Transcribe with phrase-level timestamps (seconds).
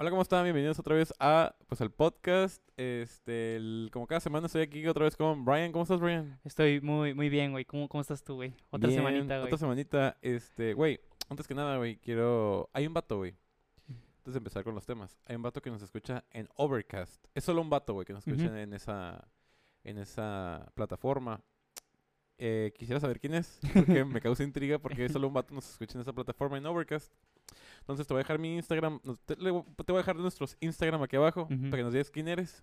[0.00, 0.44] Hola, ¿cómo están?
[0.44, 2.62] Bienvenidos otra vez a pues al podcast.
[2.76, 5.72] Este, el- como cada semana estoy aquí otra vez con Brian.
[5.72, 6.38] ¿Cómo estás, Brian?
[6.44, 7.64] Estoy muy, muy bien, güey.
[7.64, 8.54] ¿Cómo, ¿Cómo estás tú, güey?
[8.70, 9.46] Otra Bien, semanita, güey.
[9.46, 10.16] Otra semanita.
[10.22, 12.70] Este, güey, antes que nada, güey, quiero.
[12.72, 13.34] Hay un vato, güey.
[14.18, 17.26] Antes de empezar con los temas, hay un vato que nos escucha en Overcast.
[17.34, 19.26] Es solo un vato, güey, que nos escucha en esa
[19.82, 21.42] en esa plataforma.
[22.36, 25.98] Eh, quisiera saber quién es, porque me causa intriga, porque solo un vato nos escucha
[25.98, 27.12] en esa plataforma en Overcast.
[27.80, 31.16] Entonces te voy a dejar mi Instagram, te, te voy a dejar nuestros Instagram aquí
[31.16, 31.62] abajo, Ujú.
[31.70, 32.62] para que nos digas quién eres.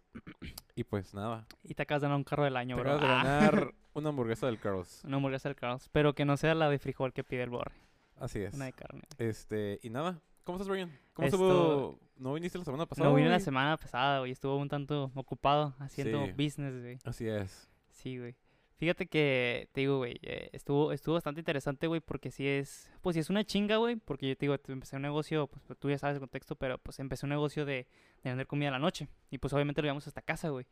[0.76, 2.92] Y pues nada, Y te acabas de ganar un carro del año, te bro.
[2.94, 3.40] acabas de Ah.
[3.52, 5.02] ganar una hamburguesa del Carlos.
[5.04, 5.90] Una hamburguesa del Carlos.
[5.92, 7.74] Pero que no sea la de frijol que pide el borre.
[8.18, 8.54] Así es.
[8.54, 9.02] Una de carne.
[9.18, 10.92] Este, y nada, ¿cómo estás, Brian?
[11.14, 12.00] ¿Cómo Esto- estuvo?
[12.18, 13.10] ¿No viniste la semana pasada?
[13.10, 14.32] No vine la semana pasada, güey.
[14.32, 16.32] Estuvo un tanto ocupado haciendo Sí.
[16.32, 16.98] business, güey.
[17.04, 17.70] Así es.
[17.92, 18.36] Sí, güey.
[18.78, 23.14] Fíjate que, te digo, güey, eh, estuvo, estuvo bastante interesante, güey, porque sí es, pues
[23.14, 25.98] sí es una chinga, güey, porque yo te digo, empecé un negocio, pues tú ya
[25.98, 27.88] sabes el contexto, pero pues empecé un negocio de,
[28.24, 30.66] de vender comida a la noche, y pues obviamente lo llevamos hasta casa, güey.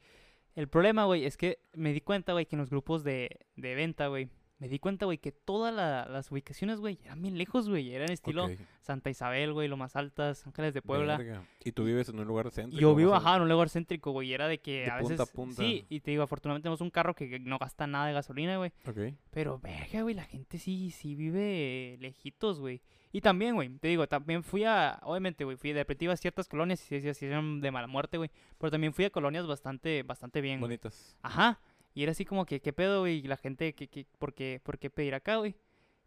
[0.56, 3.74] El problema, güey, es que me di cuenta, güey, que en los grupos de, de
[3.74, 4.30] venta, güey,
[4.64, 8.10] me di cuenta, güey, que todas la- las ubicaciones, güey, eran bien lejos, güey, eran
[8.12, 8.48] estilo
[8.80, 11.18] Santa Isabel, güey, lo más altas, Ángeles de Puebla.
[11.18, 11.44] verga.
[11.66, 12.80] Y tú vives en un lugar céntrico.
[12.80, 15.18] Yo vivo, ajá, en un lugar céntrico, güey, era de que De a punta a
[15.26, 15.36] veces...
[15.36, 15.56] punta.
[15.62, 18.72] Sí, y te digo, afortunadamente tenemos un carro que no gasta nada de gasolina, güey.
[18.88, 19.14] Ok.
[19.32, 22.82] Pero, verga, güey, la gente sí, sí vive lejitos, güey.
[23.12, 26.18] Y también, güey, te digo, también fui a, obviamente, güey, fui de repente iba a
[26.18, 28.32] ciertas colonias y sí eran de mala muerte, güey.
[28.58, 30.62] Pero también fui a colonias bastante, bastante bien.
[30.62, 31.18] Bonitas.
[31.22, 31.60] Ajá.
[31.94, 33.20] Y era así como que, ¿qué pedo, güey?
[33.20, 35.56] Y la gente, ¿qué, qué, por, qué, ¿por qué pedir acá, güey?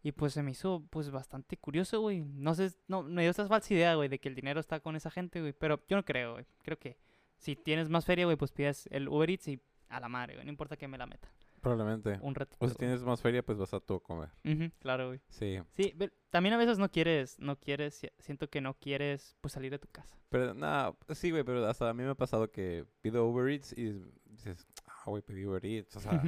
[0.03, 2.21] Y pues se me hizo, pues, bastante curioso, güey.
[2.21, 4.95] No sé, no, me dio esta falsa idea, güey, de que el dinero está con
[4.95, 5.53] esa gente, güey.
[5.53, 6.45] Pero yo no creo, güey.
[6.63, 6.97] Creo que
[7.37, 10.45] si tienes más feria, güey, pues pides el Uber Eats y a la madre, güey.
[10.45, 11.29] No importa que me la meta.
[11.61, 12.19] Probablemente.
[12.21, 12.63] Un ratito.
[12.63, 14.29] O si tienes más feria, pues vas a tú a comer.
[14.45, 15.19] Ujú, claro, güey.
[15.29, 15.59] Sí.
[15.73, 15.93] Sí,
[16.29, 19.79] también a veces no quieres, no quieres, si- siento que no quieres, pues, salir de
[19.79, 20.15] tu casa.
[20.29, 23.73] Pero nada, sí, güey, pero hasta a mí me ha pasado que pido Uber Eats
[23.77, 24.67] y dices,
[25.09, 25.95] güey, pedí Uber Eats.
[25.95, 26.23] O sea,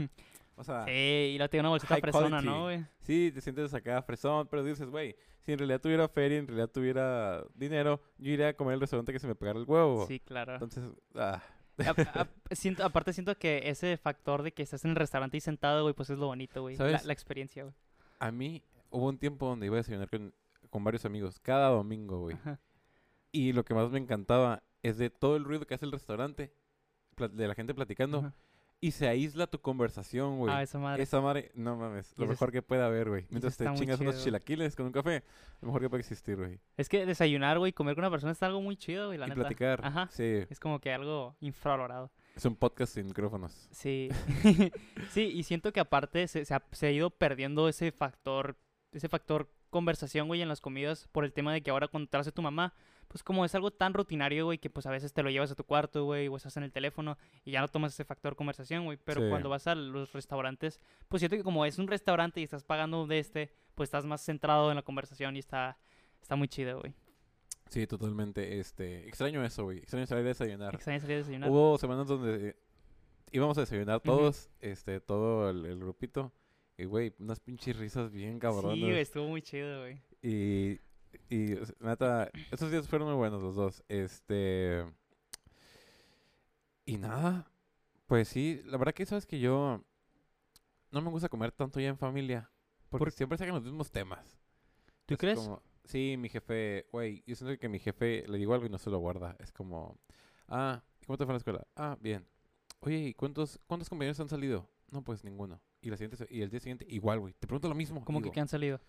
[0.55, 2.41] o sea sí, y la tengo una bolsita fresona.
[2.41, 2.85] ¿no, güey?
[3.01, 6.69] sí, te sientes acá fresón, pero dices, güey, si en realidad tuviera feria, en realidad
[6.69, 10.06] tuviera dinero, yo iría a comer al restaurante que se me pegara el huevo.
[10.07, 10.53] Sí, claro.
[10.53, 10.84] Entonces,
[11.16, 11.41] ah,
[11.78, 11.89] A-
[12.51, 15.84] a- siento, aparte siento que ese factor de que estás en el restaurante y sentado,
[15.84, 16.75] güey, pues es lo bonito, güey.
[16.75, 17.75] La, la experiencia, güey.
[18.19, 20.34] a mí hubo un tiempo donde iba a desayunar con,
[20.69, 22.35] con varios amigos, cada domingo, güey.
[23.31, 26.51] Y lo que más me encantaba es de todo el ruido que hace el restaurante,
[27.18, 28.34] de la gente platicando, Ajá.
[28.81, 30.53] Y se aísla tu conversación, güey.
[30.53, 31.03] Ah, esa madre.
[31.03, 33.25] Esa madre, no mames, lo mejor que puede haber, güey.
[33.29, 35.23] Mientras te chingas unos chilaquiles con un café,
[35.62, 36.59] lo mejor que puede existir, güey.
[36.78, 39.29] Es que desayunar, güey, comer con una persona está algo muy chido, güey, la Y
[39.29, 39.41] neta.
[39.41, 40.07] platicar, Ajá.
[40.12, 40.45] sí.
[40.50, 42.12] Es como que algo infravalorado.
[42.35, 43.68] Es un podcast sin micrófonos.
[43.72, 44.09] Sí.
[45.12, 48.57] sí, y siento que aparte se, se ha, se ha ido perdiendo ese factor,
[48.94, 52.18] ese factor conversación, güey, en las comidas por el tema de que ahora cuando te
[52.18, 52.73] hace tu mamá,
[53.09, 55.56] pues como es algo tan rutinario, güey, que pues a veces te lo llevas a
[55.56, 58.86] tu cuarto, güey, o estás en el teléfono y ya no tomas ese factor conversación,
[58.86, 58.97] güey.
[59.03, 59.30] Pero Sí.
[59.30, 63.08] cuando vas a los restaurantes, pues siento que como es un restaurante y estás pagando
[63.08, 65.78] de este, pues estás más centrado en la conversación y está,
[66.22, 66.94] está muy chido, güey.
[67.69, 68.59] Sí, totalmente.
[68.59, 69.80] Este, extraño eso, güey.
[69.80, 70.75] Extraño salir a desayunar.
[70.75, 71.50] Extraño salir a desayunar.
[71.50, 72.56] Hubo semanas donde
[73.31, 76.31] íbamos a desayunar todos, este, todo el, el grupito.
[76.78, 78.74] Y, güey, unas pinches risas bien cabronas.
[78.75, 80.02] Sí, güey, estuvo muy chido, güey.
[80.22, 80.80] Y,
[81.29, 83.84] y, neta, esos días fueron muy buenos los dos.
[83.88, 84.85] Este.
[86.85, 87.51] Y nada,
[88.07, 89.84] pues sí, la verdad que sabes que yo
[90.91, 92.50] no me gusta comer tanto ya en familia.
[92.89, 94.39] Porque ¿Por- siempre sacan los mismos temas.
[95.06, 95.39] ¿Tú Es crees?
[95.39, 98.79] como- sí, mi jefe, güey, yo siento que mi jefe le digo algo y no
[98.79, 99.35] se lo guarda.
[99.39, 100.00] Es como,
[100.47, 101.68] ah, ¿y ¿cómo te fue en la escuela?
[101.75, 102.28] Ah, bien.
[102.79, 104.68] Oye, ¿y cuántos, cuántos compañeros han salido?
[104.89, 105.62] No, pues ninguno.
[105.81, 107.34] Y, la siguiente, y el día siguiente, igual, güey.
[107.34, 108.03] Te pregunto lo mismo.
[108.03, 108.81] Como que, digo, que han salido.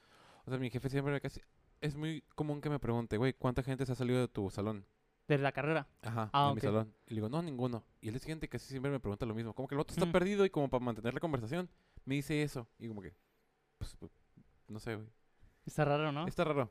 [0.46, 1.40] o sea, mi jefe siempre me casi...
[1.80, 4.84] Es muy común que me pregunte, güey, ¿cuánta gente se ha salido de tu salón?
[5.28, 5.86] De la carrera.
[6.02, 6.92] Ajá, Ah, de mi salón.
[7.06, 7.84] Y le digo, no, ninguno.
[8.00, 9.54] Y el siguiente casi siempre me pregunta lo mismo.
[9.54, 10.12] Como que el otro está Mm.
[10.12, 11.70] perdido y como para mantener la conversación,
[12.04, 12.66] me dice eso.
[12.78, 13.14] Y como que,
[13.78, 14.10] pues, pues,
[14.68, 15.06] no sé, güey.
[15.64, 16.26] Está raro, ¿no?
[16.26, 16.70] Está raro.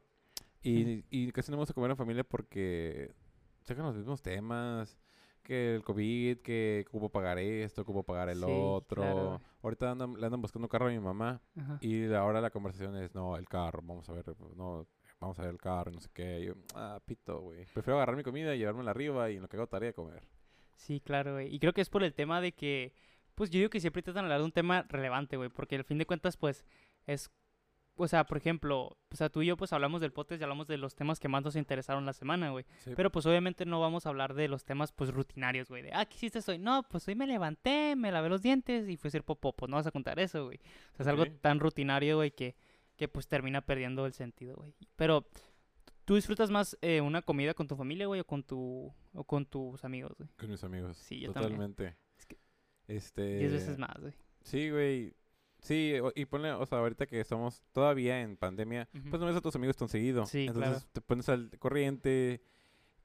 [0.61, 3.15] Y, y casi no me gusta comer en familia porque
[3.61, 4.97] sacan los mismos temas.
[5.41, 9.01] Que el COVID, que ocupo pagar esto, ocupo pagar el Sí, otro.
[9.01, 9.41] claro.
[9.63, 11.41] Ahorita andan- le andan buscando un carro a mi mamá.
[11.57, 11.77] Ajá.
[11.81, 14.25] Y ahora la conversación es, no, el carro, vamos a ver,
[14.55, 14.85] no,
[15.19, 16.39] vamos a ver el carro, no sé qué.
[16.41, 17.65] Y yo, ah, pito, güey.
[17.73, 20.23] Prefiero agarrar mi comida y llevármela arriba y en lo que hago tarea comer.
[20.75, 21.53] Sí, claro, güey.
[21.53, 22.93] Y creo que es por el tema de que,
[23.35, 25.83] pues yo digo que siempre tratan de hablar de un tema relevante, güey, porque al
[25.83, 26.65] fin de cuentas, pues,
[27.05, 27.29] es,
[27.97, 30.67] o sea, por ejemplo, o sea, tú y yo, pues hablamos del podcast y hablamos
[30.67, 32.63] de los temas que más nos interesaron la semana, güey.
[32.77, 32.93] Sí.
[32.95, 35.83] Pero pues obviamente no vamos a hablar de los temas, pues, rutinarios, güey.
[35.83, 36.59] De, ah, ¿qué hiciste hoy?
[36.59, 39.51] No, pues hoy me levanté, me lavé los dientes y fui a hacer popó.
[39.51, 40.59] Pues no vas a contar eso, güey.
[40.93, 42.55] O sea, es algo tan rutinario, güey, que,
[42.99, 44.75] que pues termina perdiendo el sentido, güey.
[44.97, 45.25] Pero,
[46.03, 49.45] ¿Tú disfrutas más eh, una comida con tu familia, güey, o con tu o con
[49.45, 50.27] tus amigos, güey?
[50.37, 50.97] Con mis amigos.
[50.97, 51.53] Sí, yo también.
[51.53, 51.97] Totalmente.
[52.17, 52.37] Es que
[52.87, 53.37] Este.
[53.37, 54.13] Diez veces más, güey.
[54.41, 55.13] Sí, güey.
[55.59, 59.41] Sí, y ponle, o sea, ahorita que estamos todavía en pandemia, pues no ves a
[59.41, 60.25] tus amigos tan seguido.
[60.25, 60.89] Sí, Entonces claro.
[60.91, 62.41] te pones al corriente.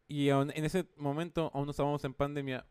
[0.09, 2.67] Y aún en ese momento aún no estábamos en pandemia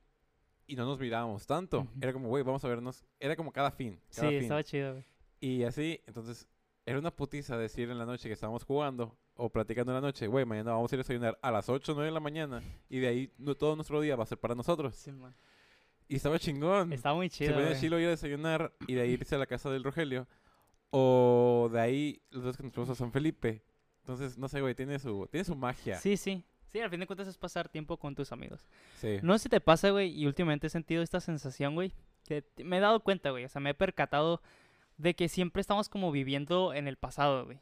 [0.65, 1.87] y no nos mirábamos tanto.
[2.01, 3.05] Era como, güey, vamos a vernos.
[3.19, 3.99] Era como cada fin.
[4.09, 4.33] Sí, fin.
[4.33, 5.05] estaba chido, güey.
[5.39, 6.47] Y así, entonces,
[6.85, 10.27] era una putiza decir en la noche que estábamos jugando o platicando en la noche,
[10.27, 12.61] güey, mañana vamos a ir a desayunar a las 8 o 9 de la mañana
[12.89, 14.95] y de ahí no, todo nuestro día va a ser para nosotros.
[14.95, 15.33] Sí, man.
[16.07, 16.91] Y estaba chingón.
[16.91, 17.79] Estaba muy Se chido, ponía güey.
[17.79, 20.27] chilo ir a desayunar y de ahí irse a la casa del Rogelio.
[20.91, 23.63] O de ahí los dos que nos fuimos a San Felipe.
[24.01, 25.97] Entonces, no sé, güey, tiene su, tiene su magia.
[25.97, 26.43] Sí, sí.
[26.67, 28.67] Sí, al fin de cuentas es pasar tiempo con tus amigos.
[28.97, 29.19] Sí.
[29.23, 31.93] No sé si te pasa, güey, y últimamente he sentido esta sensación, güey,
[32.25, 34.41] que me he dado cuenta, güey, o sea, me he percatado
[34.97, 37.59] de que siempre estamos como viviendo en el pasado, güey.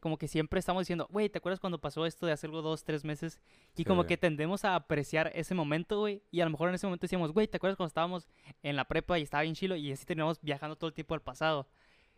[0.00, 2.84] Como que siempre estamos diciendo, güey, ¿te acuerdas cuando pasó esto de hace algo dos,
[2.84, 3.38] tres meses?
[3.76, 6.86] Y como que tendemos a apreciar ese momento, güey, y a lo mejor en ese
[6.86, 8.28] momento decíamos, güey, ¿te acuerdas cuando estábamos
[8.62, 9.76] en la prepa y estaba bien chilo?
[9.76, 11.68] Y así terminamos viajando todo el tiempo al pasado.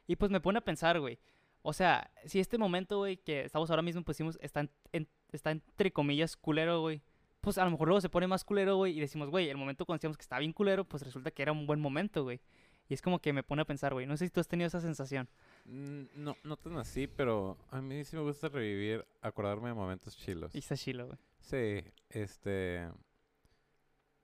[0.07, 1.19] Y pues me pone a pensar, güey,
[1.63, 5.51] o sea, si este momento, güey, que estamos ahora mismo pusimos, está, en- en- está
[5.51, 7.03] entre comillas culero, güey,
[7.41, 9.85] pues a lo mejor luego se pone más culero, güey, y decimos, güey, el momento
[9.87, 12.41] cuando decíamos que estaba bien culero, pues resulta que era un buen momento, güey.
[12.91, 14.67] Y es como que me pone a pensar, güey, no sé si tú has tenido
[14.67, 15.29] esa sensación.
[15.65, 20.17] Mm, No, no tan así, pero a mí sí me gusta revivir, acordarme de momentos
[20.19, 20.53] chilos.
[20.55, 21.19] Y está chilo, güey.
[21.39, 22.91] Sí, este...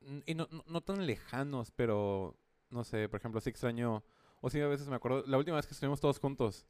[0.01, 2.37] n- Y no, no, no tan lejanos, pero
[2.71, 4.05] no sé, por ejemplo, sí extraño...
[4.41, 6.67] O sí, a veces me acuerdo, la última vez que estuvimos todos juntos,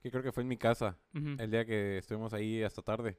[0.00, 0.98] que creo que fue en mi casa,
[1.40, 3.18] el día que estuvimos ahí hasta tarde.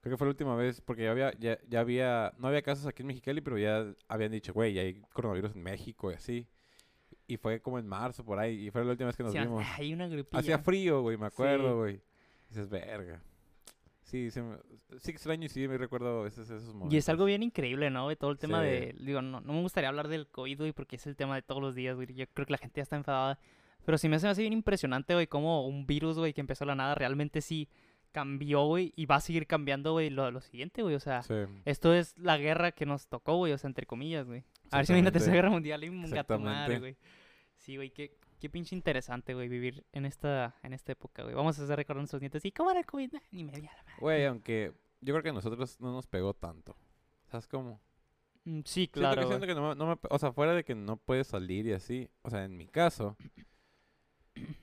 [0.00, 2.86] Creo que fue la última vez, porque ya había, ya, ya había, no había casos
[2.86, 6.48] aquí en Mexicali, pero ya habían dicho, güey, ya hay coronavirus en México y así.
[7.32, 9.38] Y fue como en marzo por ahí, y fue la última vez que nos Sí,
[9.38, 9.64] vimos.
[9.78, 10.08] Hay una.
[10.32, 11.74] Hacía frío, güey, me acuerdo, Sí.
[11.74, 12.00] güey.
[12.50, 13.22] Dices, verga.
[14.02, 16.92] Sí, me- sí extraño y sí me recuerdo a veces esos momentos.
[16.92, 18.04] Y es algo bien increíble, ¿no?
[18.04, 18.16] güey?
[18.16, 18.66] todo el tema Sí.
[18.68, 18.96] de...
[19.00, 21.62] Digo, no, no me gustaría hablar del COVID, güey, porque es el tema de todos
[21.62, 22.12] los días, güey.
[22.12, 23.38] Yo creo que la gente ya está enfadada.
[23.86, 26.68] Pero sí me hace así bien impresionante, güey, como un virus, güey, que empezó de
[26.68, 27.68] la nada, realmente sí
[28.12, 30.94] cambió, güey, y va a seguir cambiando, güey, lo, lo siguiente, güey.
[30.94, 31.34] O sea, Sí,
[31.64, 34.44] esto es la guerra que nos tocó, güey, o sea, entre comillas, güey.
[34.70, 35.32] A ver si imagínate esa Exactamente.
[35.36, 36.96] guerra mundial y un gato madre, güey.
[37.62, 41.34] Sí, güey, qué, qué pinche interesante, güey, vivir en esta, en esta época, güey.
[41.34, 42.44] Vamos a hacer recordar a nuestros nietos.
[42.44, 43.14] ¿Y cómo era el COVID?
[43.30, 43.94] Ni media la madre.
[44.00, 46.76] Güey, aunque yo creo que a nosotros no nos pegó tanto.
[47.30, 47.80] ¿Sabes cómo?
[48.44, 49.38] Mm, Sí, Siento claro, que, güey.
[49.38, 51.72] siento que no, me- no me, o sea, fuera de que no puedes salir y
[51.72, 53.16] así, o sea, en mi caso,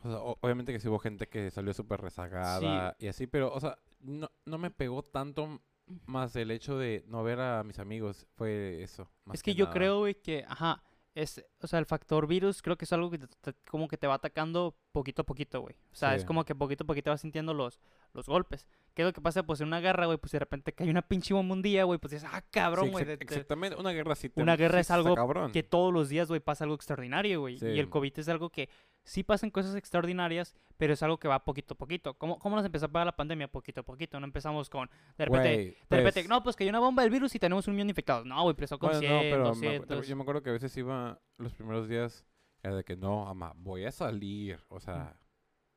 [0.04, 3.54] o sea, o- obviamente que sí hubo gente que salió súper rezagada y así, pero,
[3.54, 5.62] o sea, no, no me pegó tanto
[6.06, 9.10] más el hecho de no ver a mis amigos, fue eso.
[9.26, 9.74] más Es que yo nada.
[9.74, 10.84] creo, güey, que, ajá,
[11.22, 13.98] es, o sea, el factor virus creo que es algo que te- te- como que
[13.98, 15.76] te va atacando poquito a poquito, güey.
[15.92, 17.80] O sea, es como que poquito a poquito vas sintiendo los,
[18.14, 18.68] los golpes.
[18.94, 19.44] ¿Qué es lo que pasa?
[19.44, 22.00] Pues en una guerra, güey, pues de repente cae una pinche bomba un día, güey,
[22.00, 23.06] pues dices, ah, cabrón, güey.
[23.06, 25.52] exact- exactamente, una guerra sí te- Una guerra sí es algo cabrón.
[25.52, 27.58] que todos los días, güey, pasa algo extraordinario, güey.
[27.62, 27.90] Y el.
[27.90, 28.70] COVID es algo que
[29.04, 32.14] sí pasan cosas extraordinarias, pero es algo que va poquito a poquito.
[32.16, 33.48] ¿Cómo, cómo nos empezó a pegar la pandemia?
[33.50, 34.20] Poquito a poquito.
[34.20, 37.04] No empezamos con, de repente, Güey, de repente, pues, no, pues que hay una bomba
[37.04, 38.26] del virus y tenemos un millón infectados.
[38.26, 40.08] No, güey, empezó con bueno, 100, no, pero me acu- 200.
[40.08, 42.26] yo me acuerdo que a veces iba los primeros días
[42.62, 45.18] era de que no, ama, voy a salir, o sea,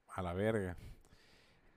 [0.09, 0.77] a la verga.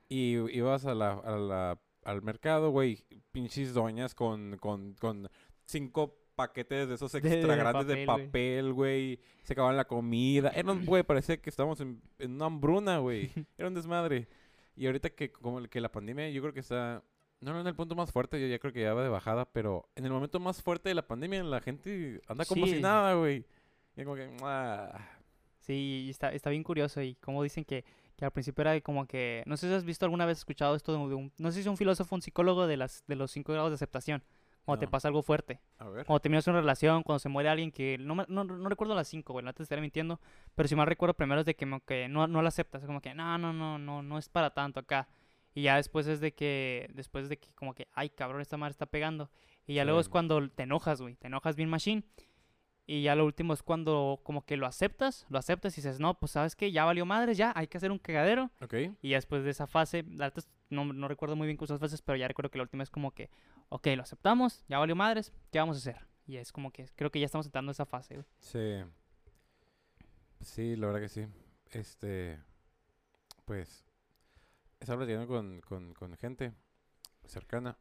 [0.07, 5.27] Y ibas a la, a la- al mercado, güey, pinches doñas con, con, con
[5.65, 8.27] cinco paquetes de esos extra de grandes de papel, güey.
[8.27, 9.20] papel, güey.
[9.44, 10.50] Se acababan la comida.
[10.50, 13.32] Era un, güey, parecía que estábamos en, en una hambruna, güey.
[13.58, 14.27] Era un desmadre.
[14.75, 17.04] Y ahorita que como que la pandemia yo creo que está...
[17.42, 19.46] No, no en el punto más fuerte, yo ya creo que ya va de bajada,
[19.46, 22.82] pero en el momento más fuerte de la pandemia la gente anda como si Sí.
[22.82, 23.46] nada, güey.
[23.96, 24.36] Y como que...
[24.42, 25.00] ah,
[25.60, 27.01] Sí, está, está bien curioso.
[27.01, 27.84] Y como dicen que,
[28.15, 29.42] que al principio era como que.
[29.48, 31.32] No sé si has visto alguna vez escuchado esto de un.
[31.39, 34.24] no sé si un filósofo un psicólogo de, las, de los cinco grados de aceptación.
[34.65, 34.91] Cuando te No.
[34.91, 35.60] pasa algo fuerte.
[35.77, 36.05] a ver.
[36.05, 37.98] Cuando terminas una relación, cuando se muere alguien que.
[38.00, 39.45] No, me- no, no recuerdo las cinco, güey.
[39.45, 40.19] No te estaré mintiendo.
[40.55, 42.81] Pero si mal recuerdo, primero es de que, como que no, no la aceptas.
[42.81, 45.07] Es como que no, no, no, no, no es para tanto acá.
[45.53, 46.89] Y ya después es de que.
[46.93, 49.29] Después de que, como que, ay, cabrón, esta madre está pegando.
[49.67, 50.12] Y ya luego es Sí.
[50.12, 51.15] cuando te enojas, güey.
[51.15, 52.03] Te enojas bien machine.
[52.88, 56.19] Y ya lo último es cuando como que lo aceptas, lo aceptas y dices, no,
[56.19, 58.51] pues sabes que ya valió madres, ya hay que hacer un cagadero.
[58.62, 58.75] Ok.
[59.01, 60.05] Y ya después de esa fase,
[60.69, 63.10] no, no recuerdo muy bien cuántas fases, pero ya recuerdo que la última es como
[63.10, 63.31] que,
[63.75, 66.08] ok, lo aceptamos, ya valió madres, ¿qué vamos a hacer?
[66.25, 68.25] Y es como que creo que ya estamos entrando a esa fase, güey.
[68.39, 68.84] Sí.
[70.39, 71.27] Sí, la verdad que sí.
[71.72, 72.41] Este...
[73.44, 73.86] Pues...
[74.79, 76.53] Estaba platicando con, con, con gente
[77.25, 77.77] cercana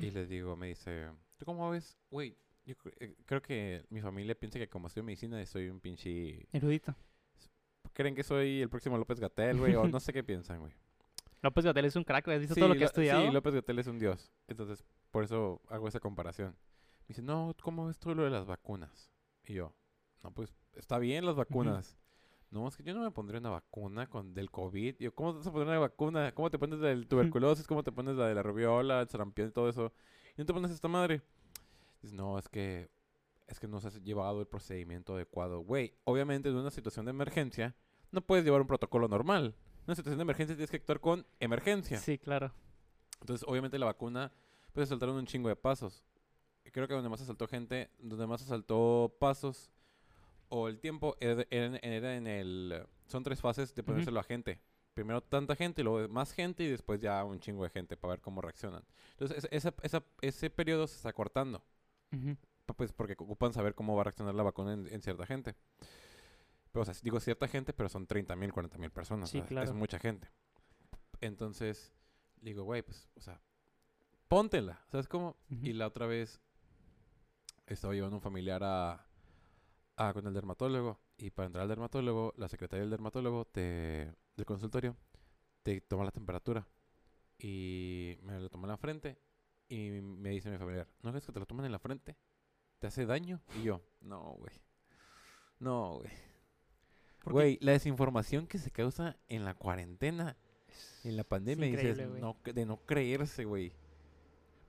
[0.00, 1.96] y les digo, me dice, ¿tú cómo ves?
[2.10, 2.36] Güey,
[2.66, 6.46] yo eh, creo que mi familia piensa que como estudio medicina soy un pinche...
[6.52, 6.94] Erudito.
[7.94, 10.74] Creen que soy el próximo López Gatel, güey, o no sé qué piensan, güey.
[11.42, 12.28] López Gatel es un crack.
[12.28, 13.24] ¿Has visto Sí, todo lo que ha estudiado?
[13.24, 14.32] Sí, López Gatel es un dios.
[14.48, 16.56] Entonces, por eso hago esa comparación.
[17.02, 19.12] Me dice, no, ¿cómo ves tú lo de las vacunas?
[19.46, 19.74] Y yo,
[20.22, 21.96] no, pues, está bien las vacunas.
[22.50, 24.96] No, es que yo no me pondría una vacuna con del COVID.
[24.98, 26.32] Yo, ¿cómo te vas a poner una vacuna?
[26.32, 27.66] ¿Cómo te pones la del tuberculosis?
[27.66, 29.92] ¿Cómo te pones la de la rubiola, el sarampión y todo eso?
[30.36, 31.20] Y no te pones esta madre.
[32.00, 32.88] Dices, no, es que
[33.48, 35.60] es que no se ha llevado el procedimiento adecuado.
[35.60, 37.74] Güey, obviamente en una situación de emergencia
[38.12, 39.54] no puedes llevar un protocolo normal.
[39.88, 41.96] En una situación de emergencia tienes que actuar con emergencia.
[41.98, 42.52] Sí, claro.
[43.22, 44.30] Entonces, obviamente la vacuna,
[44.74, 46.04] pues saltaron un chingo de pasos.
[46.70, 49.70] Creo que donde más se saltó gente, donde más se saltó pasos
[50.50, 52.84] o el tiempo era, en- era en el...
[53.06, 54.60] Son tres fases de ponérselo a gente.
[54.92, 58.20] Primero tanta gente, luego más gente y después ya un chingo de gente para ver
[58.20, 58.84] cómo reaccionan.
[59.12, 61.64] Entonces, ese- esa, esa- ese periodo se está cortando.
[62.76, 65.54] Pues porque ocupan saber cómo va a reaccionar la vacuna en, en cierta gente.
[66.84, 69.30] Sea, digo cierta gente, pero son 30 mil, 40 mil personas.
[69.30, 69.64] Sí, o sea, claro.
[69.68, 70.28] Es mucha gente.
[71.20, 71.92] Entonces,
[72.40, 73.40] digo, güey, pues, o sea,
[74.28, 74.84] póntela.
[74.90, 75.36] ¿Sabes cómo?
[75.50, 75.66] Ujú.
[75.66, 76.40] Y la otra vez
[77.66, 79.06] estaba llevando un familiar a,
[79.96, 81.00] a- con el dermatólogo.
[81.16, 84.96] Y para entrar al dermatólogo, la secretaria del dermatólogo te, del consultorio
[85.64, 86.66] te toma la temperatura.
[87.38, 89.18] Y me lo tomó en la frente.
[89.68, 92.16] Y me dice mi familiar, ¿no crees que te lo toman en la frente?
[92.78, 93.42] ¿Te hace daño?
[93.58, 94.54] Y yo, no, güey.
[95.58, 96.10] No, güey.
[97.28, 100.36] Porque Güey, la desinformación que se causa en la cuarentena,
[101.04, 103.72] en la pandemia, dices, no, de no creerse, güey.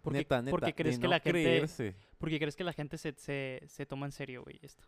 [0.01, 1.95] ¿Por qué- Neta, neta, por qué crees de que no la gente- creerse.
[2.17, 4.83] ¿Por qué crees que la gente se, se, se toma en serio, güey, esto?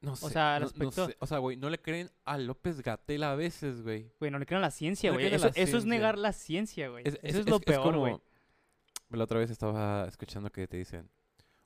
[0.00, 2.80] No sé, sea, no- no respecto- sé, O sea, güey, no le creen a López
[2.80, 4.10] Gatel a veces, güey.
[4.18, 5.26] Güey, no le creen a la ciencia, güey.
[5.26, 7.04] Eso, es negar la ciencia, güey.
[7.06, 8.16] Es, Eso es- es, lo es- peor, como- güey.
[9.10, 11.10] La otra vez estaba escuchando que te dicen,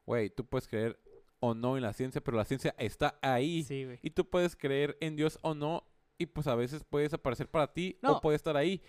[0.07, 0.99] güey, tú puedes creer
[1.45, 3.63] o no en la ciencia, pero la ciencia está ahí.
[3.65, 3.99] Sí, güey.
[4.03, 5.85] Y tú puedes creer en Dios o no,
[6.17, 8.13] y pues a veces puede desaparecer para ti No.
[8.13, 8.81] o puede estar ahí.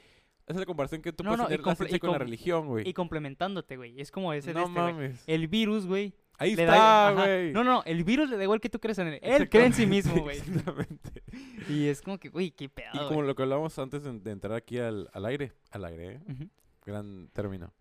[0.45, 2.67] Esa es la comparación que tú No, puedes no, tener la ciencia con la religión,
[2.67, 2.87] güey.
[2.87, 3.99] Y complementándote, güey.
[3.99, 5.23] Es como ese de este, mames.
[5.27, 6.13] El virus, güey.
[6.37, 7.51] Ahí está, güey.
[7.51, 9.19] No, no, el virus le da igual que tú crees en él.
[9.21, 10.37] Él cree en sí mismo, güey.
[10.37, 11.23] Exactamente.
[11.67, 14.31] Y es como que, güey, qué pedo, Y como lo que hablábamos antes de, de
[14.31, 16.47] entrar aquí al, al aire, al aire, ¿eh?
[16.85, 17.73] Gran término.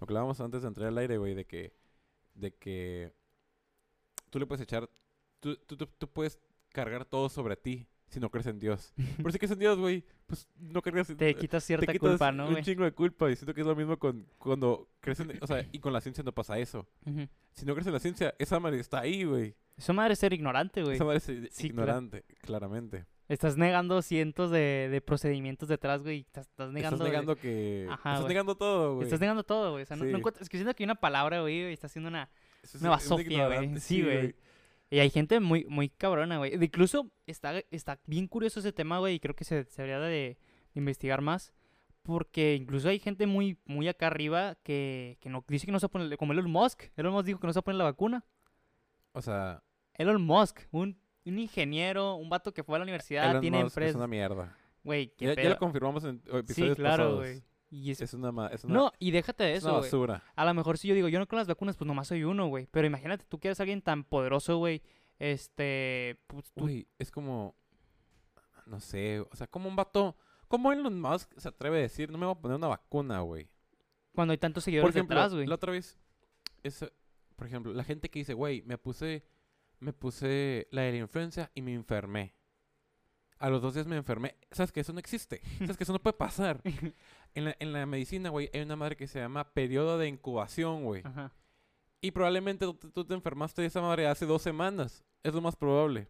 [0.00, 1.72] Lo que hablábamos antes de entrar al aire, güey, de que,
[2.34, 3.12] de que
[4.30, 4.88] tú le puedes echar,
[5.40, 6.38] tú, tú, tú, tú puedes
[6.72, 8.92] cargar todo sobre ti si no crees en Dios.
[9.18, 12.10] Pero si crees en Dios, güey, pues no cargas en Te quitas cierta te quitas
[12.10, 15.20] culpa, ¿no, un chingo de culpa y siento que es lo mismo con cuando crees
[15.20, 16.88] en, o sea, y con la ciencia no pasa eso.
[17.52, 19.54] Si no crees en la ciencia, esa madre está ahí, güey.
[19.76, 20.96] Eso madre es ser ignorante, güey.
[20.96, 23.06] Esa madre es Sí, cla- ignorante, claramente.
[23.28, 26.20] Estás negando cientos de, de procedimientos detrás, güey.
[26.20, 26.96] Estás, estás negando.
[26.96, 29.04] estás de- negando que Ajá, estás negando todo, güey.
[29.04, 29.84] Estás negando todo, güey.
[29.84, 32.28] O sea, no, es que siento que hay una palabra, güey, y está haciendo una,
[32.62, 33.78] Es un basofia, güey.
[33.80, 34.34] Sí, güey.
[34.90, 36.52] Y hay gente muy, muy cabrona, güey.
[36.62, 40.10] Incluso está, está bien curioso ese tema, güey, y creo que se, se debería de,
[40.10, 40.38] de
[40.80, 41.52] investigar más.
[42.02, 45.88] Porque incluso hay gente muy, muy acá arriba que, que no, dice que no se
[45.88, 46.84] pone, como Elon Musk.
[46.96, 48.24] Elon Musk dijo que no se pone la vacuna.
[49.12, 49.62] O sea,
[49.94, 53.66] Elon Musk, un, un ingeniero, un vato que fue a la universidad, Elon tiene Musk
[53.68, 53.96] es empresas.
[53.96, 54.56] una mierda.
[54.82, 57.18] Güey, Ya, ya lo confirmamos en Sí, episodios claro, pasados.
[57.18, 57.42] güey.
[57.70, 59.90] Y es- Es una, es una, No, y déjate de es una eso, güey.
[59.90, 60.24] basura.
[60.34, 62.48] A lo mejor si yo digo, yo no con las vacunas, pues nomás soy uno,
[62.48, 62.66] güey.
[62.70, 64.82] Pero imagínate, tú que eres alguien tan poderoso, güey.
[65.20, 66.66] Este, pues tú
[66.98, 67.54] es como,
[68.66, 70.16] no sé, o sea, como un vato,
[70.48, 73.48] como Elon Musk se atreve a decir, no me voy a poner una vacuna, güey.
[74.14, 75.46] cuando hay tantos Por seguidores ejemplo, detrás, güey.
[75.46, 75.98] la otra vez,
[76.64, 76.84] es,
[77.36, 79.24] por ejemplo, la gente que dice, güey, me puse,
[79.78, 82.34] me puse la de la influencia y me enfermé.
[83.38, 84.36] A los dos días me enfermé.
[84.50, 85.40] ¿Sabes que eso no existe?
[85.60, 86.60] ¿Sabes que eso no puede pasar?
[87.34, 90.84] En la, en la medicina, güey, hay una madre que se llama periodo de incubación,
[90.84, 91.02] güey.
[91.04, 91.32] Ajá.
[92.00, 95.04] Y probablemente tú, tú te enfermaste de esa madre hace dos semanas.
[95.22, 96.08] Es lo más probable.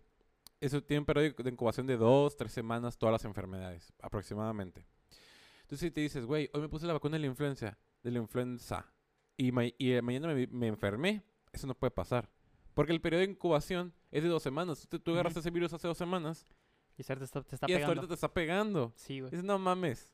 [0.61, 4.87] Eso tiene un periodo de incubación de dos, tres semanas, todas las enfermedades, aproximadamente.
[5.63, 8.19] Entonces, si te dices, güey, hoy me puse la vacuna de la influenza, de la
[8.19, 8.87] influenza,
[9.37, 11.23] y, ma- y eh, mañana me, me enfermé,
[11.53, 12.31] eso no puede pasar.
[12.75, 14.87] Porque el periodo de incubación es de dos semanas.
[14.89, 16.47] Tú, tú agarraste ese virus hace dos semanas
[16.97, 17.87] Y te está, te está y hasta pegando.
[17.89, 18.93] ahorita te está pegando.
[18.97, 19.31] Sí, güey.
[19.31, 20.13] Dices, no mames.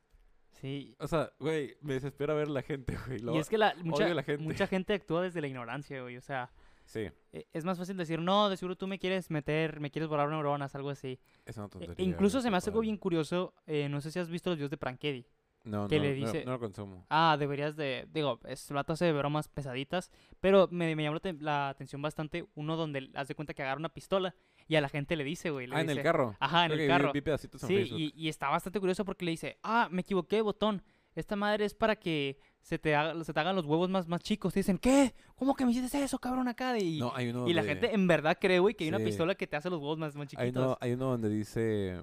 [0.61, 0.95] Sí.
[0.99, 3.19] O sea, güey, me desespera ver la gente, güey.
[3.21, 4.43] Lo- Y es que la, mucha, la gente.
[4.43, 6.17] mucha gente actúa desde la ignorancia, güey.
[6.17, 6.51] O sea,
[6.85, 10.09] Sí, e- es más fácil decir, no, de seguro tú me quieres meter, me quieres
[10.09, 11.19] borrar neuronas, algo así.
[11.45, 11.95] es una E- tontería.
[11.99, 13.55] e incluso se me hace algo bien curioso.
[13.67, 15.27] eh, no sé si has visto los videos de Prankedy.
[15.67, 17.05] No, que no, le dice- no lo consumo.
[17.11, 18.07] Ah, deberías de.
[18.13, 20.11] Digo, es, vato hace bromas pesaditas.
[20.41, 23.79] Pero me, me llamó la, te- la atención bastante uno donde hace cuenta que agarra
[23.81, 24.35] una pistola
[24.69, 25.67] y a la gente le dice, güey.
[25.67, 26.37] le Ah, en el carro.
[26.41, 27.13] Ajá, en Creo el vi- carro.
[27.13, 30.37] Vi, pedacitos en Sí, y, y está bastante curioso porque le dice, ah, me equivoqué
[30.37, 30.83] de botón.
[31.17, 34.21] Esta madre es para que se te, haga- se te hagan los huevos más, más
[34.21, 34.53] chicos.
[34.53, 35.15] Te dicen, ¿qué?
[35.35, 36.79] ¿Cómo que me hiciste eso, cabrón, acá?
[36.79, 39.35] Y, No, hay uno y la gente en verdad cree, güey, que hay una pistola
[39.35, 40.63] que te hace los huevos más, más Hay chiquitos.
[40.65, 42.03] uno, hay uno donde dice...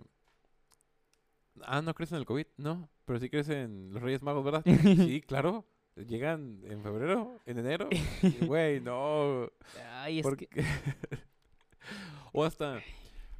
[1.61, 2.45] Ah, ¿no crees en el COVID?
[2.57, 2.89] No.
[3.05, 4.63] Pero si crees en los Reyes Magos, ¿verdad?
[4.65, 5.65] sí, claro.
[5.95, 7.87] Llegan en febrero, en enero.
[8.47, 9.47] Güey, no.
[9.91, 10.63] Ay, es porque- que...
[12.33, 12.81] o hasta,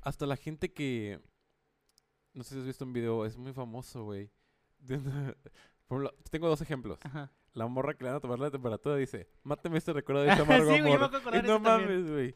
[0.01, 1.19] hasta la gente que...
[2.33, 4.29] No sé si has visto un video, es muy famoso, güey.
[6.31, 6.99] tengo dos ejemplos.
[7.03, 7.31] Ajá.
[7.53, 10.41] La morra que le van a tomar la temperatura dice, máteme este recuerdo de este
[10.41, 11.15] amargo sí, güey, yo me amor".
[11.15, 12.35] acuerdo de Y no mames, güey.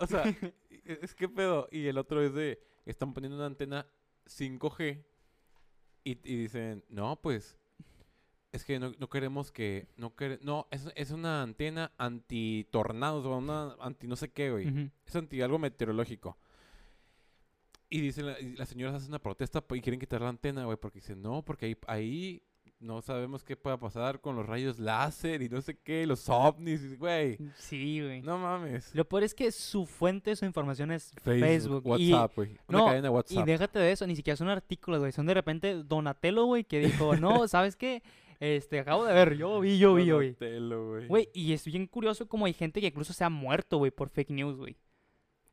[0.00, 0.24] O sea,
[0.70, 1.68] y- es que pedo.
[1.72, 3.86] Y el otro es de, están poniendo una antena
[4.26, 5.04] 5G
[6.04, 7.56] y, y dicen, no, pues,
[8.52, 13.36] es que no, no queremos que, no quere- no, es, es una antena anti-tornados o
[13.36, 14.66] una anti no sé qué, güey.
[15.06, 16.36] Es anti algo meteorológico.
[17.88, 20.64] Y dicen, la- y las señoras hacen una protesta pues, y quieren quitar la antena,
[20.64, 22.42] güey, porque dicen, no, porque ahí, ahí
[22.80, 26.82] no sabemos qué pueda pasar con los rayos láser y no sé qué, los ovnis,
[26.82, 27.38] y, güey.
[27.56, 28.20] Sí, güey.
[28.22, 28.94] No mames.
[28.94, 31.84] Lo peor es que su fuente de su información es Facebook.
[31.98, 32.58] y- WhatsApp, güey.
[32.68, 33.46] Una no, cadena de Y WhatsApp.
[33.46, 35.12] déjate de eso, ni siquiera son artículos, güey.
[35.12, 38.02] Son de repente Donatello, güey, que dijo, no, ¿sabes qué?
[38.40, 40.32] Este, acabo de ver, yo vi, yo vi, yo vi.
[40.32, 41.06] Donatello, güey.
[41.06, 44.10] Güey, y es bien curioso como hay gente que incluso se ha muerto, güey, por
[44.10, 44.76] fake news, güey.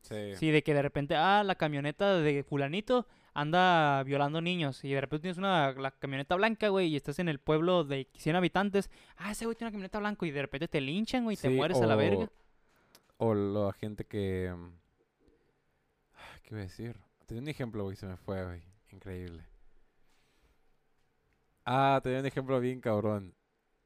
[0.02, 0.34] Sí.
[0.34, 4.84] Sí, de que de repente, ah, la camioneta de fulanito anda violando niños.
[4.84, 8.08] Y de repente tienes una la camioneta blanca, güey, y estás en el pueblo de
[8.16, 8.90] 100 habitantes.
[9.16, 11.50] Ah, ese güey tiene una camioneta blanca y de repente te linchan, güey, y te
[11.50, 12.30] mueres a la verga.
[13.16, 14.52] O la gente que...
[16.42, 16.96] ¿Qué iba a decir?
[17.26, 18.62] Tenía un ejemplo, güey, se me fue, güey.
[18.90, 19.44] Increíble.
[21.64, 23.34] Ah, tenía un ejemplo bien cabrón.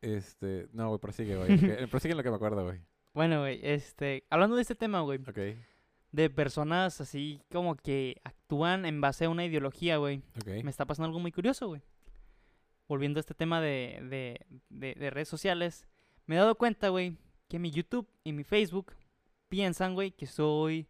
[0.00, 0.68] Este...
[0.72, 1.48] No, güey, prosigue, güey.
[1.90, 2.80] Prosigue en lo que me acuerdo, güey.
[3.12, 5.38] Bueno, güey, este, hablando de este tema, güey, Ok,
[6.16, 10.22] de personas así como que actúan en base a una ideología, güey.
[10.40, 10.64] ok.
[10.64, 11.82] me está pasando algo muy curioso, güey.
[12.88, 15.86] Volviendo a este tema de, de, de- de redes sociales,
[16.26, 17.16] me he dado cuenta, güey,
[17.48, 18.92] que mi YouTube y mi Facebook
[19.48, 20.86] piensan, güey, que soy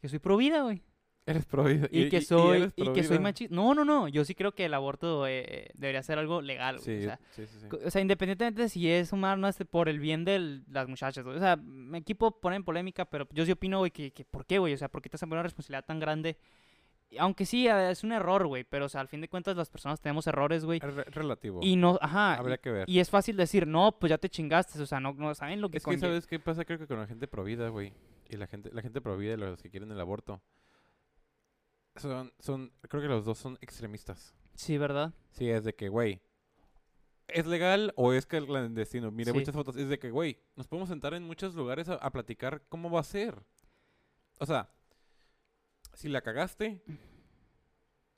[0.00, 0.82] que soy pro vida, güey.
[1.24, 1.86] Eres pro vida.
[1.90, 3.54] Y, que soy y que soy machista.
[3.54, 6.84] No, no, no, yo sí creo que el aborto eh, debería ser algo legal, güey.
[6.84, 9.88] Sí, o sea, sí, sí, o sea, independientemente de si es un arma este, por
[9.88, 11.36] el bien de las muchachas, güey.
[11.36, 14.44] O sea, mi equipo pone en polémica, pero yo sí opino, güey, que, que ¿por
[14.46, 14.74] qué, güey?
[14.74, 16.36] O sea, ¿por qué te hacen poner una responsabilidad tan grande?
[17.18, 20.00] Aunque sí, es un error, güey, pero, o sea, al fin de cuentas las personas
[20.00, 20.80] tenemos errores, güey.
[20.82, 21.60] Es re- relativo.
[21.62, 22.88] Y no, ajá, Habría que ver.
[22.88, 25.68] y, es fácil decir, no, pues ya te chingaste, o sea, no, no saben lo
[25.68, 26.64] que Es que, ¿sabes qué pasa?
[26.64, 27.92] Creo que con la gente pro vida, güey.
[28.30, 30.40] Y la gente, la gente pro vida y los que quieren el aborto.
[31.96, 34.34] Son, son, creo que los dos son extremistas.
[34.54, 35.12] Sí, ¿verdad?
[35.30, 36.22] Sí, es de que, güey,
[37.28, 39.10] ¿es legal o es que el clandestino?
[39.10, 39.38] Mire, Sí.
[39.38, 39.76] muchas fotos.
[39.76, 43.00] Es de que, güey, nos podemos sentar en muchos lugares a, a platicar cómo va
[43.00, 43.42] a ser.
[44.38, 44.70] O sea,
[45.94, 46.82] si la cagaste,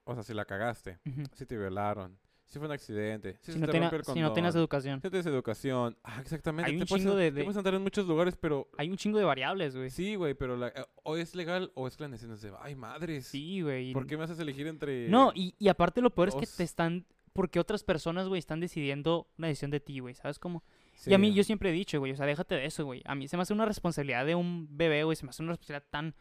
[0.04, 1.00] o sea, si la cagaste,
[1.32, 4.54] si te violaron, si fue un accidente, si, Si se no, te si no tienes
[4.54, 5.00] educación.
[5.00, 5.96] si no tienes educación.
[6.04, 6.70] Ah, exactamente.
[6.70, 9.18] Hay un chingo sen- de- Te de- puedes en muchos lugares, pero Hay un chingo
[9.18, 9.90] de variables, güey.
[9.90, 12.34] Sí, güey, pero la- o es legal o es clandestino.
[12.34, 13.26] Es de, Ay, madres.
[13.26, 13.92] Sí, güey.
[13.92, 15.08] ¿Por qué me haces elegir entre.?
[15.08, 17.06] No, y, y aparte lo peor es que te están...
[17.32, 20.62] Porque otras personas, güey, están decidiendo una decisión de ti, güey, ¿sabes cómo?
[20.94, 21.10] Sí.
[21.10, 23.02] Y a mí, yo siempre he dicho, güey, o sea, déjate de eso, güey.
[23.06, 25.50] A mí se me hace una responsabilidad de un bebé, güey, se me hace una
[25.52, 26.14] responsabilidad tan,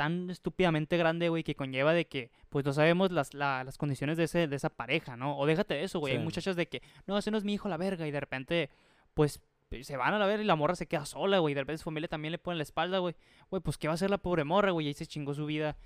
[0.00, 4.16] tan estúpidamente grande, güey, que conlleva de que, pues, no sabemos las, la- las condiciones
[4.16, 5.36] de, ese, de esa pareja, ¿no?
[5.36, 6.14] O déjate de eso, güey.
[6.14, 8.70] Hay muchachas de que, no, ese no es mi hijo, la verga, y de repente,
[9.12, 9.42] pues,
[9.82, 11.52] se van a la verga y la morra se queda sola, güey.
[11.52, 13.14] y De repente su familia también le pone la espalda, güey.
[13.50, 14.86] Güey, pues, ¿qué va a hacer la pobre morra, güey?
[14.86, 15.76] Y ahí se chingó su vida.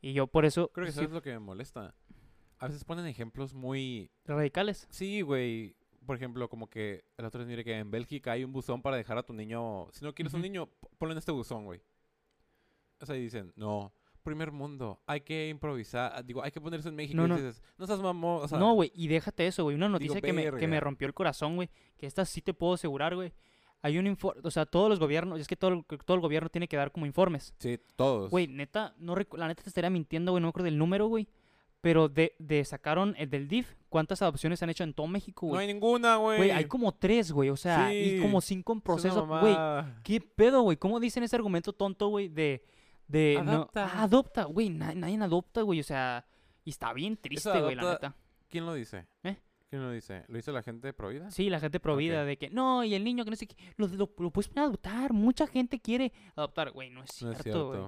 [0.00, 1.94] Y yo por eso, Creo que sí, sabes lo que me molesta.
[2.60, 4.10] A veces ponen ejemplos muy.
[4.24, 4.86] radicales.
[4.90, 5.76] Sí, güey.
[6.06, 8.96] Por ejemplo, como que el otro día mire que en Bélgica hay un buzón para
[8.96, 9.88] dejar a tu niño.
[9.92, 11.82] Si no quieres un niño, ponlo en este buzón, güey.
[13.00, 13.92] O sea, y dicen, no.
[14.22, 16.12] Primer mundo, hay que improvisar.
[16.14, 17.16] ah, Digo, hay que ponerse en México.
[17.16, 17.36] No, y no.
[17.36, 18.42] dices, no seas mamón.
[18.42, 19.74] O sea, no, güey, y déjate eso, güey.
[19.76, 21.70] Una digo, noticia que, me, que me rompió el corazón, güey.
[21.96, 23.32] Que esta sí te puedo asegurar, güey.
[23.80, 26.48] Hay un informe, o sea, todos los gobiernos, es que todo, el- todo el gobierno
[26.50, 27.54] tiene que dar como informes.
[27.58, 28.28] Sí, todos.
[28.30, 31.28] Güey, neta, no la neta te estaría mintiendo, güey, no me acuerdo del número, güey.
[31.80, 35.46] Pero de, de sacaron el del DIF, ¿cuántas adopciones se han hecho en todo México,
[35.46, 35.60] no güey?
[35.68, 36.36] hay ninguna, güey.
[36.38, 39.24] Güey, hay como tres, güey, o sea, y como cinco en proceso.
[39.26, 39.56] Güey.
[40.02, 40.76] ¿qué pedo, güey?
[40.76, 42.64] ¿Cómo dicen ese argumento tonto, güey, de...
[43.08, 43.84] de no- Adopta.
[43.92, 46.24] ah, adopta, güey, na- nadie adopta, güey, o sea...
[46.64, 48.16] Y está bien triste, güey, la adopta- neta.
[48.48, 49.06] ¿Quién lo dice?
[49.22, 49.36] ¿Eh?
[49.70, 50.24] ¿Quién lo dice?
[50.28, 51.30] ¿Lo dice la gente pro vida?
[51.30, 52.26] Sí, la gente provida Ok.
[52.26, 54.64] de que no, y el niño que no sé qué, lo, lo, lo puedes poner
[54.64, 57.80] a adoptar, mucha gente quiere adoptar, güey, no es No es cierto, güey.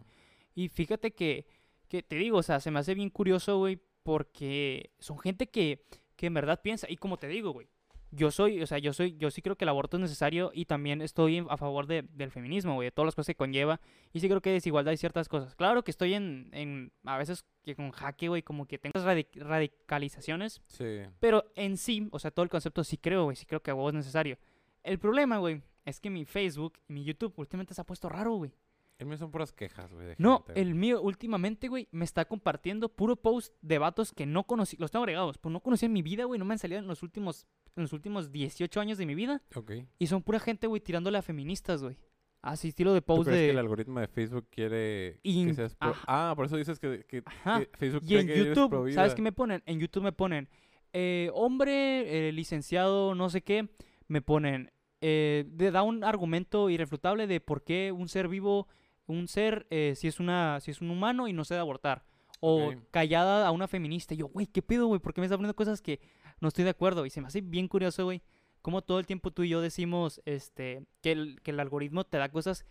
[0.55, 1.47] Y fíjate que,
[1.89, 5.85] que te digo, o sea, se me hace bien curioso, güey, porque son gente que,
[6.17, 7.69] que en verdad piensa, y como te digo, güey,
[8.13, 10.65] yo soy, o sea, yo soy, yo sí creo que el aborto es necesario y
[10.65, 13.81] también estoy a favor de- del feminismo, güey, de todas las cosas que conlleva,
[14.13, 15.55] y sí creo que desigualdad y ciertas cosas.
[15.55, 19.07] Claro que estoy en, en a veces que con jaque, güey, como que tengo esas
[19.07, 21.01] radic- radicalizaciones, Sí.
[21.19, 23.75] pero en sí, o sea, todo el concepto sí creo, güey, sí creo que a
[23.89, 24.39] es necesario.
[24.83, 28.35] El problema, güey, es que mi Facebook y mi YouTube últimamente se ha puesto raro,
[28.35, 28.53] güey.
[28.99, 30.15] El mío son puras quejas, güey.
[30.19, 34.45] No, gente, el mío últimamente, güey, me está compartiendo puro post de vatos que no
[34.45, 36.81] conocí, los tengo agregados, pues no conocía en mi vida, güey, no me han salido
[36.81, 39.43] en los últimos, en los últimos 18 años de mi vida.
[39.55, 39.73] Ok.
[39.99, 41.97] Y son pura gente, güey, tirándole a feministas, güey.
[42.43, 45.75] Así estilo de ¿Tú post crees que el algoritmo de Facebook quiere In- que seas
[45.75, 45.95] pro-.
[46.07, 47.61] Ah, por eso dices que, que- Ajá.
[47.61, 49.63] que Facebook Y cree en que eres YouTube, ¿sabes qué me ponen?
[49.67, 50.49] En YouTube me ponen,
[50.95, 53.69] eh, hombre, eh, licenciado, no sé qué,
[54.09, 58.69] me ponen, eh, de- da un argumento irrefutable de por qué un ser vivo,
[59.07, 62.05] un ser, eh, si, es una, si es un humano y no se debe abortar.
[62.43, 64.15] O callada a una feminista.
[64.15, 64.99] Y yo, güey, ¿qué pedo, güey?
[64.99, 66.01] ¿Por qué me está poniendo cosas que
[66.41, 67.07] no estoy de acuerdo?
[67.07, 68.23] Y se me hace bien curioso, güey,
[68.63, 72.19] cómo todo el tiempo tú y yo decimos este, que, el, que el algoritmo te
[72.19, 72.65] da cosas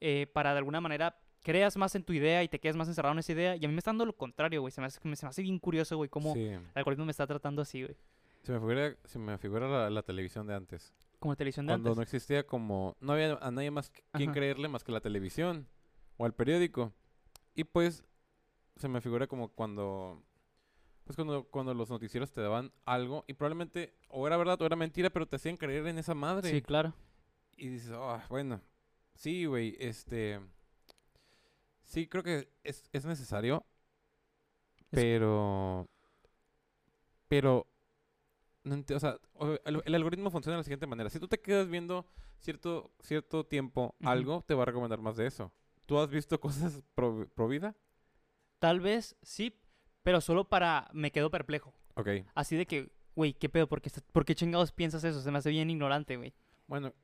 [0.00, 3.12] eh, para de alguna manera creas más en tu idea y te quedas más encerrado
[3.14, 3.56] en esa idea.
[3.56, 4.70] Y a mí me está dando lo contrario, güey.
[4.72, 6.40] Se me hace, se me hace bien curioso, güey, cómo Sí.
[6.44, 7.96] el algoritmo me está tratando así, güey.
[8.42, 10.92] Se me figura, se me figura la, la televisión de antes.
[11.18, 11.96] Como la televisión de Cuando antes.
[11.96, 12.96] no existía como...
[13.00, 15.66] No había a nadie más que- quien creerle más que la televisión
[16.16, 16.92] o al periódico.
[17.54, 18.04] Y pues
[18.76, 20.22] se me figura como cuando...
[21.08, 24.76] Pues cuando, cuando los noticieros te daban algo y probablemente o era verdad o era
[24.76, 26.50] mentira, pero te hacían creer en esa madre.
[26.50, 26.92] Sí, claro.
[27.56, 28.60] Y dices, "Ah, bueno,
[29.14, 30.38] sí, güey, este...
[31.84, 33.64] Sí, creo que es, es necesario,
[34.76, 35.88] Es- pero...
[37.26, 37.66] Pero...
[38.64, 39.18] No o sea,
[39.64, 41.08] el, el algoritmo funciona de la siguiente manera.
[41.08, 42.04] Si tú te quedas viendo
[42.38, 45.50] cierto, cierto tiempo algo, te va a recomendar más de eso.
[45.86, 47.74] ¿Tú has visto cosas pro, pro vida?
[48.58, 49.58] Tal vez sí,
[50.08, 50.88] pero solo para...
[50.94, 51.74] Me quedo perplejo.
[51.92, 52.08] Ok.
[52.34, 53.66] Así de que, güey, ¿qué pedo?
[53.66, 55.20] ¿Por qué, ¿Por qué chingados piensas eso?
[55.20, 56.32] Se me hace bien ignorante, güey.
[56.66, 56.94] Bueno,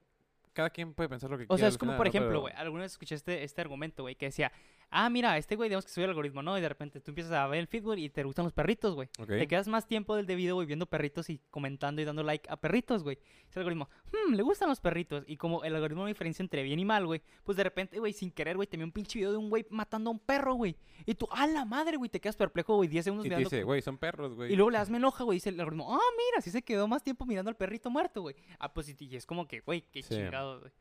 [0.55, 1.59] cada quien puede pensar lo que O quiera.
[1.59, 4.15] sea, es como, final, por ejemplo, Pero- güey, alguna vez escuché este, este argumento, güey,
[4.15, 4.51] que decía,
[4.91, 6.57] ah, mira, este güey, digamos que soy el algoritmo, ¿no?
[6.57, 8.95] Y de repente tú empiezas a ver el feed, güey, y te gustan los perritos,
[8.95, 9.09] güey.
[9.19, 9.29] Ok.
[9.29, 12.57] Te quedas más tiempo del debido, güey, viendo perritos y comentando y dando like a
[12.57, 13.19] perritos, güey.
[13.49, 15.25] Ese algoritmo, hmm, le gustan los perritos.
[15.27, 18.13] Y como el algoritmo no diferencia entre bien y mal, güey, pues de repente, güey,
[18.13, 20.77] sin querer, güey, te un pinche video de un güey matando a un perro, güey.
[21.07, 23.51] Y tú, a la madre, güey, te quedas perplejo, güey, 10 segundos Y te mirando.
[23.51, 24.53] dice, güey, son perros, güey.
[24.53, 26.87] Y luego le das me enoja, güey, dice el algoritmo, ah, mira, sí se quedó
[26.89, 28.37] más tiempo mirando al perrito muerto, güey.
[28.59, 30.15] Ah, pues y y es como que, güey, qué Sí.
[30.15, 30.73] chingados, güey.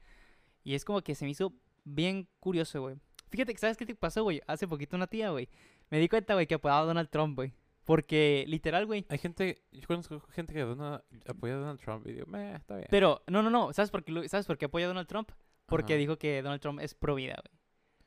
[0.64, 2.96] Y es como que se me hizo bien curioso, güey.
[3.34, 4.42] Fíjate ¿sabes qué te pasó, güey?
[4.46, 5.50] Hace poquito una tía, güey.
[5.90, 7.52] Me di cuenta, güey, que apoyaba a Donald Trump, güey.
[7.84, 9.08] Porque, literal, güey.
[9.10, 12.76] Hay gente, yo conozco gente que dona- apoya a Donald Trump y digo, meh, está
[12.76, 12.88] bien.
[12.92, 13.74] Pero, no, no, no.
[13.74, 15.32] ¿Sabes por qué, ¿sabes por qué apoya a Donald Trump?
[15.66, 16.00] Porque Ajá.
[16.00, 17.60] dijo que Donald Trump es pro vida, güey.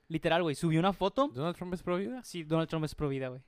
[0.08, 0.54] Literal, güey.
[0.54, 1.28] Subió una foto.
[1.34, 2.22] ¿Donald Trump es pro vida?
[2.22, 3.42] Sí, Donald Trump es pro vida, güey.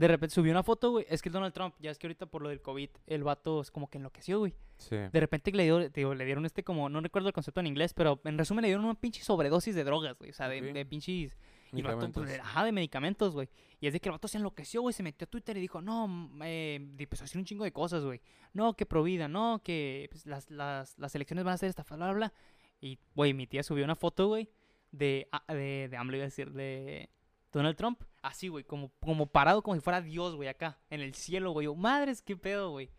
[0.00, 1.04] De repente subió una foto, güey.
[1.10, 3.70] Es que Donald Trump, ya es que ahorita por lo del COVID, el vato es
[3.70, 4.54] como que enloqueció, güey.
[4.78, 4.96] Sí.
[4.96, 7.92] De repente le, dio, digo, le dieron este como, no recuerdo el concepto en inglés,
[7.92, 10.30] pero en resumen le dieron una pinche sobredosis de drogas, güey.
[10.30, 11.36] O sea, de, pinches...
[11.74, 13.50] Y el vato, pues, ajá, de medicamentos, güey.
[13.78, 14.94] Y es de que el vato se enloqueció, güey.
[14.94, 17.72] Se metió a Twitter y dijo, no, mm, eh, empezó a decir un chingo de
[17.72, 18.22] cosas, güey.
[18.54, 21.82] No, que pro vida, no, que pues, las, las, las elecciones van a ser esta,
[21.82, 22.32] bla, bla, bla.
[22.80, 24.48] Y, güey, mi tía subió una foto, güey,
[24.92, 27.10] de, ah, de, de AMLO, iba a decir, de
[27.52, 28.02] Donald Trump.
[28.22, 31.66] Así, güey, como, como parado como si fuera Dios, güey, acá, en el cielo, güey.
[31.74, 32.90] Madres, qué pedo, güey.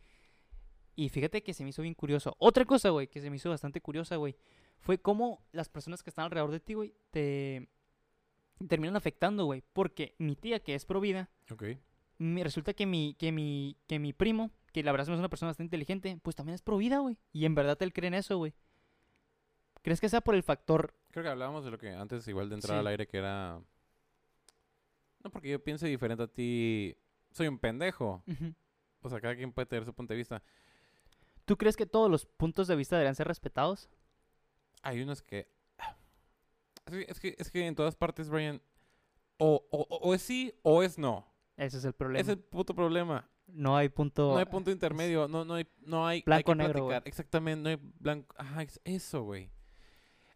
[0.95, 2.35] Y fíjate que se me hizo bien curioso.
[2.37, 4.35] Otra cosa, güey, que se me hizo bastante curiosa, güey,
[4.79, 7.69] fue cómo las personas que están alrededor de ti, güey, te
[8.67, 9.63] terminan afectando, güey.
[9.73, 11.63] Porque mi tía, que es pro vida, Ok.
[12.17, 15.49] me resulta que mi, que mi, que mi primo, que la verdad es una persona
[15.51, 17.17] bastante inteligente, pues también es pro vida, güey.
[17.31, 18.53] Y en verdad él cree en eso, güey.
[19.81, 20.93] ¿Crees que sea por el factor?
[21.09, 22.79] Creo que hablábamos de lo que antes, igual de entrar Sí.
[22.79, 23.59] al aire, que era...
[25.23, 26.95] No porque yo piense diferente a ti,
[27.31, 28.23] soy un pendejo.
[29.01, 30.41] O sea, cada quien puede tener su punto de vista.
[31.45, 33.89] ¿Tú crees que todos los puntos de vista deberían ser respetados?
[34.83, 35.47] Hay unos que...
[36.85, 38.61] Es que, es que, es que en todas partes, Brian,
[39.37, 41.25] o, o, o- es sí o es no.
[41.57, 42.21] Ese es el problema.
[42.21, 43.29] Es el puto problema.
[43.47, 44.31] No hay punto...
[44.31, 46.91] No hay punto intermedio, no, no hay, no hay, hay Blanco que negro.
[47.05, 48.35] Exactamente, no hay blanco.
[48.37, 49.51] Ajá, es eso, güey.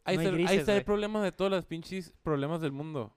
[0.04, 3.16] Ahí, No está, el- ahí está el problema de todos los pinches problemas del mundo.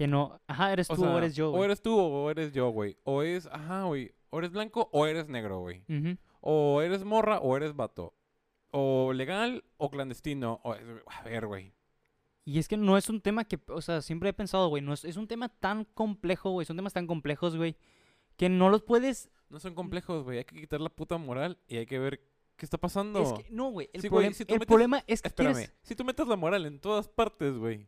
[0.00, 0.40] Que no...
[0.46, 1.64] Ajá, eres O tú sea, o eres yo, o güey.
[1.66, 2.96] eres tú o eres yo, güey.
[3.04, 4.14] O es, ajá, güey.
[4.30, 5.84] O eres blanco o eres negro, güey.
[6.40, 8.14] O eres morra o eres vato.
[8.70, 10.58] O legal o clandestino.
[10.64, 11.74] O, a ver, güey.
[12.46, 14.94] Y es que no es un tema que, o sea, siempre he pensado, güey, no
[14.94, 17.76] es, es un tema tan complejo, güey, son temas tan complejos, güey,
[18.38, 19.28] que no los puedes...
[19.50, 20.38] No son complejos, güey.
[20.38, 22.22] Hay que quitar la puta moral y hay que ver
[22.56, 23.20] qué está pasando.
[23.20, 25.28] Es que, no, güey, el, Sí, güey, problem- si tú el metes- problema es que
[25.28, 25.52] Espérame.
[25.56, 25.74] quieres...
[25.82, 27.86] Si tú metes la moral en todas partes, güey.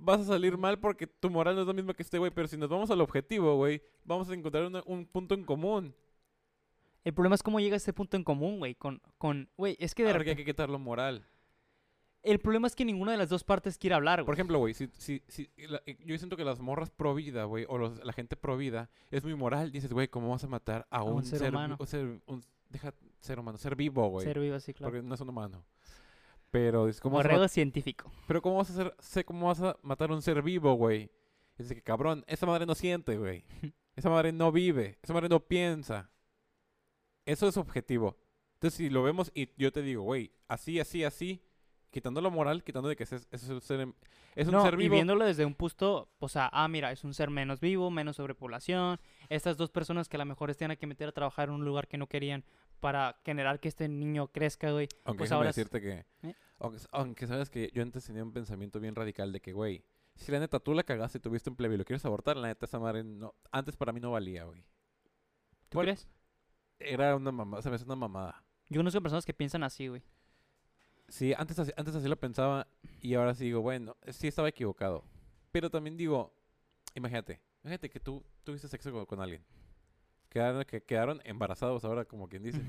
[0.00, 2.30] Vas a salir mal porque tu moral no es la misma que este, güey.
[2.30, 5.94] Pero si nos vamos al objetivo, güey, vamos a encontrar una- un punto en común.
[7.04, 9.94] El problema es cómo llega a ese punto en común, güey, con, con, güey, es
[9.94, 10.44] que de Porque hay repente...
[10.44, 11.24] que quitar la moral.
[12.22, 14.34] El problema es que ninguna de las dos partes quiere hablar, Por güey.
[14.36, 17.64] ejemplo, güey, si, si, si, la- eh, yo siento que las morras pro vida, güey,
[17.68, 19.70] o los- la gente pro vida, es muy moral.
[19.72, 21.76] Dices, güey, ¿cómo vas a matar a, un un, ser humano.
[21.78, 24.26] un ser- un- deja ser humano, ser vivo, güey.
[24.26, 24.92] Ser vivo así, claro.
[24.92, 25.64] Porque no es un humano.
[26.50, 27.16] Pero es como...
[27.16, 28.10] vas a Borrego científico.
[28.26, 28.94] Pero ¿cómo vas a hacer...
[28.98, 31.10] Sé cómo vas a matar a un ser vivo, güey?
[31.56, 33.44] Dice que, cabrón, esa madre no siente, güey.
[33.96, 34.96] Esa madre no vive.
[35.02, 36.08] Esa madre no piensa.
[37.26, 38.16] Eso es objetivo.
[38.54, 41.42] Entonces, si lo vemos y yo te digo, güey, así, así, así,
[41.90, 43.88] quitando lo moral, quitando de que ese es, ese es un ser,
[44.34, 44.94] es un no, ser y vivo.
[44.94, 49.00] viéndolo desde un punto, o sea, ah, mira, es un ser menos vivo, menos sobrepoblación.
[49.28, 51.64] Estas dos personas que a lo mejor se tienen que meter a trabajar en un
[51.64, 52.44] lugar que no querían
[52.78, 54.88] para generar que este niño crezca, güey.
[55.04, 56.06] Aunque pues ahora decirte que...
[56.22, 56.34] ¿Eh?
[56.58, 59.84] Aunque, aunque sabes que yo antes tenía un pensamiento bien radical de que, güey,
[60.16, 62.48] si la neta tú la cagaste y tuviste un plebe y lo quieres abortar, la
[62.48, 63.34] neta esa madre no...
[63.52, 64.64] Antes para mí no valía, güey.
[65.68, 66.08] ¿Tú crees?
[66.78, 68.42] Era una mamada, se me hace una mamada.
[68.68, 70.02] Yo conozco personas que piensan así, güey.
[71.08, 72.68] Sí, antes así, antes así lo pensaba
[73.00, 75.04] y ahora sí digo, bueno, sí estaba equivocado.
[75.50, 76.34] Pero también digo,
[76.94, 79.44] imagínate, imagínate que tú tuviste sexo con, con alguien.
[80.28, 82.60] Quedaron, que quedaron embarazados ahora, como quien dice.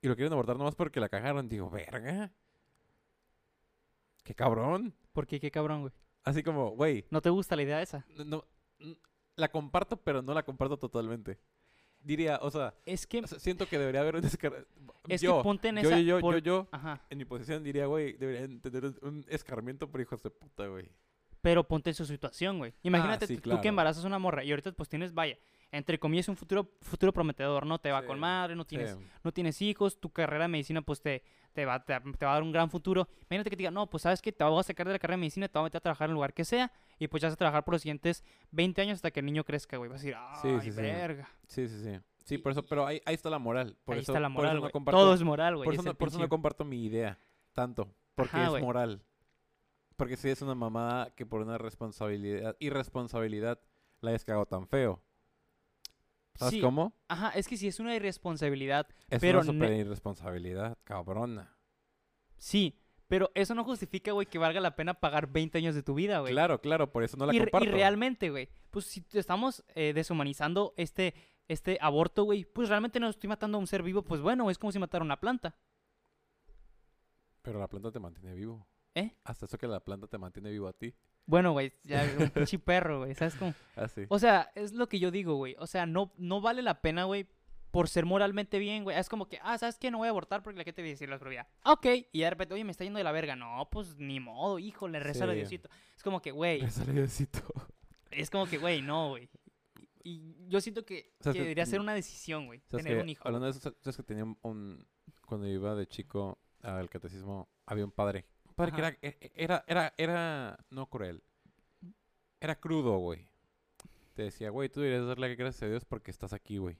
[0.00, 1.48] y lo quieren abortar nomás porque la cagaron.
[1.48, 2.32] Digo, verga.
[4.24, 4.94] Qué cabrón.
[5.12, 5.40] ¿Por qué?
[5.40, 5.92] Qué cabrón, güey.
[6.24, 8.06] Así como, güey, ¿No te gusta la idea esa?
[8.24, 8.44] no,
[9.34, 11.38] la comparto, pero no la comparto totalmente.
[12.00, 14.66] Diría, o sea, Es que, o sea, siento que debería haber un descar...
[15.08, 15.98] es yo, que ponte en yo, esa...
[15.98, 17.00] yo, yo, por- yo, yo, Ajá.
[17.10, 20.88] en mi posición diría, güey, deberían tener un- escarmiento por hijos de puta, güey.
[21.40, 22.72] Pero ponte en su situación, güey.
[22.82, 25.36] Imagínate Ah, sí, tú- que embarazas a una morra y ahorita pues tienes, vaya,
[25.72, 27.78] entre comillas, un futuro, futuro prometedor, ¿no?
[27.80, 28.98] Te va Sí, con madre, no tienes, Sí.
[29.24, 32.34] no tienes hijos, tu carrera de medicina pues te, te, va, te, te va a
[32.34, 33.08] dar un gran futuro.
[33.22, 35.16] Imagínate que te diga, no, pues sabes que te voy a sacar de la carrera
[35.16, 37.20] de medicina, te voy a meter a trabajar en el lugar que sea y pues
[37.22, 39.90] ya vas a trabajar por los siguientes 20 años hasta que el niño crezca, güey.
[39.90, 40.80] Vas a decir, ay, sí, sí.
[40.80, 41.28] verga.
[41.46, 41.98] Sí, sí, sí.
[42.24, 43.76] Sí, por eso, pero ahí, ahí está la moral.
[43.84, 45.64] Por Ahí eso, está la por eso moral, no comparto, Todo es moral, güey.
[45.64, 47.18] por es eso, no, por eso no comparto mi idea
[47.52, 47.92] tanto.
[48.14, 49.02] Porque Ajá, es moral.
[49.96, 53.60] Porque sí es una mamada que por una responsabilidad, irresponsabilidad,
[54.00, 55.02] la hayas cagado tan feo.
[56.34, 56.94] ¿Sabes Sí, cómo?
[57.08, 61.56] Ajá, es que si es una irresponsabilidad, Es pero una super irresponsabilidad, cabrona.
[62.36, 65.92] sí, pero eso no justifica, güey, que valga la pena pagar 20 años de tu
[65.94, 66.32] vida, güey.
[66.32, 67.70] Claro, claro, por eso no la y, re- y comparto.
[67.74, 71.14] realmente, güey, pues si estamos eh, deshumanizando este,
[71.46, 74.56] este aborto, güey, pues realmente no estoy matando a un ser vivo, pues bueno, es
[74.58, 75.54] como si matara una planta.
[77.42, 78.66] Pero la planta te mantiene vivo.
[78.94, 79.16] ¿Eh?
[79.24, 80.94] Hasta eso que la planta te mantiene vivo a ti.
[81.26, 83.54] Bueno, güey, ya un pinche perro, güey, ¿sabes cómo?
[83.76, 84.04] Así.
[84.08, 85.56] O sea, es lo que yo digo, güey.
[85.58, 87.26] O sea, no, no vale la pena, güey,
[87.70, 88.98] por ser moralmente bien, güey.
[88.98, 89.90] Es como que, ah, ¿sabes qué?
[89.90, 91.48] No voy a abortar porque la gente dice la probabilidad.
[91.62, 91.86] Ah, ok.
[92.12, 93.34] Y de repente, oye, me está yendo de la verga.
[93.34, 95.34] No, pues ni modo, hijo, le reza a Sí.
[95.36, 95.70] Diosito.
[95.96, 96.60] Es como que, güey,
[96.92, 97.42] Diosito.
[98.10, 99.30] es como que, güey, no, güey.
[100.04, 103.08] Y yo siento que, ¿Sabes que debería ser una decisión, güey, ¿Sabes tener que un
[103.08, 103.22] hijo.
[103.26, 104.86] Hablando de eso, ¿sabes que tenía un...
[105.26, 108.26] Cuando iba de chico al catecismo, había un padre.
[108.62, 108.98] Un padre que Ajá.
[109.02, 111.22] era, e- era, era, era, no cruel.
[112.40, 113.28] Era crudo, güey.
[114.14, 116.78] Te decía, güey, tú deberías darle gracias a Dios porque estás aquí, güey.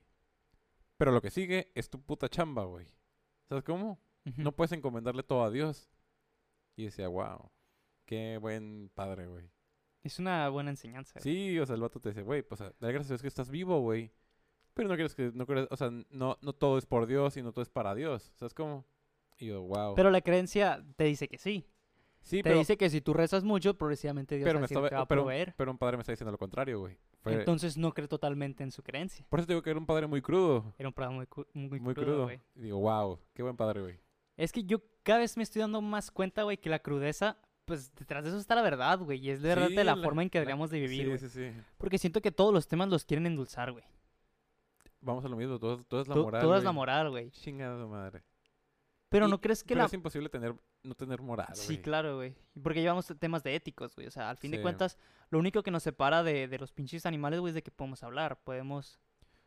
[0.96, 2.86] Pero lo que sigue es tu puta chamba, güey.
[3.48, 3.98] ¿Sabes cómo?
[4.36, 5.90] No puedes encomendarle todo a Dios.
[6.76, 7.50] Y decía, wow,
[8.04, 9.50] qué buen padre, güey.
[10.02, 11.20] Es una buena enseñanza.
[11.20, 11.22] güey.
[11.22, 13.50] Sí, o sea, el vato te dice, güey, pues dale gracias a Dios que estás
[13.50, 14.12] vivo, güey.
[14.74, 17.42] Pero no quieres que, no quieres, o sea, no, no todo es por Dios y
[17.42, 18.32] no todo es para Dios.
[18.36, 18.86] ¿Sabes cómo?
[19.38, 19.94] Y yo, wow.
[19.94, 21.66] Pero la creencia te dice que sí.
[22.22, 24.86] Sí, te pero, dice que si tú rezas mucho, progresivamente Dios pero, me que va
[24.86, 25.54] a pero, proveer.
[25.56, 26.96] pero un padre me está diciendo lo contrario, güey.
[27.20, 29.24] Fue- Entonces no cree totalmente en su creencia.
[29.28, 30.72] por eso te digo que era un padre muy crudo.
[30.78, 32.22] Era un programa muy, muy, Muy, crudo, crudo.
[32.24, 32.40] güey.
[32.56, 33.98] Y digo, wow, qué buen padre, güey.
[34.36, 37.94] Es que yo cada vez me estoy dando más cuenta, güey, que la crudeza, pues
[37.94, 39.18] detrás de eso está la verdad, güey.
[39.24, 41.06] Y es de verdad Sí, de la, la- forma en que la- deberíamos de vivir,
[41.06, 41.18] güey.
[41.18, 41.60] Sí, sí, sí.
[41.78, 43.84] Porque siento que todos los temas los quieren endulzar, güey.
[45.00, 47.30] Vamos a lo mismo, todo, todo es la moral, Toda es la moral, güey.
[47.30, 48.22] Chingada madre.
[49.12, 49.86] Pero Y- ¿no crees que Pero la...
[49.86, 51.82] es imposible tener, no tener moral, Sí, güey.
[51.82, 52.34] claro, güey.
[52.60, 54.08] Porque llevamos temas de éticos, güey.
[54.08, 54.62] O sea, al fin de Sí.
[54.62, 54.98] cuentas,
[55.30, 58.02] lo único que nos separa de, de los pinches animales, güey, es de que podemos
[58.02, 58.40] hablar.
[58.42, 58.98] Podemos...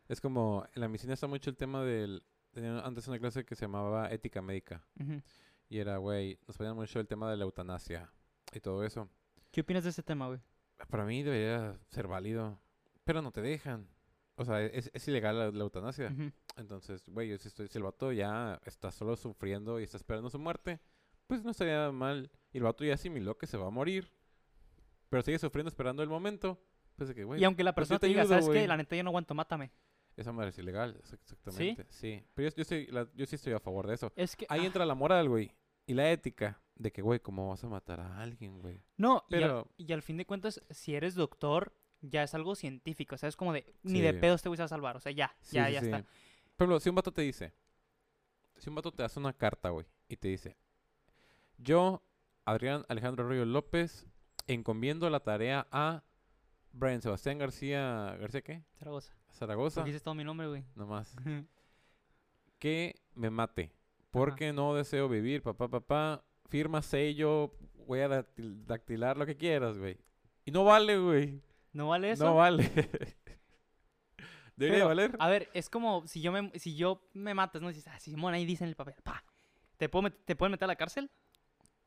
[0.07, 2.23] Es como, en la medicina está mucho el tema del...
[2.51, 4.81] Tenía antes una clase que se llamaba ética médica.
[4.99, 5.21] Ujú.
[5.67, 8.09] Y era, güey, nos ponían mucho el tema de la eutanasia
[8.53, 9.09] y todo eso.
[9.51, 10.39] ¿Qué opinas de ese tema, güey?
[10.89, 12.59] Para mí debería ser válido,
[13.03, 13.87] pero no te dejan.
[14.37, 16.07] O sea, es, es ilegal la, la eutanasia.
[16.11, 16.31] Ujú.
[16.57, 20.29] Entonces, güey, yo si, estoy, si el vato ya está solo sufriendo y está esperando
[20.29, 20.79] su muerte,
[21.27, 22.29] pues no estaría mal.
[22.51, 24.11] Y el vato ya asimiló que se va a morir,
[25.09, 26.59] pero sigue sufriendo esperando el momento.
[26.95, 28.51] Pues que, güey, Y aunque la pues persona yo te te diga, ayudo, ¿sabes qué?
[28.51, 28.67] güey.
[28.67, 29.71] La neta yo no aguanto, mátame.
[30.15, 31.85] esa madre es ilegal, ex- exactamente.
[31.89, 34.11] Sí, pero yo, yo, estoy- la- yo sí estoy a favor de eso.
[34.15, 34.45] Es que...
[34.49, 35.51] Ahí ah, entra la moral, güey,
[35.85, 38.81] y la ética de que, güey, ¿cómo vas a matar a alguien, güey?
[38.97, 42.55] No, y, al, Pero- y al fin de cuentas, si eres doctor, ya es algo
[42.55, 43.15] científico.
[43.15, 44.95] O sea, es como de, ni de pedo se va a salvar.
[44.97, 45.97] O sea, ya, Sí, ya, sí, ya está.
[46.55, 47.53] Por ejemplo, si un vato te dice,
[48.57, 50.55] si un vato te hace una carta, güey, y te dice,
[51.57, 52.01] yo,
[52.45, 54.05] Adrián Alejandro Arroyo López,
[54.47, 56.03] encomiendo la tarea a
[56.71, 58.63] Brian Sebastián García, ¿García qué?
[58.77, 59.13] Zaragoza.
[59.31, 60.63] Zaragoza, dices todo mi nombre, güey.
[60.75, 61.15] nomás,
[62.59, 63.71] que me mate,
[64.11, 69.97] porque no deseo vivir, papá, papá, firma, sello, huella dactil- dactilar, lo que quieras, güey.
[70.45, 71.41] Y no vale, güey.
[71.75, 72.23] ¿No vale eso?
[72.23, 72.63] No vale.
[74.55, 75.15] Debería Pero, valer.
[75.19, 77.67] A ver, es como si yo me, si yo me matas, ¿no?
[77.67, 79.25] Dices, ah, Simón, ahí dice en el papel, pa.
[79.75, 81.11] ¿Te, puedo ¿Te pueden meter a la cárcel?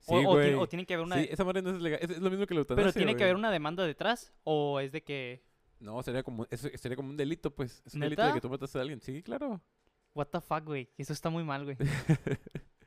[0.01, 1.17] Sí, o, tiene, o tiene que haber una...
[1.17, 2.01] Sí, esa madre no es legal.
[2.03, 4.79] Es, es lo mismo que la eutanasia, pero tiene que haber una demanda detrás o
[4.79, 5.43] es de que...
[5.81, 7.83] No, sería como, eso sería como un delito, pues.
[7.87, 9.01] Es un delito de que tú matas a alguien.
[9.01, 9.63] Sí, claro.
[10.15, 10.91] What the fuck, güey.
[10.99, 11.79] Eso está muy mal, güey.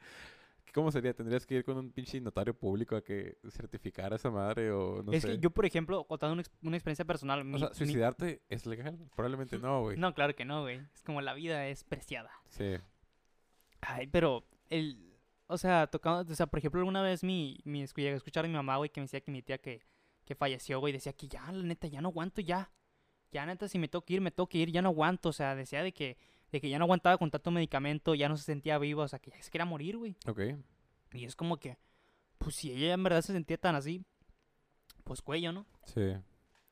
[0.73, 1.13] ¿Cómo sería?
[1.13, 5.11] ¿Tendrías que ir con un pinche notario público a que certificara esa madre o no
[5.11, 5.29] es sé?
[5.31, 7.43] que yo, por ejemplo, contando una, ex- una experiencia personal...
[7.43, 8.97] mi- O sea, mi- ¿suicidarte es legal?
[9.15, 9.97] Probablemente no, güey.
[9.99, 10.81] No, claro que no, güey.
[10.93, 12.31] Es como la vida es preciada.
[12.49, 12.75] Sí.
[13.81, 15.17] Ay, pero el...
[15.47, 16.31] O sea, tocando...
[16.31, 17.59] O sea, por ejemplo, alguna vez mi...
[17.65, 19.81] mi llegué a escuchar a mi mamá, güey, que me decía que mi tía que,
[20.23, 22.71] que falleció, güey, decía que ya, la neta, ya no aguanto, ya.
[23.31, 25.29] Ya, neta, si me tengo que ir, me tengo que ir, ya no aguanto.
[25.29, 26.17] O sea, decía de que,
[26.51, 29.19] de que ya no aguantaba con tanto medicamento, ya no se sentía viva, o sea,
[29.19, 30.15] que ya se quería morir, güey.
[30.27, 30.41] Ok.
[31.13, 31.77] Y es como que,
[32.37, 34.03] pues si ella en verdad se sentía tan así,
[35.03, 35.65] pues cuello, ¿no?
[35.85, 36.13] Sí.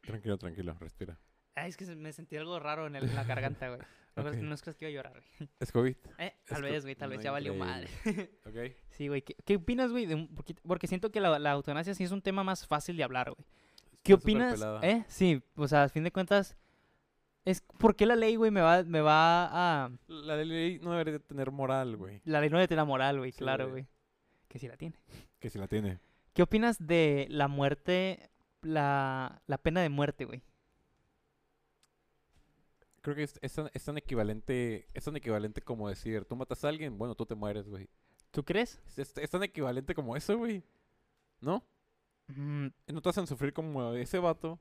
[0.01, 0.75] Tranquilo, tranquilo.
[0.79, 1.19] Respira.
[1.55, 3.79] Ay, es que me sentí algo raro en, el- en la garganta, güey.
[4.15, 4.43] No, crees- Ok.
[4.43, 5.49] no es que iba a llorar, güey.
[5.59, 5.95] ¿Es COVID?
[6.17, 7.87] Eh, Es tal que vez, güey, tal no vez ya valió madre.
[8.45, 8.75] Ok.
[8.91, 9.21] Sí, güey.
[9.21, 10.11] ¿Qué, qué opinas, güey?
[10.13, 10.33] un
[10.65, 13.45] Porque siento que la, la eutanasia sí es un tema más fácil de hablar, güey.
[14.03, 14.59] ¿Qué opinas?
[14.81, 15.03] ¿Eh?
[15.07, 16.57] Sí, o sea, a fin de cuentas,
[17.49, 19.91] es ¿por qué la ley, güey, me va, me va a...
[20.07, 22.21] La ley no debería de tener moral, güey.
[22.25, 23.88] La ley no de la moral, güey, Sí, claro, güey.
[24.47, 24.95] Que sí la tiene.
[25.39, 25.99] Que si la tiene.
[26.33, 28.29] ¿Qué opinas de la muerte,
[28.62, 30.43] la, la pena de muerte, güey?
[33.01, 36.63] Creo que es, es tan, es tan equivalente, es tan equivalente como decir, tú matas
[36.63, 37.89] a alguien, bueno, tú te mueres, güey.
[38.31, 38.79] ¿Tú crees?
[38.95, 40.63] Es, tan equivalente como eso, güey.
[41.41, 41.63] ¿No?
[42.27, 44.59] Mm, no te hacen sufrir como ese vato,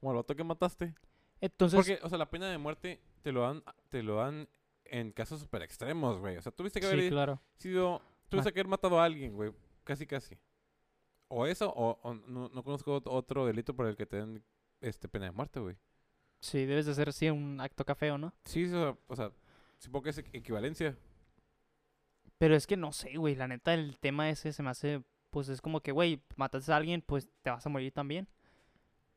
[0.00, 0.94] como al vato que mataste.
[1.40, 4.48] Entonces, Porque, o sea, la pena de muerte te lo dan, te lo dan
[4.84, 6.36] en casos súper extremos, güey.
[6.36, 7.40] O sea, tuviste que haber sí, claro.
[7.56, 9.52] sido, tuviste que haber matado a alguien, güey.
[9.84, 10.36] Casi, casi.
[11.28, 14.44] O eso, o, o no, no conozco ot- otro delito por el que te den
[14.80, 15.76] este, pena de muerte, güey.
[16.40, 18.32] Sí, debes de hacer, sí, un acto café, ¿no?
[18.44, 19.32] Sí, o sea, o sea,
[19.78, 20.96] supongo que es equ- equivalencia.
[22.38, 25.48] Pero es que no sé, güey, la neta, el tema ese se me hace, pues
[25.48, 28.28] es como que, güey, matas a alguien, pues te vas a morir también.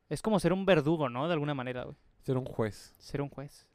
[0.08, 1.26] Es como ser un verdugo, ¿no?
[1.28, 1.96] De alguna manera, güey.
[2.22, 2.94] Ser un juez.
[2.98, 3.66] Ser un juez.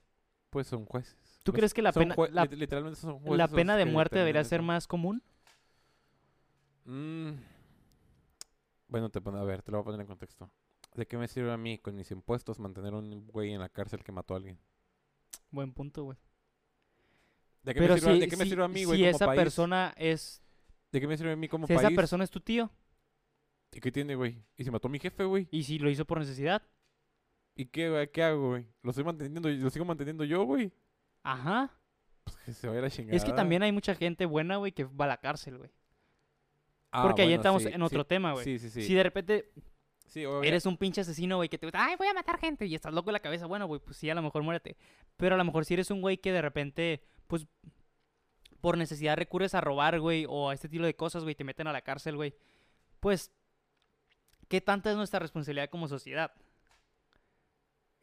[0.49, 1.15] Pues son jueces.
[1.43, 4.17] ¿Tú Los- crees que la pena, la, lit- literalmente son jueces la pena de muerte
[4.19, 5.21] debería ser más común?
[6.85, 7.31] Mm.
[8.87, 10.49] Bueno, te pon- a ver, te lo voy a poner en contexto.
[10.95, 14.03] ¿De qué me sirve a mí con mis impuestos mantener un güey en la cárcel
[14.03, 14.57] que mató a alguien?
[15.51, 16.17] Buen punto, güey.
[17.63, 19.03] ¿De qué, Pero me, sirve, si, ¿de qué me si- sirve a mí, güey, si
[19.05, 19.39] como esa país?
[19.39, 20.41] persona es,
[20.91, 21.85] ¿De qué me sirve a mí como si país?
[21.87, 22.71] esa persona es tu tío,
[23.73, 24.41] ¿Y qué tiene, güey?
[24.55, 25.47] ¿Y si mató a mi jefe, güey?
[25.51, 26.61] y si lo hizo por necesidad,
[27.55, 28.09] ¿Y qué?
[28.13, 28.65] ¿Qué hago, güey?
[28.81, 29.49] ¿Lo estoy manteniendo?
[29.49, 30.71] ¿Lo sigo manteniendo yo, güey?
[31.23, 31.71] ajá.
[32.23, 33.15] Pues que se vaya la chingada.
[33.15, 35.69] Es que también hay mucha gente buena, güey, que va a la cárcel, güey.
[36.91, 38.43] Ah, Porque ahí bueno, estamos sí, en otro sí, tema, güey.
[38.43, 38.81] Sí, sí, sí.
[38.81, 39.51] Si de repente
[40.07, 42.93] Sí, eres un pinche asesino, güey, que te ay, voy a matar gente y estás
[42.93, 44.77] loco en la cabeza, bueno, güey, pues sí, a lo mejor muérete.
[45.17, 47.45] Pero a lo mejor si eres un güey que de repente, pues,
[48.61, 51.67] por necesidad recurres a robar, güey, o a este tipo de cosas, güey, te meten
[51.67, 52.33] a la cárcel, güey,
[52.99, 53.31] pues,
[54.47, 56.31] ¿qué tanta es nuestra responsabilidad como sociedad?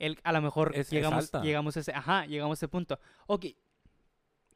[0.02, 1.42] El, a lo mejor Es- es llegamos, alta.
[1.42, 2.98] llegamos a ese, ajá, llegamos a ese punto.
[3.26, 3.46] Ok,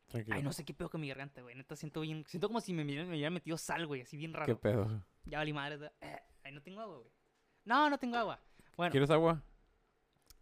[0.09, 0.37] Tranquilo.
[0.37, 2.73] ay, no sé qué pedo con mi garganta, güey, neta siento bien, siento como si
[2.73, 4.61] me, me hubieran metido sal, güey, así bien ¿Qué raro.
[4.61, 5.03] pedo?
[5.25, 7.11] Ya valí madre, da- eh, ay, no tengo agua, güey.
[7.65, 8.41] No, no tengo agua.
[8.77, 9.43] Bueno, ¿Quieres agua?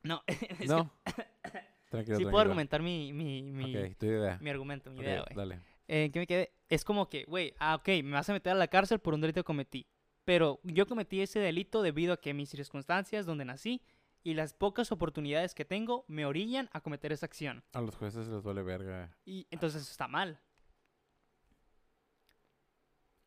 [0.03, 0.91] no, es que no.
[1.91, 2.39] tranquilo, sí puedo tranquilo.
[2.41, 4.39] argumentar mi, mi, mi, Ok, tu idea.
[4.41, 5.37] mi argumento, mi Ok, idea, güey.
[5.37, 5.61] dale.
[5.87, 6.53] Eh, ¿Qué me quedé?
[6.71, 9.21] Es como que, güey, ah, ok, me vas a meter a la cárcel por un
[9.21, 9.87] delito que cometí.
[10.25, 13.83] Pero yo cometí ese delito debido a que mis circunstancias, donde nací,
[14.25, 17.63] y las pocas oportunidades que tengo me orillan a cometer esa acción.
[17.73, 19.17] A los jueces les vale verga.
[19.25, 20.41] Y entonces eso está mal.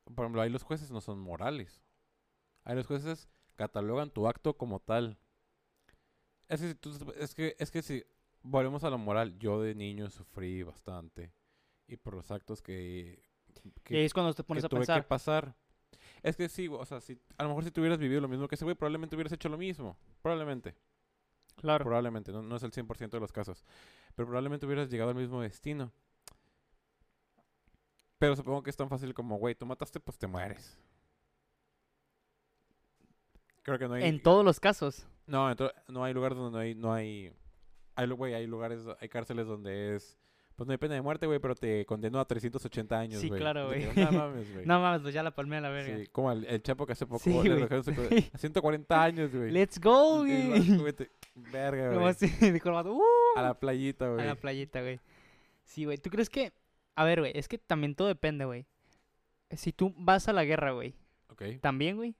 [0.04, 1.84] Por ejemplo, ahí los jueces no son morales.
[2.64, 5.20] Ahí los jueces catalogan tu acto como tal.
[6.48, 6.78] Es que,
[7.20, 8.04] es que, es que si
[8.42, 11.32] volvemos a la moral, yo de niño sufrí bastante.
[11.88, 13.22] Y por los actos que,
[13.90, 15.08] y ahí es cuando te que pones a tuve que pensar.
[15.08, 15.56] pasar.
[16.24, 18.48] Es que sí, o sea, si, a lo mejor si tú hubieras vivido lo mismo
[18.48, 19.98] que ese güey, probablemente hubieras hecho lo mismo.
[20.22, 20.76] Probablemente.
[21.58, 21.84] Claro.
[21.86, 23.65] Probablemente, no, no es el 100% de los casos.
[24.15, 25.91] Pero probablemente hubieras llegado al mismo destino.
[28.20, 30.80] Pero supongo que es tan fácil como, güey, tú mataste, pues te mueres.
[33.64, 34.03] Creo que no hay...
[34.03, 35.08] En todos los casos.
[35.26, 35.53] No,
[35.88, 36.76] no hay lugares donde no hay...
[36.76, 37.34] No hay,
[37.95, 40.18] hay, güey, hay lugares, hay cárceles donde es...
[40.58, 43.39] Pues no hay pena de muerte, güey, pero te condenó a 380 años, Sí, güey.
[43.39, 44.05] claro, De güey.
[44.05, 44.66] No mames, güey.
[44.66, 45.95] No mames, pues ya la palmé a la verga.
[45.99, 48.01] Sí, como el, el Chapo que hace poco Sí, le su co-
[48.34, 49.51] a 140 años, güey.
[49.51, 50.93] Let's go, güey.
[50.93, 52.10] te- Verga, Como güey.
[52.12, 52.28] así,
[52.66, 53.03] vato, "Uh".
[53.36, 54.26] A la playita, A güey.
[54.26, 54.99] la playita, güey.
[55.64, 55.99] Sí, güey.
[55.99, 56.51] ¿Tú crees que.?
[56.95, 57.32] A ver, güey.
[57.36, 58.66] Es que también todo depende, güey.
[59.55, 60.95] Si tú vas a la guerra, güey,
[61.30, 61.43] Ok.
[61.62, 62.16] también, güey.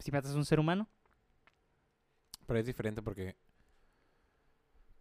[0.00, 0.88] Si matas a un ser humano.
[2.46, 3.36] Pero es diferente porque.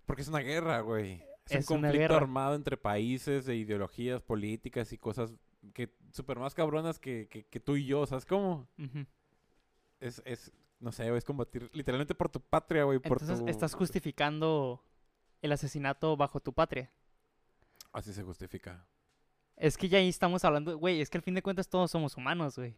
[0.05, 1.23] Porque es una guerra, güey.
[1.45, 5.33] Es, Es un conflicto armado entre países, de ideologías políticas y cosas
[5.73, 8.67] que súper más cabronas que, que, que tú y yo, ¿sabes cómo?
[9.99, 13.49] Es, es, no sé, es combatir literalmente por tu patria, güey, por Entonces tu...
[13.49, 14.83] estás justificando
[15.41, 16.91] el asesinato bajo tu patria.
[17.91, 18.87] Así se justifica.
[19.55, 22.17] Es que ya ahí estamos hablando, güey, es que al fin de cuentas todos somos
[22.17, 22.75] humanos, güey.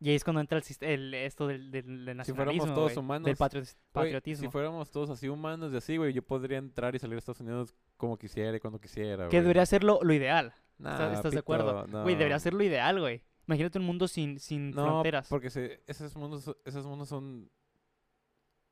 [0.00, 2.96] Y ahí es cuando entra el, el- esto del, del, del Si fuéramos nacionalismo, todos
[2.96, 4.42] humanos, del patri- patriotismo.
[4.46, 7.40] si fuéramos todos así humanos y así, güey, yo podría entrar y salir a Estados
[7.40, 9.28] Unidos como quisiera y cuando quisiera, güey.
[9.30, 10.54] que debería ser lo, lo ideal.
[10.78, 11.86] Nah, ¿Estás, estás de acuerdo?
[11.88, 12.04] no.
[12.04, 13.22] Güey, debería ser lo ideal, güey.
[13.48, 15.26] Imagínate un mundo sin, sin No, fronteras.
[15.28, 17.50] porque se, esos, mundos, esos mundos son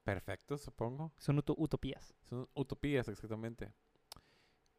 [0.04, 1.12] perfectos, supongo.
[1.18, 2.14] Son uto- utopías.
[2.22, 3.72] Son utopías, exactamente.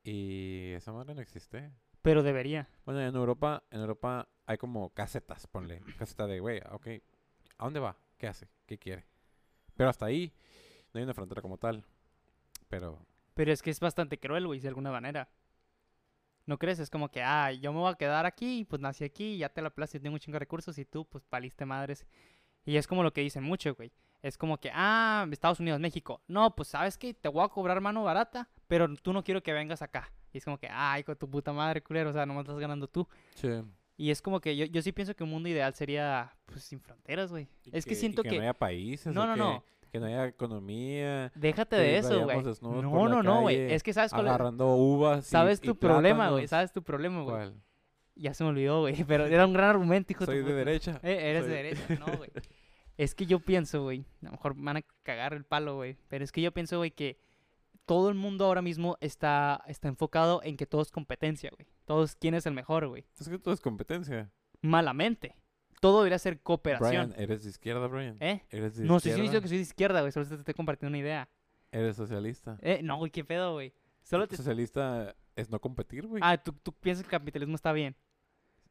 [0.03, 1.69] Y esa madre no existe.
[2.01, 2.69] Pero debería.
[2.85, 5.81] Bueno, en Europa, en Europa hay como casetas, ponle.
[5.97, 6.87] Caseta de, güey, ok.
[7.57, 7.97] ¿A dónde va?
[8.17, 8.47] ¿Qué hace?
[8.65, 9.05] ¿Qué quiere?
[9.75, 10.33] Pero hasta ahí
[10.93, 11.83] no hay una frontera como tal.
[12.69, 15.29] Pero, Pero es que es bastante cruel, güey, de alguna manera.
[16.45, 16.79] ¿No crees?
[16.79, 19.61] Es como que, ah, yo me voy a quedar aquí, pues nací aquí, ya te
[19.61, 22.05] la plaza y tengo un chingo de recursos, y tú, pues, paliste madres.
[22.65, 23.91] Y es como lo que dicen mucho, güey.
[24.21, 26.21] Es como que, ah, Estados Unidos, México.
[26.27, 27.13] No, pues, ¿sabes qué?
[27.13, 30.11] Te voy a cobrar mano barata, pero tú no quiero que vengas acá.
[30.33, 32.87] Y es como que, ay, con tu puta madre, culero, o sea, nomás estás ganando
[32.87, 33.07] tú.
[33.35, 33.49] sí.
[33.99, 36.79] Y es como que yo, yo sí pienso que un mundo ideal sería, pues, sin
[36.79, 37.47] fronteras, güey.
[37.71, 38.35] Es que, siento que, que...
[38.35, 39.11] no haya países.
[39.11, 39.63] No, no, que, no.
[39.91, 41.31] Que no haya economía.
[41.33, 42.43] Déjate de eso, güey.
[42.61, 43.73] No, no, no, güey.
[43.73, 44.33] Es que sabes cuál es...
[44.33, 45.25] Agarrando uvas.
[45.25, 46.47] Sabes y tu problema, güey.
[46.47, 47.51] Sabes tu problema, güey.
[48.13, 49.03] Ya se me olvidó, güey.
[49.07, 50.99] Pero era un gran argumento, hijo Soy de derecha.
[51.01, 51.95] Eh, eres Soy de derecha.
[51.99, 52.29] No, güey.
[52.97, 54.05] Es que yo pienso, güey.
[54.21, 55.97] A lo mejor me van a cagar el palo, güey.
[56.07, 57.19] Pero es que yo pienso, güey, que
[57.87, 61.67] todo el mundo ahora mismo está, está enfocado en que todo es competencia, güey.
[61.85, 63.05] Todos quién es el mejor, güey.
[63.17, 64.29] Es que todo es competencia.
[64.61, 65.35] Malamente.
[65.79, 67.09] Todo debería ser cooperación.
[67.09, 68.17] Brian, ¿eres de izquierda, Brian?
[68.19, 68.43] ¿Eh?
[68.49, 69.31] ¿Eres de No, sí, sí, izquierda?
[69.31, 70.11] digo que soy de izquierda, güey.
[70.11, 71.29] Solo te estoy compartiendo una idea.
[71.71, 72.57] ¿Eres socialista?
[72.61, 73.73] Eh, no, güey, qué pedo, güey.
[74.03, 74.35] Solo te...
[74.35, 76.21] Socialista es no competir, güey.
[76.25, 77.95] Ah, ¿tú, tú piensas que el capitalismo está bien.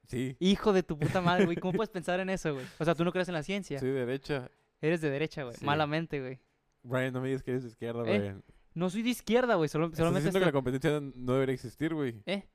[0.09, 0.37] Sí.
[0.41, 1.57] Hijo de tu puta madre, güey.
[1.57, 2.67] ¿Cómo puedes pensar en eso, güey?
[2.79, 3.79] O sea, tú no crees en la ciencia.
[3.79, 4.51] Soy de derecha.
[4.83, 5.57] Eres de derecha, güey.
[5.57, 5.65] Sí.
[5.65, 6.39] Malamente, güey.
[6.83, 8.19] Brian, no me digas que eres de izquierda, ¿Eh?
[8.19, 8.45] Brian.
[8.77, 9.69] No soy de izquierda, güey.
[9.69, 12.23] Solo, solamente diciendo que la competencia no debería existir, güey.
[12.27, 12.47] ¿Eh?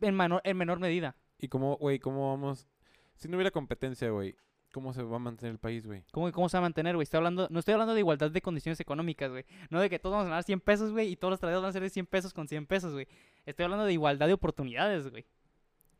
[0.00, 1.16] En, menor, en menor medida.
[1.38, 2.66] ¿Y cómo, güey, cómo vamos?
[3.16, 4.34] Si no hubiera competencia, güey,
[4.72, 6.02] ¿cómo se va a mantener el país, güey?
[6.10, 7.04] ¿Cómo, ¿Cómo se va a mantener, güey?
[7.04, 9.44] Estoy hablando, no estoy hablando de igualdad de condiciones económicas, güey.
[9.70, 11.70] No de que todos vamos a ganar 100 pesos, güey, y todos los trabajadores van
[11.70, 13.06] a ser de 100 pesos con 100 pesos, güey.
[13.46, 15.24] Estoy hablando de igualdad de oportunidades, güey.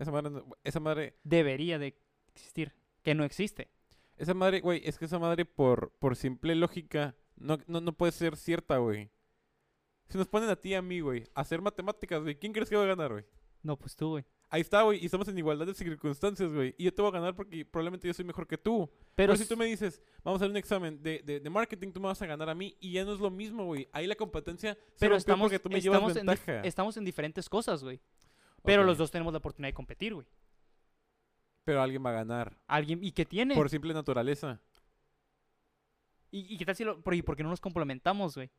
[0.00, 1.96] Esa madre, no- esa madre, Debería de
[2.34, 2.72] existir.
[3.05, 3.68] Que no existe.
[4.16, 8.11] esa madre, güey, es que esa madre por, por simple lógica no, no, no puede
[8.12, 9.11] ser cierta, güey.
[10.09, 12.68] Si nos ponen a ti y a mí, güey, a hacer matemáticas, güey, ¿quién crees
[12.68, 13.24] que va a ganar, güey?
[13.62, 14.24] No, pues tú, güey.
[14.50, 16.74] Ahí está, güey, y estamos en igualdad de circunstancias, güey.
[16.78, 18.88] Y yo te voy a ganar porque probablemente yo soy mejor que tú.
[19.14, 21.90] Pero, Pero, si tú me dices, vamos a hacer un examen de, de, de marketing,
[21.90, 23.88] tú me vas a ganar a mí y ya no es lo mismo, güey.
[23.92, 26.61] Ahí la competencia se pero estamos, porque tú me estamos, llevas en, ventaja.
[26.61, 28.00] estamos en diferentes cosas, güey.
[28.62, 30.26] Pero los dos tenemos la oportunidad de competir, güey.
[31.64, 32.57] Pero alguien va a ganar.
[32.66, 33.55] Alguien, ¿y qué tiene?
[33.55, 34.61] Por simple naturaleza.
[36.30, 38.50] ¿Y, y qué tal si lo, y por qué no nos complementamos, güey?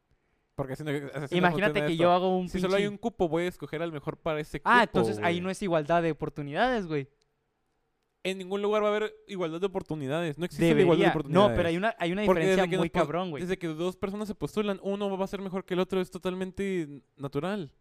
[0.56, 0.92] Porque no
[1.38, 2.04] Imagínate que esto.
[2.04, 4.40] yo hago un Si solo hay pinche- un cupo, voy a escoger al mejor para
[4.40, 4.70] ese cupo.
[4.74, 7.10] Ah, entonces ahí no es igualdad de oportunidades, güey.
[8.24, 10.40] En ningún lugar va a haber igualdad de oportunidades.
[10.40, 11.50] No existe igualdad de oportunidades.
[11.52, 13.44] No, pero hay una, hay una diferencia que muy cabrón, güey.
[13.44, 16.02] Desde que dos personas se postulan, uno va a ser mejor que el otro.
[16.02, 17.72] Es totalmente natural.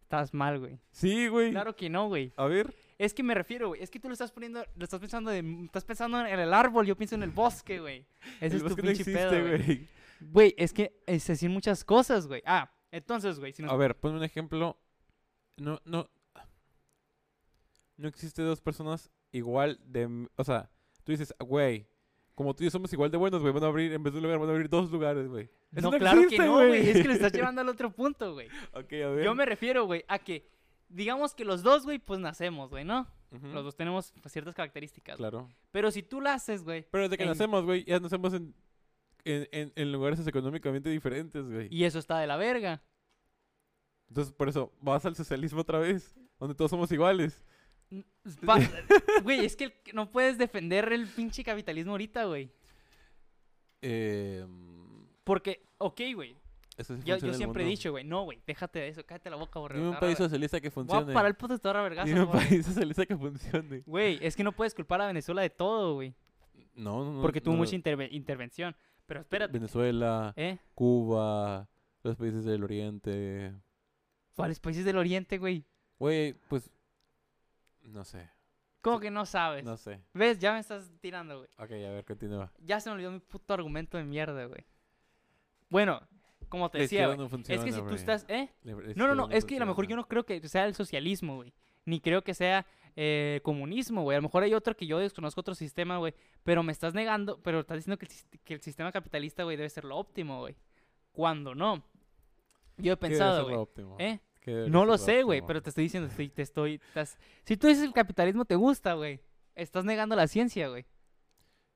[0.00, 0.78] Estás mal, güey.
[0.92, 1.50] Sí, güey.
[1.50, 2.32] Claro que no, güey.
[2.36, 2.72] A ver.
[2.96, 3.82] Es que me refiero, güey.
[3.82, 6.86] Es que tú lo estás poniendo, lo estás pensando de, estás pensando en el árbol,
[6.86, 8.06] yo pienso en el bosque, güey.
[8.40, 9.88] Ese el es tu bosque no pinche existe, pedo, güey.
[10.20, 10.54] Güey.
[10.58, 12.42] Es que es decir muchas cosas, güey.
[12.46, 13.72] Ah, entonces, güey, si nos...
[13.72, 14.78] A ver, ponme un ejemplo.
[15.56, 16.08] No, no.
[17.96, 20.28] No existe dos personas igual de.
[20.36, 20.70] O sea,
[21.02, 21.86] tú dices, güey,
[22.34, 24.18] como tú y yo somos igual de buenos, güey, van a abrir, en vez de
[24.18, 25.48] un lugar, van a abrir dos lugares, güey.
[25.74, 26.90] Eso no, claro que existe, no, güey.
[26.90, 28.48] Es que lo estás llevando al otro punto, güey.
[28.72, 29.24] ok, a ver.
[29.24, 30.46] Yo me refiero, güey, a que,
[30.88, 33.06] digamos que los dos, güey, pues nacemos, güey, ¿no?
[33.32, 35.16] Ujú, Los dos tenemos pues, ciertas características.
[35.16, 35.48] Claro.
[35.70, 38.54] Pero si tú la haces, güey, Pero desde que En- nacemos, güey, ya nacemos en,
[39.26, 41.68] en, en, en lugares económicamente diferentes, güey.
[41.70, 42.82] y eso está de la verga.
[44.08, 47.44] Entonces, por eso, vas al socialismo otra vez, donde todos somos iguales.
[48.44, 48.58] Pa-
[49.22, 52.50] Güey, es que el- no puedes defender el pinche capitalismo ahorita, güey.
[53.82, 54.44] Eh,
[55.24, 56.36] Porque, ok, güey.
[56.76, 59.36] eso sí Yo, yo siempre he dicho, güey, no, güey, déjate de eso, cállate la
[59.36, 59.80] boca, borrego.
[59.84, 61.12] Dime un país socialista que Voy a funcione.
[61.12, 63.82] parar el puto te agarra vergazos, Dime un país socialista que funcione.
[63.86, 66.14] Güey, es que no puedes culpar a Venezuela de todo, güey.
[66.74, 67.22] No, no, no.
[67.22, 67.58] Porque tuvo no.
[67.58, 68.74] mucha interve- intervención.
[69.06, 70.58] Pero espérate, Venezuela, ¿eh?
[70.74, 71.68] Cuba,
[72.02, 73.54] los países del Oriente.
[74.34, 75.64] ¿Cuáles países del Oriente, güey?
[75.98, 76.70] Güey, pues.
[77.82, 78.28] No sé.
[78.82, 79.64] ¿Cómo que no sabes?
[79.64, 80.00] No sé.
[80.12, 80.38] ¿Ves?
[80.38, 81.48] Ya me estás tirando, güey.
[81.58, 82.52] Ok, a ver, continúa.
[82.58, 84.64] Ya se me olvidó mi puto argumento de mierda, güey.
[85.68, 86.00] Bueno,
[86.48, 87.18] como te La decía, güey.
[87.18, 88.50] no Es que si tú estás, ¿eh?
[88.62, 90.74] La- No, no, no, es que a lo mejor yo no creo que sea el
[90.74, 91.52] socialismo, güey.
[91.84, 92.66] Ni creo que sea
[92.96, 94.16] eh, comunismo, güey.
[94.16, 96.14] A lo mejor hay otro que yo desconozco otro sistema, güey.
[96.42, 99.56] Pero me estás negando, pero estás diciendo que el, sis- que el sistema capitalista, güey,
[99.56, 100.56] debe ser lo óptimo, güey.
[101.12, 101.84] Cuando no.
[102.78, 103.54] Yo he ¿Qué debe pensado, güey.
[103.98, 104.20] ¿Eh?
[104.40, 106.74] ¿Qué debería No lo sé, güey, pero te estoy diciendo, te estoy...
[106.74, 109.20] estás- Si tú dices el capitalismo te gusta, güey.
[109.54, 110.84] Estás negando la ciencia, güey.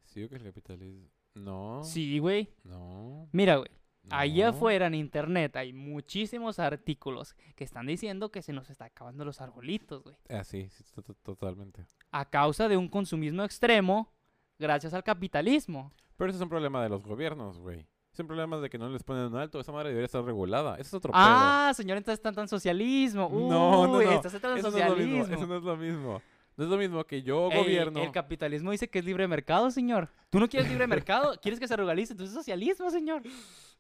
[0.05, 1.09] Sí, que el capitalismo...
[1.35, 1.83] No.
[1.85, 2.49] Sí, güey.
[2.65, 3.29] No.
[3.33, 3.71] Mira, güey.
[4.09, 4.51] Allá no.
[4.57, 9.41] afuera en internet hay muchísimos artículos que están diciendo que se nos está acabando los
[9.41, 10.17] arbolitos, güey.
[10.31, 11.85] Ah, sí, sí, to- to- totalmente.
[12.11, 14.13] A causa de un consumismo extremo
[14.59, 15.93] gracias al capitalismo.
[16.17, 17.87] Pero ese es un problema de los gobiernos, güey.
[18.13, 19.61] Es un problema de que no les ponen un alto.
[19.61, 20.75] Esa madre debería estar regulada.
[20.75, 23.29] Ese es otro Ah, señor, entonces está tan socialismo.
[23.33, 24.01] No, no, no.
[24.01, 24.71] Estás Eso no es lo mismo.
[24.73, 25.35] socialismo.
[25.35, 26.23] Eso no es lo mismo.
[26.57, 28.03] No es lo mismo que yo, Ey, gobierno...
[28.03, 30.11] El capitalismo dice que es libre mercado, señor.
[30.29, 31.39] ¿Tú no quieres libre mercado?
[31.41, 32.13] ¿Quieres que se regularice?
[32.13, 33.23] Entonces es socialismo, señor.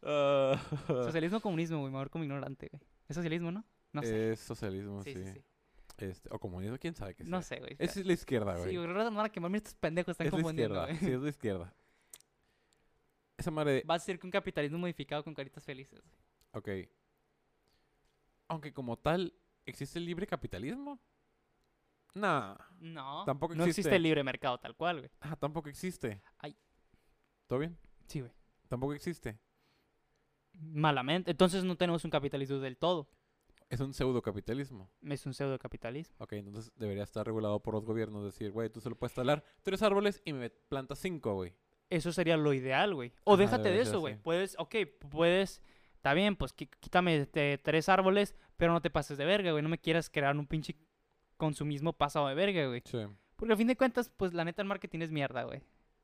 [0.03, 1.90] Ah, Socialismo o comunismo, güey.
[1.90, 2.82] Me voy a ver como ignorante, güey.
[3.09, 3.64] ¿Es socialismo, no?
[3.92, 4.32] No sé.
[4.32, 5.14] Es socialismo, sí.
[5.14, 5.44] sí, sí, sí.
[5.98, 7.57] Este, o comunismo, quién sabe qué No sea.
[7.59, 7.76] sé, güey.
[7.78, 8.70] Esa es la izquierda, güey.
[8.70, 8.88] Sí, güey.
[8.88, 9.51] No van a quemar.
[9.51, 10.98] Mira, estos pendejos están es la confundiendo, izquierda.
[11.01, 11.11] güey.
[11.11, 11.74] Sí, es la izquierda.
[13.36, 13.84] Esa madre...
[13.88, 16.01] Va a ser que un capitalismo modificado con caritas felices.
[16.53, 16.68] Ok.
[18.48, 19.34] Aunque como tal,
[19.66, 20.98] ¿existe el libre capitalismo?
[22.14, 22.57] Nah.
[22.80, 23.24] No.
[23.24, 23.96] Tampoco No existe existe.
[23.96, 25.11] el libre mercado tal cual, güey.
[25.20, 26.20] Ah, tampoco existe.
[26.38, 26.57] Ay.
[27.46, 27.78] ¿Todo bien?
[28.07, 28.32] Sí, güey.
[28.68, 29.38] Tampoco existe.
[30.61, 31.31] Malamente.
[31.31, 33.09] Entonces no tenemos un capitalismo del todo.
[33.69, 34.91] Es un pseudo capitalismo.
[35.09, 36.17] Es un pseudo capitalismo.
[36.19, 38.25] Ok, entonces debería estar regulado por los gobiernos.
[38.25, 41.55] Decir, güey, tú solo puedes talar tres árboles y me plantas cinco, güey.
[41.89, 43.13] Eso sería lo ideal, güey.
[43.25, 44.17] O Ajá, déjate de eso, güey.
[44.17, 44.75] Puedes, ok,
[45.11, 45.63] puedes.
[45.95, 49.63] Está bien, pues quítame este, tres árboles, pero no te pases de verga, güey.
[49.63, 50.77] No me quieras crear un pinche
[51.37, 52.83] consumismo pasado de verga, güey.
[52.85, 52.99] Sí,
[53.37, 55.63] Porque al fin de cuentas, pues la neta el marketing es mierda, güey.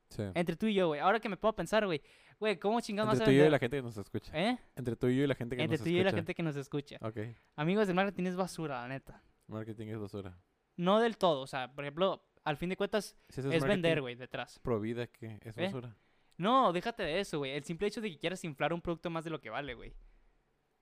[0.09, 0.23] Sí.
[0.35, 1.01] Entre tú y yo, güey.
[1.01, 2.03] Ahora que me puedo pensar, güey.
[2.39, 4.33] Güey, ¿cómo chingados vas Entre a tú y yo y la gente que nos escucha.
[4.35, 4.59] ¿Eh?
[4.77, 5.97] Entre tú y yo y la gente que Entre nos tú y escucha.
[5.97, 6.97] yo y la gente que nos escucha.
[7.01, 7.19] Ok.
[7.57, 9.23] Amigos, el marketing es basura, la neta.
[9.47, 10.39] Marketing es basura.
[10.77, 14.15] No del todo, o sea, por ejemplo, al fin de cuentas Si es, vender, güey,
[14.15, 14.59] detrás.
[14.61, 15.39] Pro vida, ¿qué?
[15.43, 15.65] Es ¿Eh?
[15.65, 15.97] basura.
[16.37, 17.53] No, déjate de eso, güey.
[17.53, 19.95] El simple hecho de que quieras inflar un producto más de lo que vale, güey.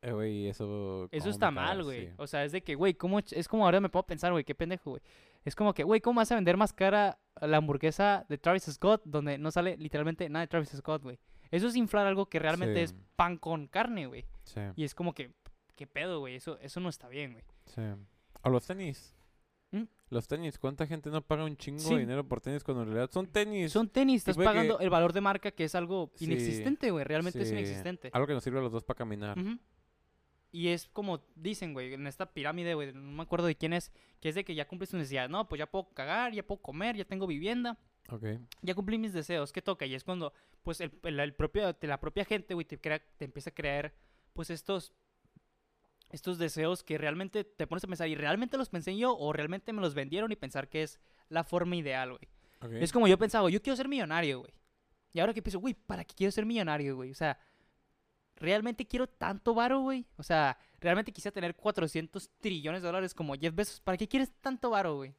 [0.02, 1.08] Eh, güey, eso...
[1.12, 2.08] Eso está mal, güey.
[2.08, 2.12] sí.
[2.18, 4.54] O sea, es de que, güey, ¿cómo es como ahora me puedo pensar, güey, qué
[4.54, 5.02] pendejo, güey.
[5.44, 9.02] Es como que, güey, ¿cómo vas a vender más cara la hamburguesa de Travis Scott
[9.04, 11.18] donde no sale literalmente nada de Travis Scott, güey?
[11.50, 14.24] Eso es inflar algo que realmente es pan con carne, güey.
[14.44, 15.32] Sí, Y es como que,
[15.76, 16.36] ¿qué pedo, güey?
[16.36, 17.44] Eso, eso no está bien, güey.
[17.66, 17.82] sí.
[18.42, 19.14] O los tenis.
[19.70, 19.84] ¿Mm?
[20.10, 21.94] Los tenis, ¿cuánta gente no paga un chingo Sí.
[21.94, 23.72] de dinero por tenis cuando en realidad son tenis?
[23.72, 27.04] Son tenis, estás que- pagando el valor de marca que es algo inexistente, güey.
[27.04, 28.10] Realmente es inexistente.
[28.12, 29.38] Algo que nos sirve a los dos para caminar.
[29.38, 29.58] Ujú.
[30.54, 33.90] Y es como dicen, güey, en esta pirámide, güey, no me acuerdo de quién es,
[34.20, 35.28] que es de que ya cumples tu necesidad.
[35.28, 37.76] No, pues ya puedo cagar, ya puedo comer, ya tengo vivienda,
[38.08, 38.24] Ok.
[38.62, 39.50] ya cumplí mis deseos.
[39.52, 39.84] ¿Qué toca?
[39.84, 40.32] Y es cuando,
[40.62, 43.92] pues, el, el- el propio, la propia gente, güey, te, crea, te empieza a crear,
[44.32, 44.92] pues, estos,
[46.10, 49.72] estos deseos que realmente te pones a pensar, ¿y realmente los pensé yo o realmente
[49.72, 52.28] me los vendieron y pensar que es la forma ideal, güey?
[52.60, 52.80] ok.
[52.80, 54.52] Es como yo pensaba, yo quiero ser millonario, güey.
[55.12, 57.10] Y ahora que pienso, güey, ¿para qué quiero ser millonario, güey?
[57.10, 57.38] O sea,
[58.36, 60.06] ¿realmente quiero tanto varo, güey?
[60.16, 63.80] O sea, ¿realmente quisiera tener 400 trillones de dólares como Jeff Bezos?
[63.80, 65.14] ¿Para qué quieres tanto varo, güey?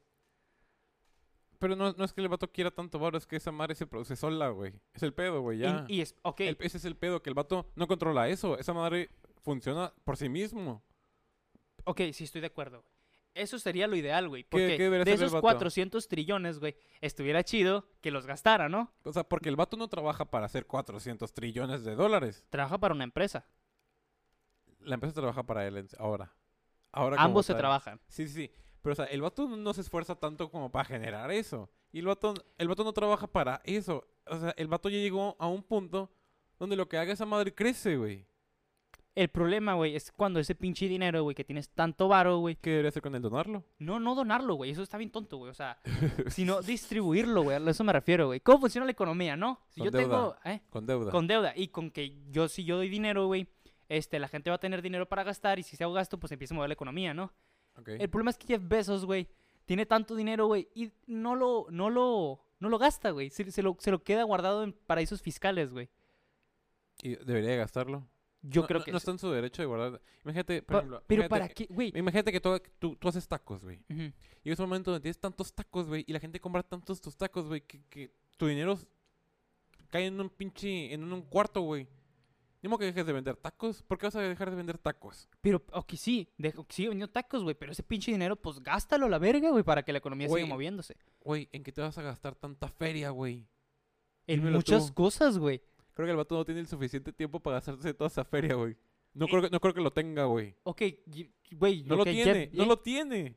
[1.58, 3.86] Pero no, no es que el vato quiera tanto varo, es que esa madre se
[3.86, 4.74] produce sola, güey.
[4.92, 5.86] Es el pedo, güey, ya.
[5.88, 8.58] Y, es, ok, El- ese es el pedo, que el vato no controla eso.
[8.58, 9.10] Esa madre
[9.42, 10.82] funciona por sí mismo.
[11.84, 12.95] ok, sí estoy de acuerdo, güey.
[13.36, 14.42] Eso sería lo ideal, güey.
[14.44, 15.42] ¿Qué- Porque qué de esos vato?
[15.42, 18.92] 400 trillones, güey, estuviera chido que los gastara, ¿no?
[19.04, 22.44] O sea, porque el vato no trabaja para hacer 400 trillones de dólares.
[22.50, 23.46] Trabaja para una empresa.
[24.80, 26.32] La empresa trabaja para él ahora.
[26.92, 28.00] Ahora Ambos se trabajan.
[28.08, 28.50] Sí, sí, sí.
[28.80, 31.68] Pero, o sea, el vato no se esfuerza tanto como para generar eso.
[31.92, 34.06] Y el vato, el vato no trabaja para eso.
[34.26, 36.10] O sea, el vato ya llegó a un punto
[36.58, 38.26] donde lo que haga esa madre crece, güey.
[39.16, 42.68] El problema, güey, es cuando ese pinche dinero, güey, que tienes tanto varo, güey, ¿Qué
[42.68, 43.64] debería hacer con el donarlo?
[43.78, 44.70] No, no donarlo, güey.
[44.70, 45.50] Eso está bien tonto, güey.
[45.50, 45.78] O sea,
[46.28, 47.56] sino distribuirlo, güey.
[47.56, 48.40] A eso me refiero, güey.
[48.40, 49.58] ¿Cómo funciona la economía, no?
[49.70, 50.36] Si Con yo tengo.
[50.44, 50.60] ¿eh?
[50.68, 51.10] Con deuda.
[51.10, 51.54] Con deuda.
[51.56, 53.48] Y con que yo, si yo doy dinero, güey,
[53.88, 55.58] este, la gente va a tener dinero para gastar.
[55.58, 57.32] Y si se hago gasto, pues empieza a mover la economía, ¿no?
[57.86, 59.28] El problema es que Jeff Bezos, güey,
[59.64, 63.30] tiene tanto dinero, güey, y no lo, no lo, no lo gasta, güey.
[63.30, 65.88] Se, se lo, se lo queda guardado en paraísos fiscales, güey.
[67.02, 68.06] ¿Y debería de gastarlo?
[68.48, 69.02] Yo No- creo no- que No sí.
[69.02, 70.00] está en su derecho de guardar.
[70.24, 71.02] Imagínate, por Pa- ejemplo.
[71.06, 71.92] pero imagínate- para qué, güey.
[71.96, 73.80] Imagínate que tú, tú, tú haces tacos, güey.
[73.90, 74.12] Ujú.
[74.44, 77.16] Y es un momento donde tienes tantos tacos, güey, y la gente compra tantos tus
[77.16, 78.78] tacos, güey, que, que tu dinero
[79.90, 81.88] cae en un pinche, en un cuarto, güey.
[82.62, 83.82] Ni modo que dejes de vender tacos.
[83.82, 85.28] ¿Por qué vas a dejar de vender tacos?
[85.40, 89.08] Pero, ok, sí, dejo, sigue vendiendo tacos, güey, pero ese pinche dinero, pues gástalo a
[89.08, 90.96] la verga, güey, para que la economía siga moviéndose.
[91.20, 93.46] Güey, ¿en qué te vas a gastar tanta feria, güey?
[94.26, 94.94] En dímelo muchas tú.
[94.94, 95.62] cosas, güey.
[95.96, 98.76] Creo que el vato no tiene el suficiente tiempo para gastarse toda esa feria, güey.
[99.14, 99.28] No, Eh.
[99.30, 100.54] creo que, no creo que lo tenga, güey.
[100.62, 100.82] Ok,
[101.52, 103.34] güey, No lo ok, tiene, no eh, lo tiene.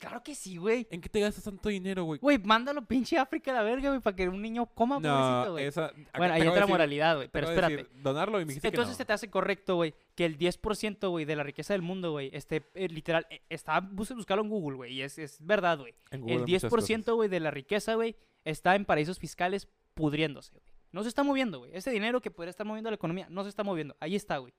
[0.00, 0.88] Claro que sí, güey.
[0.90, 2.18] ¿En qué te gastas tanto dinero, güey?
[2.18, 5.52] Güey, mándalo pinche África a la verga, güey, para que un niño coma, pobrecito, No,
[5.52, 5.64] güey.
[5.66, 5.92] esa...
[6.18, 7.76] Bueno, de otra decir- moralidad, güey, pero espérate.
[7.76, 11.08] decir, donarlo y me dijiste Entonces que se te hace correcto, güey, que el 10%,
[11.10, 14.50] güey, de la riqueza del mundo, güey, esté, eh, literal, eh, está, bus- buscarlo en
[14.50, 15.94] Google, güey, y es, es verdad, güey.
[16.10, 19.68] En Google El hay muchas 10%, güey, de la riqueza, güey, está en paraísos fiscales
[19.94, 20.64] pudriéndose, güey.
[20.92, 21.70] No se está moviendo, güey.
[21.74, 23.96] Ese dinero que podría estar moviendo la economía no se está moviendo.
[24.00, 24.52] Ahí está, güey.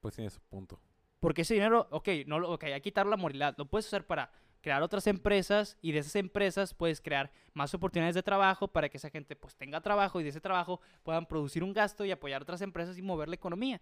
[0.00, 0.80] Pues tiene su punto.
[1.20, 3.54] Porque ese dinero, ok, no, lo- ok, hay que quitar la moralidad.
[3.58, 4.30] Lo puedes usar para
[4.62, 8.96] crear otras empresas y de esas empresas puedes crear más oportunidades de trabajo para que
[8.96, 12.42] esa gente pues tenga trabajo y de ese trabajo puedan producir un gasto y apoyar
[12.42, 13.80] otras empresas y mover la economía.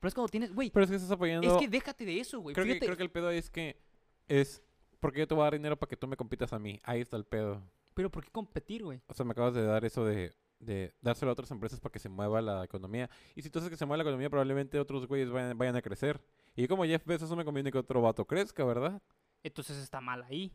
[0.00, 1.50] Pero es cuando tienes, güey, Pero es que estás apoyando...
[1.50, 2.54] es que déjate de eso, güey.
[2.54, 3.80] creo, que, creo que el pedo es que
[4.28, 4.62] es...
[5.00, 6.80] Porque yo te voy a dar dinero para que tú me compitas a mí.
[6.84, 7.62] Ahí está el pedo.
[7.94, 9.00] Pero ¿por qué competir, güey?
[9.06, 11.98] O sea, me acabas de dar eso de, de dárselo a otras empresas para que
[11.98, 13.08] se mueva la economía.
[13.34, 15.82] Y si tú haces que se mueva la economía, probablemente otros güeyes vayan, vayan a
[15.82, 16.20] crecer.
[16.56, 19.00] Y como Jeff Bezos no me conviene que otro vato crezca, ¿verdad?
[19.42, 20.52] Entonces está mal ahí.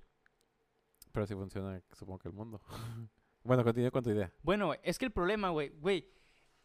[1.11, 2.61] Pero así funciona, supongo que el mundo.
[3.43, 4.31] bueno, continúa con tu idea.
[4.43, 6.07] Bueno, es que el problema, güey, güey,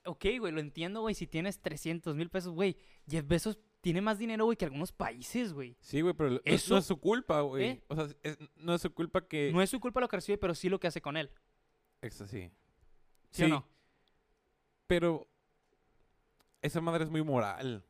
[0.04, 2.76] ok, güey, lo entiendo, güey, si tienes 300 mil pesos, güey,
[3.08, 5.76] Jeff Bezos tiene más dinero, güey, que algunos países, güey.
[5.78, 7.64] Sí, güey, pero Eso- no es su culpa, güey.
[7.64, 7.84] ¿Eh?
[7.88, 9.50] O sea, es- no es su culpa que...
[9.52, 11.30] No es su culpa lo que recibe, pero sí lo que hace con él.
[12.00, 12.50] Es así.
[13.30, 13.68] ¿Sí, o no?
[14.86, 15.28] Pero
[16.62, 17.84] esa madre es muy moral.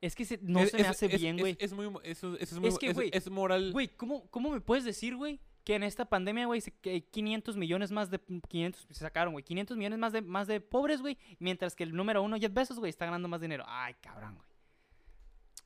[0.00, 1.56] Es que se- no Es- se me es- hace bien, güey.
[1.60, 1.86] Es, muy...
[2.04, 3.70] Eso, eso es, muy, Es que, güey, es moral.
[3.72, 7.90] Güey, ¿cómo, ¿cómo me puedes decir, güey, que en esta pandemia, güey, hay 500 millones
[7.90, 8.18] más de...
[8.48, 11.94] 500, se sacaron, güey, 500 millones más de, más de pobres, güey, mientras que el
[11.94, 13.64] número uno, Jeff Bezos, güey, está ganando más dinero.
[13.66, 14.53] Ay, cabrón, güey.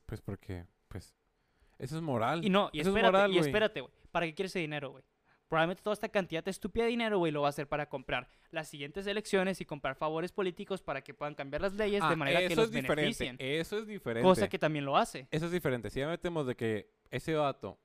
[0.09, 1.15] Pues porque, pues...
[1.77, 2.43] Eso es moral.
[2.43, 3.93] Y no, y Eso es espérate, moral, y espérate, güey.
[4.11, 5.03] ¿Para qué quieres ese dinero, güey?
[5.47, 8.27] Probablemente toda esta cantidad de estúpida de dinero, güey, lo va a hacer para comprar
[8.51, 12.15] las siguientes elecciones y comprar favores políticos para que puedan cambiar las leyes de Ah,
[12.15, 12.95] manera que los es diferente.
[13.01, 13.35] beneficien.
[13.39, 14.27] Eso es diferente.
[14.27, 15.27] Cosa que también lo hace.
[15.31, 15.89] Eso es diferente.
[15.89, 17.79] Si ya metemos de que ese vato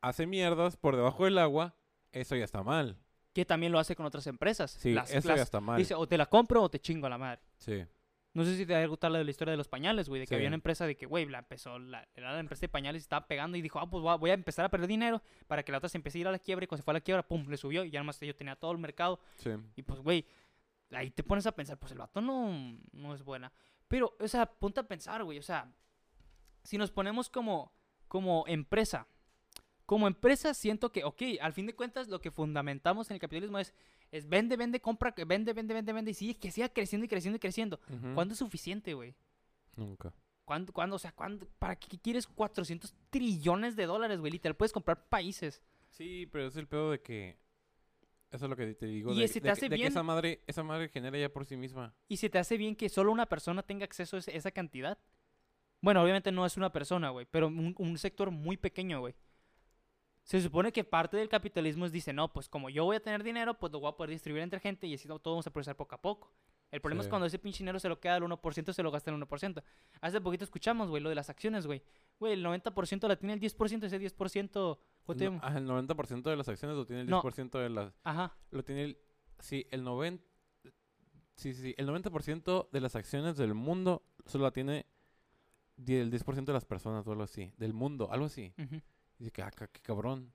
[0.00, 1.74] hace mierdas por debajo del agua,
[2.12, 2.96] eso ya está mal.
[3.32, 4.70] Que también lo hace con otras empresas.
[4.70, 5.76] Sí, Las- eso las- ya está mal.
[5.78, 7.40] Dice, o te la compro o te chingo a la madre.
[7.58, 7.84] Sí.
[8.34, 10.26] No sé si te ha gustado la de la historia de los pañales, güey, de
[10.26, 10.34] que Sí.
[10.34, 13.04] había una empresa de que, güey, la empezó, la, era la empresa de pañales y
[13.04, 15.62] estaba pegando y dijo, ah, pues voy a- voy a empezar a perder dinero para
[15.62, 16.94] que la otra se empiece a ir a la quiebra y cuando se fue a
[16.94, 19.50] la quiebra, pum, le subió y ya nomás yo tenía todo el mercado Sí.
[19.76, 20.26] y pues, güey,
[20.90, 23.52] ahí te pones a pensar, pues el vato no, no es buena.
[23.88, 25.72] Pero, o sea, ponte a pensar, güey, o sea,
[26.64, 27.72] si nos ponemos como,
[28.08, 29.06] como empresa,
[29.86, 33.58] como empresa siento que, ok, al fin de cuentas lo que fundamentamos en el capitalismo
[33.58, 33.74] es,
[34.16, 37.08] es vende, vende, compra, que vende, vende, vende, vende y sigue, que siga creciendo y
[37.08, 37.80] creciendo y creciendo.
[38.14, 39.14] ¿Cuándo es suficiente, güey?
[39.76, 40.12] Nunca.
[40.44, 44.30] ¿Cuándo, cuándo, o sea, cuándo, ¿para qué quieres 400 trillones de dólares, güey?
[44.32, 45.62] Literal, puedes comprar países.
[45.90, 47.38] Sí, pero es el pedo de que...
[48.30, 49.12] Eso es lo que te digo.
[49.12, 51.16] Y de, si te de hace que, de que bien- esa madre, esa madre genera
[51.18, 51.94] ya por sí misma.
[52.08, 54.98] ¿Y se te hace bien que solo una persona tenga acceso a esa cantidad?
[55.80, 59.14] Bueno, obviamente no es una persona, güey, pero un, un sector muy pequeño, güey.
[60.24, 63.22] Se supone que parte del capitalismo es, dice, no, pues como yo voy a tener
[63.22, 65.76] dinero, pues lo voy a poder distribuir entre gente y así todo vamos a procesar
[65.76, 66.32] poco a poco.
[66.70, 69.10] El problema es cuando ese pinche dinero se lo queda al 1%, se lo gasta
[69.10, 69.62] el 1%.
[70.00, 71.82] Hace poquito escuchamos, güey, lo de las acciones, güey.
[72.18, 74.78] Güey, el 90% la tiene el 10%, ese 10%...
[75.04, 77.22] ¿cuánto No, ah, el 90% de las acciones lo tiene el No.
[77.22, 77.92] 10% de las...
[78.02, 78.34] Ajá.
[78.50, 78.98] Lo tiene el...
[79.38, 80.24] Sí, el 90...
[81.36, 81.74] Sí, sí, sí.
[81.76, 84.86] El 90% de las acciones del mundo solo la tiene
[85.76, 87.52] el 10% de las personas o algo así.
[87.56, 88.52] Del mundo, algo así.
[88.58, 88.80] ujú.
[89.18, 90.32] Y dice que, ah, qué cabrón.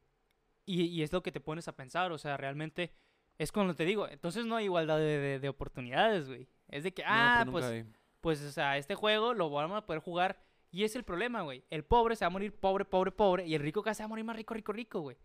[0.65, 2.93] Y, y es lo que te pones a pensar, o sea, realmente
[3.37, 6.47] es cuando te digo, entonces no hay igualdad de, de- de oportunidades, güey.
[6.67, 7.85] Es de que, ah, pues, hay.
[8.21, 10.39] pues, o sea, este juego lo vamos a poder jugar.
[10.71, 11.63] Y es el problema, güey.
[11.71, 13.47] El pobre se va a morir pobre, pobre, pobre.
[13.47, 15.17] Y el rico casi se va a morir más rico, rico, rico, güey.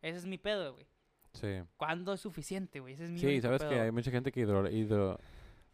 [0.00, 0.86] Ese es mi pedo, güey.
[1.32, 1.48] Sí.
[1.76, 2.94] ¿Cuándo es suficiente, güey?
[2.94, 5.18] Ese es mi Sí, sabes que hay mucha gente que hidro, hidro-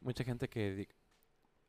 [0.01, 0.89] mucha gente que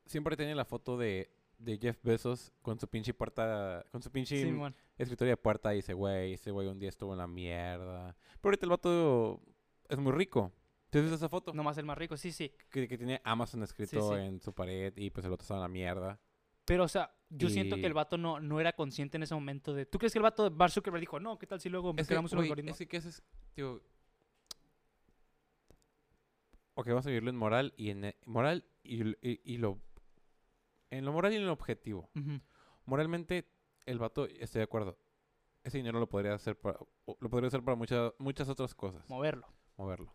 [0.06, 1.30] siempre tiene la foto de,
[1.64, 4.76] de Jeff Bezos con su pinche puerta, con su pinche Simón.
[4.98, 8.16] escritorio de puerta y dice, güey, ese güey un día estuvo en la mierda.
[8.42, 9.42] Pero ahorita el vato
[9.90, 10.52] es muy rico.
[10.90, 11.54] ¿Te has visto esa foto?
[11.54, 12.52] Nomás el más rico, sí, sí.
[12.70, 14.20] Que, que tiene Amazon escrito sí.
[14.22, 16.20] en su pared y pues el otro estaba en la mierda.
[16.66, 19.74] Pero, o sea, yo siento que el vato no, no era consciente en ese momento
[19.74, 19.86] de...
[19.86, 22.06] ¿Tú crees que el vato de Bar Zuckerberg dijo, no, qué tal si luego Es
[22.06, 22.72] que, creamos un algoritmo?
[22.72, 23.02] es que.
[23.56, 23.82] Tío,
[26.76, 28.06] ok, vamos a vivirlo en moral y en...
[28.06, 29.80] e- Moral y, l- y, y lo...
[30.92, 32.10] En lo moral y en lo objetivo.
[32.86, 33.50] Moralmente,
[33.86, 34.98] el vato, estoy de acuerdo.
[35.64, 36.80] Ese dinero lo podría hacer para,
[37.20, 39.08] lo podría usar para muchas muchas otras cosas.
[39.10, 39.48] Moverlo.
[39.78, 40.14] Moverlo.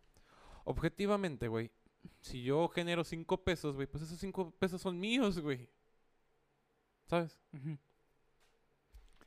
[0.65, 1.71] Objetivamente, güey,
[2.21, 5.69] si yo genero cinco pesos, güey, pues esos cinco pesos son míos, güey.
[7.07, 7.39] ¿Sabes?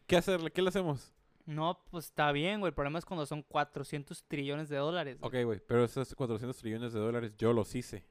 [0.06, 0.52] ¿Qué hacerle?
[0.52, 1.14] ¿Qué le hacemos?
[1.46, 2.70] No, pues está bien, güey.
[2.70, 5.20] El problema es cuando son 400 trillones de dólares.
[5.20, 5.42] güey.
[5.42, 8.06] Ok, güey, pero esos 400 trillones de dólares yo los hice.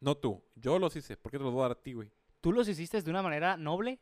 [0.00, 1.16] No tú, yo los hice.
[1.16, 2.10] ¿Por qué te los voy a dar a ti, güey?
[2.44, 3.98] ¿Tú los hiciste de una manera noble?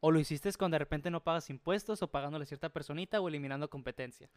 [0.00, 3.28] ¿O lo hiciste cuando de repente no pagas impuestos o pagándole a cierta personita o
[3.28, 4.28] eliminando competencia?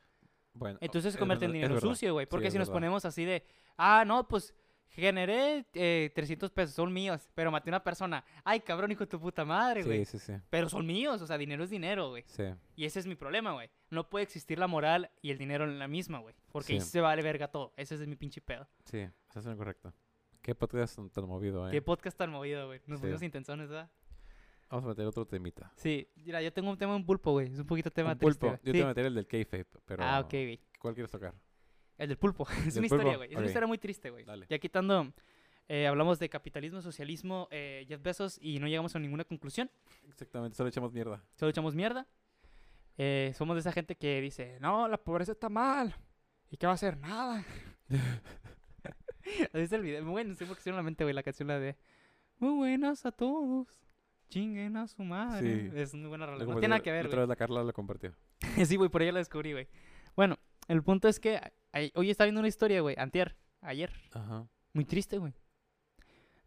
[0.53, 1.89] Bueno, Entonces se es convierte en es dinero verdad.
[1.89, 2.25] sucio, güey.
[2.25, 2.77] Porque es si nos verdad.
[2.77, 3.43] ponemos así de,
[3.75, 4.53] ah, no, pues
[4.87, 8.23] generé eh, 300 pesos, son míos, pero maté a una persona.
[8.45, 10.05] Ay, cabrón, hijo de tu puta madre, güey.
[10.05, 10.41] Sí, sí, sí.
[10.49, 12.23] Pero son míos, o sea, dinero es dinero, güey.
[12.27, 12.45] Sí.
[12.77, 13.69] Y ese es mi problema, güey.
[13.89, 16.33] No puede existir la moral y el dinero en la misma, güey.
[16.49, 17.73] Porque ahí se vale verga todo.
[17.75, 18.69] Ese es mi pinche pedo.
[18.85, 19.13] Sí, en
[19.43, 19.93] lo correcto.
[20.41, 21.71] ¿Qué podcast tan, tan movido, eh?
[21.71, 22.79] Qué podcast tan movido, güey.
[22.87, 23.03] Nos Sí.
[23.03, 23.89] pusimos intenciones, ¿verdad?
[24.69, 25.71] Vamos a meter otro temita.
[25.75, 27.51] Sí, mira, yo tengo un tema en pulpo, güey.
[27.51, 28.55] Es un poquito tema Un triste, pulpo.
[28.63, 30.03] Yo te voy a meter el del kayfabe, pero...
[30.03, 30.59] Ah, ok, güey.
[30.79, 31.33] ¿Cuál quieres tocar?
[31.97, 32.47] El del pulpo.
[32.67, 33.31] es ¿Del una historia, güey.
[33.31, 34.25] Es una historia muy triste, güey.
[34.25, 34.45] Dale.
[34.47, 35.11] Ya quitando,
[35.67, 39.69] eh, hablamos de capitalismo, socialismo, eh, Jeff Bezos y no llegamos a ninguna conclusión.
[40.07, 41.23] Exactamente, solo echamos mierda.
[41.35, 42.07] Solo echamos mierda.
[42.97, 45.95] Eh, somos de esa gente que dice, no, la pobreza está mal.
[46.51, 46.97] ¿Y qué va a hacer?
[46.97, 47.43] Nada.
[49.53, 50.03] ¿Has el video?
[50.03, 51.47] Muy bueno, no sé por qué se me viene a la mente, güey, la canción
[51.47, 51.75] la de
[52.39, 53.67] Muy buenas a todos.
[54.29, 55.69] Chinguen a su madre.
[55.71, 55.75] Sí.
[55.75, 56.27] Es muy buena.
[56.27, 57.09] Lo No tiene nada que ver, la.
[57.09, 58.13] Otra vez la Carla lo compartió.
[58.65, 59.67] sí, güey, por ahí la descubrí, güey.
[60.15, 61.39] Bueno, el punto es que
[61.95, 64.47] hoy estaba viendo una historia, güey, antier, ayer, Ajá.
[64.73, 65.33] muy triste, güey.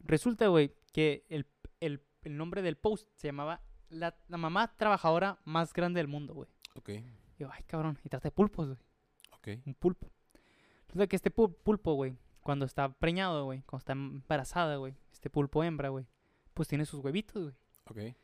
[0.01, 1.47] Resulta, güey, que el,
[1.81, 6.35] el- el nombre del post se llamaba la, la mamá trabajadora más grande del mundo,
[6.35, 6.49] güey.
[6.75, 7.05] Ok, Y
[7.39, 8.79] yo, ay, cabrón, y trata de pulpos, güey,
[9.33, 9.63] ok.
[9.67, 10.11] un pulpo.
[10.87, 15.31] Resulta que este pu- pulpo, güey, cuando está preñado, güey, cuando está embarazada, güey, este
[15.31, 16.07] pulpo hembra, güey,
[16.55, 17.55] pues tiene sus huevitos, güey.
[18.11, 18.17] Ok.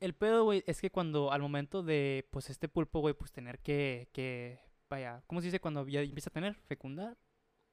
[0.00, 3.58] El pedo, güey, es que cuando al momento de, pues, este pulpo, güey, pues tener
[3.58, 4.58] que, que,
[4.88, 6.54] vaya, ¿cómo se dice cuando ya empieza a tener?
[6.66, 7.18] ¿Fecundar?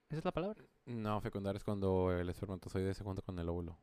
[0.09, 0.61] ¿Esa es la palabra?
[0.85, 3.77] No, fecundar es cuando el espermatozoide se junta con el óvulo.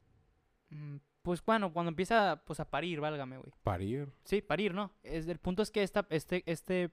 [0.71, 3.51] Mm, Pues bueno, cuando empieza, pues, a parir, válgame, güey.
[3.63, 4.13] Parir.
[4.25, 4.93] Sí, parir, ¿no?
[5.03, 6.91] Es, el punto es que esta, este, este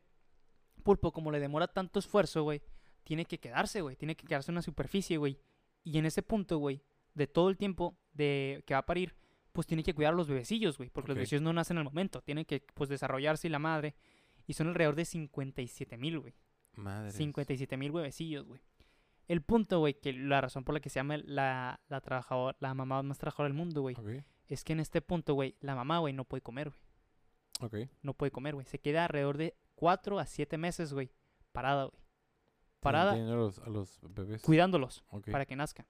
[0.83, 2.61] pulpo, como le demora tanto esfuerzo, güey,
[3.03, 3.95] tiene que quedarse, güey.
[3.95, 5.39] Tiene que quedarse en una superficie, güey.
[5.83, 6.81] Y en ese punto, güey,
[7.13, 9.15] de todo el tiempo de que va a parir,
[9.51, 10.89] pues tiene que cuidar a los bebecillos, güey.
[10.89, 12.21] Porque los bebecillos no nacen al momento.
[12.21, 13.95] Tienen que, pues, desarrollarse y la madre.
[14.47, 16.33] Y son alrededor de 57 mil, güey.
[16.75, 17.11] Madre.
[17.11, 18.61] 57 mil huevecillos, güey.
[19.27, 22.73] El punto, güey, que la razón por la que se llama la, la, trabajadora, la
[22.73, 23.95] mamá más trabajadora del mundo, güey,
[24.47, 27.89] es que en este punto, güey, la mamá, güey, no puede comer, güey.
[28.01, 28.65] No puede comer, güey.
[28.65, 31.11] Se queda alrededor de 4 a 7 meses, güey,
[31.53, 32.00] parada, güey.
[32.81, 34.41] Parada, a los, a los bebés.
[34.41, 35.85] cuidándolos para que nazcan.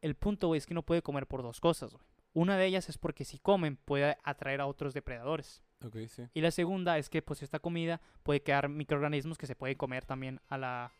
[0.00, 2.04] El punto, güey, es que no puede comer por dos cosas, güey.
[2.34, 5.62] Una de ellas es porque si comen puede atraer a otros depredadores.
[5.84, 6.22] Ok, sí.
[6.32, 10.06] Y la segunda es que, pues, esta comida puede quedar microorganismos que se pueden comer
[10.06, 10.92] también a la...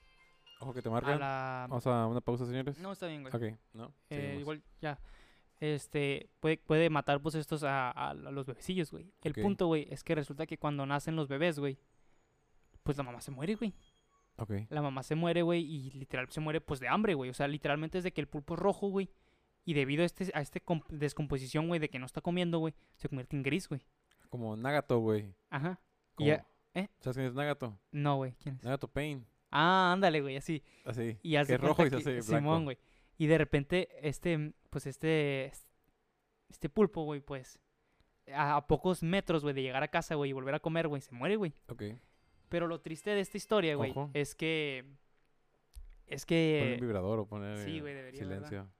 [0.61, 1.18] Ojo que te A marcan.
[1.18, 1.66] la...
[1.70, 2.78] Vamos a una pausa, señores.
[2.78, 3.35] No, está bien, güey.
[3.35, 3.93] Ok, no.
[4.11, 4.99] Eh, igual, ya.
[5.59, 9.11] Este, puede, puede matar, pues, estos a, a- a los bebecillos, güey.
[9.22, 11.78] El punto, güey, es que resulta que cuando nacen los bebés, güey,
[12.83, 13.72] pues la mamá se muere, güey.
[14.43, 14.53] Ok.
[14.70, 17.30] La mamá se muere, güey, y literal se muere, pues, de hambre, güey.
[17.30, 19.09] O sea, literalmente es de que el pulpo es rojo, güey.
[19.64, 22.74] Y debido a este, a este com- descomposición, güey, de que no está comiendo, güey,
[22.97, 23.80] se convierte en gris, güey.
[24.28, 25.34] Como Nagato, güey.
[25.51, 25.78] Ajá.
[25.80, 26.88] Y Como- ya- ¿eh?
[27.01, 27.78] ¿Sabes quién es Nagato?
[27.93, 28.64] No, güey, ¿quién es?
[28.64, 29.24] Nagato Pain.
[29.53, 30.62] Ah, ándale, güey, así.
[30.84, 31.18] Así.
[31.22, 32.22] Y que es rojo y se hace.
[32.22, 32.78] Simón, güey.
[33.18, 35.53] Y de repente, este, pues este,
[36.49, 37.61] este pulpo, güey, pues,
[38.34, 41.03] a, a pocos metros, güey, de llegar a casa, güey, y volver a comer, güey,
[41.03, 41.53] se muere, güey.
[41.68, 41.82] Ok.
[42.53, 44.11] Pero lo triste de esta historia, güey, Ojo.
[44.12, 44.84] es que,
[46.07, 48.46] es Poner que, un vibrador o poner sí, eh, güey, debería, ¿verdad?
[48.46, 48.70] silencio.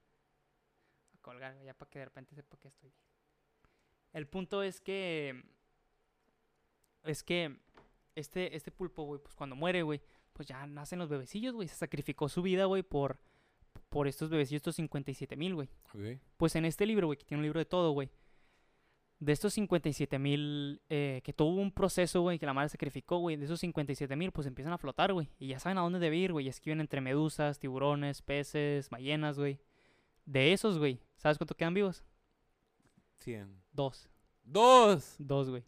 [1.11, 3.01] a colgar, ya para que de repente sepa que estoy bien.
[4.13, 5.43] El punto es que,
[7.03, 7.57] es que
[8.13, 10.03] este, este pulpo, güey, pues cuando muere, güey,
[10.33, 13.17] pues ya nacen los bebecillos, güey, se sacrificó su vida, güey, por,
[13.89, 15.69] por estos bebecillos, estos 57 mil, güey.
[16.37, 18.11] Pues en este libro, güey, que tiene un libro de todo, güey.
[19.23, 23.37] De estos 57 mil, eh, que tuvo un proceso, güey, que la madre sacrificó, güey.
[23.37, 25.29] De esos 57 mil, pues empiezan a flotar, güey.
[25.39, 26.45] Y ya saben a dónde debe ir, güey.
[26.45, 29.59] Y es que viven entre medusas, tiburones, peces, ballenas, güey.
[30.25, 30.99] De esos, güey.
[31.15, 32.03] ¿Sabes cuánto quedan vivos?
[33.19, 33.61] 100.
[33.71, 34.09] Dos.
[34.43, 35.15] ¡Dos!
[35.19, 35.63] Dos, güey.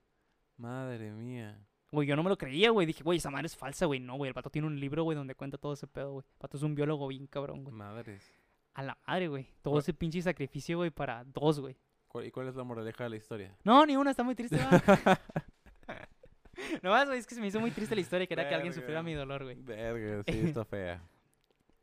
[0.57, 1.57] Madre mía.
[1.91, 2.85] Güey, yo no me lo creía, güey.
[2.85, 3.99] Dije, güey, esa madre es falsa, güey.
[4.01, 4.27] No, güey.
[4.29, 6.25] El pato tiene un libro, güey, donde cuenta todo ese pedo, güey.
[6.29, 7.73] El pato es un biólogo bien cabrón, güey.
[7.75, 8.33] Madres.
[8.73, 9.47] A la madre, güey.
[9.61, 11.77] Todo ¿Cuál- ese pinche sacrificio, güey, para dos, güey.
[12.15, 13.53] ¿Cuál- ¿Y cuál es la moraleja de la historia?
[13.65, 15.19] No, ni una, está muy triste, ¿va?
[16.81, 18.25] No más, güey, es que se me hizo muy triste la historia.
[18.25, 19.57] Quería que alguien sufriera mi dolor, güey.
[19.61, 21.03] Verga, sí, está fea.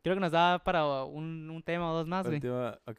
[0.03, 2.39] Creo que nos da para un, un tema o dos más, güey.
[2.87, 2.99] Ok.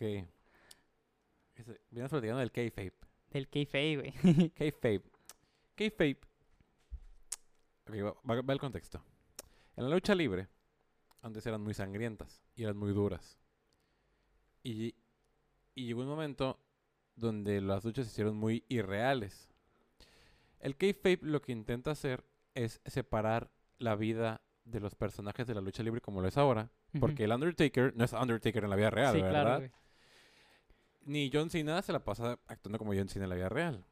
[1.89, 2.93] Vienes platicando del kayfabe.
[3.31, 4.49] Del kayfabe, güey.
[4.55, 5.01] Kayfabe.
[5.75, 6.17] Kayfabe.
[7.87, 7.95] Ok,
[8.47, 9.03] va el contexto.
[9.75, 10.47] En la lucha libre,
[11.23, 13.39] antes eran muy sangrientas y eran muy duras.
[14.61, 14.93] Y,
[15.73, 16.59] y llegó un momento
[17.15, 19.49] donde las luchas se hicieron muy irreales.
[20.59, 25.61] El kayfabe lo que intenta hacer es separar la vida de los personajes de la
[25.61, 26.71] lucha libre como lo es ahora.
[26.99, 29.57] Porque el Undertaker no es Undertaker en la vida real, sí, ¿verdad?
[29.57, 29.73] claro.
[31.05, 33.85] Ni John Cena se la pasa actuando como John Cena en la vida real.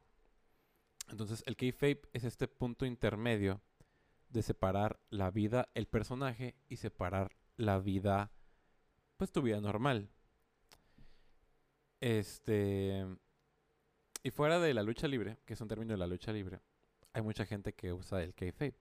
[1.10, 3.60] Entonces, el kayfabe es este punto intermedio
[4.30, 8.32] de separar la vida, el personaje, y separar la vida,
[9.18, 10.08] pues tu vida normal.
[12.02, 13.06] Este.
[14.24, 16.60] Y fuera de la lucha libre, que es un término de la lucha libre,
[17.12, 18.74] hay mucha gente que usa el kayfabe.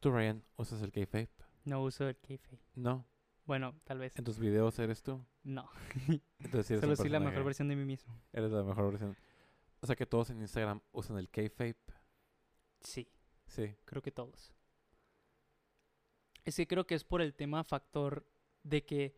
[0.00, 1.28] ¿Tú, Ryan, usas el kayfabe?
[1.64, 2.58] No uso el kayfabe.
[2.74, 3.06] No.
[3.44, 4.18] Bueno, tal vez.
[4.18, 5.24] ¿En tus videos eres tú?
[5.44, 5.70] No.
[6.40, 8.12] Entonces, eres Solo soy la mejor versión de mí mismo.
[8.32, 9.16] Eres la mejor versión.
[9.80, 11.76] O sea que todos en Instagram usan el kayfabe.
[12.80, 13.08] Sí,
[13.46, 13.76] Sí.
[13.84, 14.52] creo que todos.
[16.44, 18.26] Es que creo que es por el tema factor
[18.64, 19.16] de que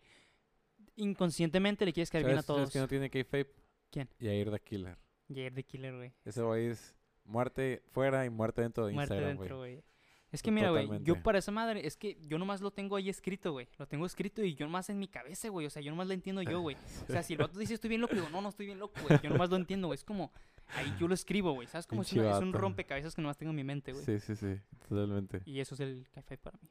[0.99, 2.71] inconscientemente le quieres caer bien a ¿Sabes, sabes todos.
[2.73, 3.51] quién no tiene kayfabe?
[3.91, 4.09] ¿Quién?
[4.19, 4.99] Yair the Killer.
[5.33, 6.13] Jair the Killer, güey.
[6.25, 6.95] Ese güey es
[7.25, 9.83] muerte fuera y muerte dentro de Muerte Instagram, dentro, güey.
[10.31, 13.09] Es que mira, güey, yo para esa madre, es que yo nomás lo tengo ahí
[13.09, 13.67] escrito, güey.
[13.79, 15.67] Lo tengo escrito y yo nomás en mi cabeza, güey.
[15.67, 16.77] O sea, yo nomás lo entiendo yo, güey.
[17.09, 19.01] O sea, si el vato dice estoy bien loco, digo, no, no estoy bien loco,
[19.09, 19.19] güey.
[19.23, 19.97] Yo nomás lo entiendo, güey.
[19.97, 20.31] Es como,
[20.75, 21.67] ahí yo lo escribo, güey.
[21.67, 21.87] ¿Sabes?
[21.87, 24.05] Como es, una- es un rompecabezas que nomás tengo en mi mente, güey.
[24.05, 24.61] Sí, sí, sí.
[24.87, 25.41] Totalmente.
[25.47, 26.69] Y eso es el café para mí.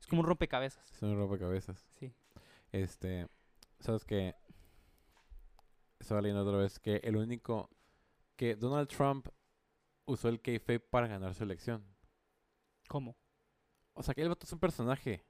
[0.00, 0.90] Es como un rompecabezas.
[0.90, 1.86] Es un rompecabezas.
[2.00, 2.10] Sí.
[2.72, 3.26] Este,
[3.80, 4.34] ¿sabes qué?
[5.98, 7.70] Estaba leyendo otra vez que el único
[8.36, 9.28] que Donald Trump
[10.06, 11.84] usó el kayfabe para ganar su elección.
[12.88, 13.16] ¿Cómo?
[13.94, 15.24] O sea, que el vato es un personaje.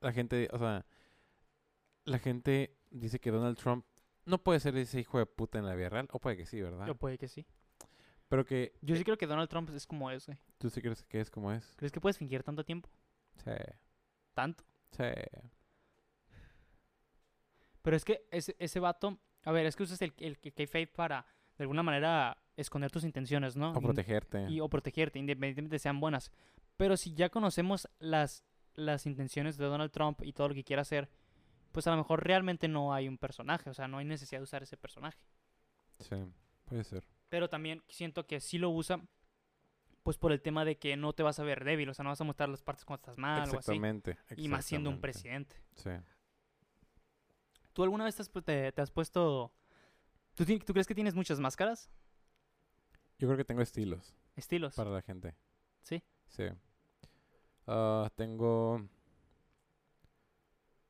[0.00, 0.86] La gente, o sea,
[2.04, 3.84] la gente dice que Donald Trump
[4.24, 6.60] no puede ser ese hijo de puta en la vida real, o puede que sí,
[6.60, 6.86] ¿verdad?
[6.86, 7.46] Yo puede que sí.
[8.28, 10.38] Pero que Yo sí creo que Donald Trump es como es, güey.
[10.58, 11.74] tú sí crees que es como es.
[11.76, 12.88] ¿Crees que puedes fingir tanto tiempo?
[13.44, 13.50] Sí,
[14.34, 14.64] Tanto.
[14.92, 15.04] sí.
[17.82, 20.86] Pero es que ese, ese vato, a ver, es que usas el, el, el kayfabe
[20.86, 21.26] para,
[21.56, 23.72] de alguna manera, esconder tus intenciones, ¿no?
[23.72, 24.48] O protegerte.
[24.50, 26.30] y, o protegerte, independientemente de sean buenas.
[26.76, 30.82] Pero si ya conocemos las, las intenciones de Donald Trump y todo lo que quiere
[30.82, 31.08] hacer,
[31.72, 34.44] pues a lo mejor realmente no hay un personaje, o sea, no hay necesidad de
[34.44, 35.18] usar ese personaje.
[35.98, 36.16] Sí,
[36.64, 37.04] puede ser.
[37.28, 39.00] Pero también siento que sí lo usa,
[40.02, 42.10] pues por el tema de que no te vas a ver débil, o sea, no
[42.10, 43.56] vas a mostrar las partes cuando estás mal o así.
[43.56, 44.16] exactamente.
[44.36, 45.56] Y más siendo un presidente.
[45.76, 45.90] Sí.
[47.80, 49.50] ¿Tú alguna vez te has, pu- te, te has puesto...
[50.34, 51.90] ¿tú, ti- ¿Tú crees que tienes muchas máscaras?
[53.18, 54.74] Yo creo que tengo estilos Estilos.
[54.74, 55.34] para la gente.
[55.80, 56.02] Sí.
[56.28, 56.44] Sí.
[57.66, 58.86] Ah, tengo.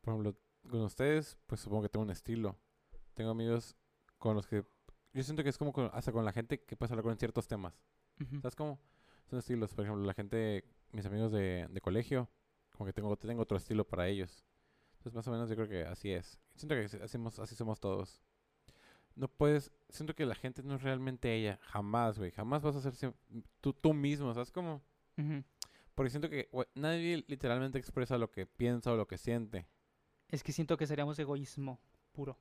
[0.01, 0.37] Por ejemplo,
[0.69, 2.59] con ustedes, pues supongo que tengo un estilo.
[3.15, 3.77] Tengo amigos
[4.19, 4.65] con los que.
[5.13, 7.47] Yo siento que es como con- hasta con la gente que puedes hablar con ciertos
[7.47, 7.81] temas.
[8.21, 8.41] Ujú.
[8.41, 8.81] ¿Sabes cómo?
[9.29, 9.73] Son estilos.
[9.75, 12.29] Por ejemplo, la gente, mis amigos de, de colegio,
[12.73, 14.45] como que tengo, tengo otro estilo para ellos.
[15.01, 16.39] Entonces, más o menos yo creo que así es.
[16.57, 18.21] Siento que así, hacemos- así somos todos.
[19.15, 21.59] No puedes, siento que la gente no es realmente ella.
[21.63, 22.31] Jamás, güey.
[22.31, 23.15] Jamás vas a ser
[23.63, 24.33] tú, tú mismo.
[24.35, 24.83] ¿Sabes cómo?
[25.95, 29.67] Porque siento que güey, nadie literalmente expresa lo que piensa o lo que siente.
[30.29, 31.81] Es que siento que seríamos egoísmo
[32.13, 32.39] puro.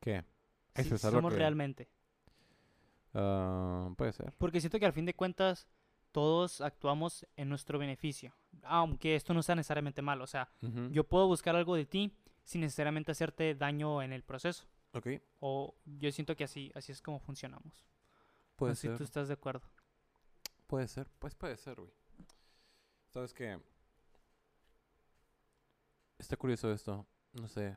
[0.00, 0.24] ¿Qué?
[0.74, 1.88] Sí, somos que- realmente.
[3.14, 4.32] Ah, puede ser.
[4.38, 5.68] Porque siento que al fin de cuentas
[6.12, 8.34] todos actuamos en nuestro beneficio.
[8.64, 10.24] Aunque esto no sea necesariamente malo.
[10.24, 10.48] O sea,
[10.90, 14.64] yo puedo buscar algo de ti sin necesariamente hacerte daño en el proceso.
[14.94, 15.06] Ok,
[15.40, 17.84] O yo siento que así, así es como funcionamos.
[18.56, 18.90] puede no ser.
[18.92, 19.66] si tú estás de acuerdo.
[20.66, 21.92] Puede ser, pues puede ser, güey.
[23.08, 23.58] ¿Sabes qué?
[26.18, 27.06] Está curioso esto.
[27.32, 27.76] No sé.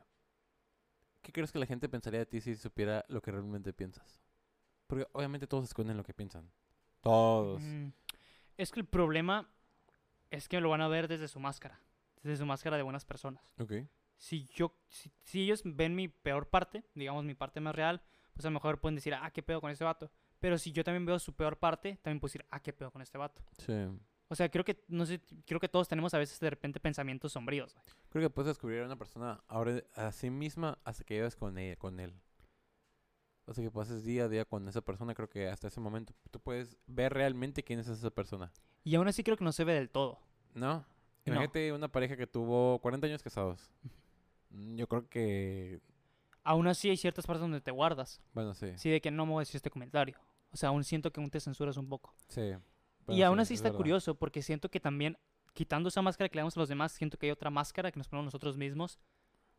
[1.22, 4.20] ¿Qué crees que la gente pensaría de ti si supiera lo que realmente piensas?
[4.86, 6.50] Porque obviamente todos esconden lo que piensan.
[7.00, 7.62] Todos.
[7.62, 7.88] Mm,
[8.56, 9.48] Es que el problema
[10.30, 11.80] es que lo van a ver desde su máscara.
[12.22, 13.54] Desde su máscara de buenas personas.
[13.58, 13.72] Ok.
[14.16, 18.02] si yo si, si ellos ven mi peor parte, digamos mi parte más real,
[18.32, 20.10] pues a lo mejor pueden decir, ah, qué pedo con este vato.
[20.38, 23.00] Pero si yo también veo su peor parte, también puedo decir, ah, qué pedo con
[23.00, 23.42] este vato.
[23.58, 23.72] Sí.
[24.28, 27.32] O sea, creo que, no sé, creo que todos tenemos a veces de repente pensamientos
[27.32, 27.72] sombríos.
[27.72, 27.84] güey.
[28.10, 31.56] Creo que puedes descubrir a una persona ahora a sí misma hasta que lleves con
[31.58, 32.14] ella, con él.
[33.46, 36.12] O sea, que pases día a día con esa persona, creo que hasta ese momento
[36.32, 38.52] tú puedes ver realmente quién es esa persona.
[38.86, 40.20] Y aún así creo que no se ve del todo.
[40.54, 40.74] ¿No?
[40.76, 40.84] No.
[41.24, 43.68] Imagínate una pareja que tuvo 40 años casados.
[44.50, 45.80] Yo creo que...
[46.44, 48.22] Aún así hay ciertas partes donde te guardas.
[48.32, 48.68] Bueno, sí.
[48.76, 50.16] Sí, de que no me voy a decir este comentario.
[50.52, 52.14] O sea, aún siento que aún te censuras un poco.
[52.28, 52.52] Sí.
[53.08, 53.76] y aún sí, así es está verdad.
[53.78, 55.18] curioso porque siento que también,
[55.52, 57.98] quitando esa máscara que le damos a los demás, siento que hay otra máscara que
[57.98, 59.00] nos ponemos nosotros mismos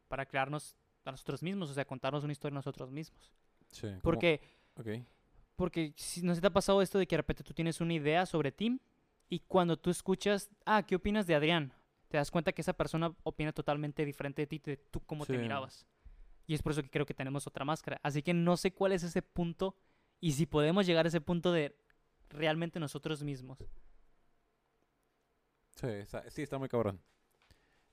[0.08, 3.34] para crearnos a nosotros mismos, o sea, contarnos una historia nosotros mismos.
[3.72, 3.88] Sí.
[3.88, 4.02] ¿cómo?
[4.04, 4.40] Porque,
[4.78, 4.88] Ok.
[5.58, 7.94] porque si no se te ha pasado esto de que de repente tú tienes una
[7.94, 8.80] idea sobre ti
[9.30, 11.74] y cuando tú escuchas, ah, ¿qué opinas de Adrián?
[12.10, 15.38] Te das cuenta que esa persona opina totalmente diferente de ti, de tú cómo te
[15.38, 15.86] mirabas.
[16.48, 18.00] Y es por eso que creo que tenemos otra máscara.
[18.04, 19.76] Así que no sé cuál es ese punto
[20.22, 21.76] y si podemos llegar a ese punto de
[22.30, 23.60] realmente nosotros mismos.
[25.76, 27.02] Sí, está, sí, está muy cabrón.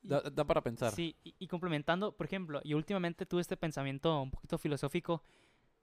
[0.03, 0.93] Y- da para pensar.
[0.93, 5.23] Sí, y, y complementando, por ejemplo, y últimamente tuve este pensamiento un poquito filosófico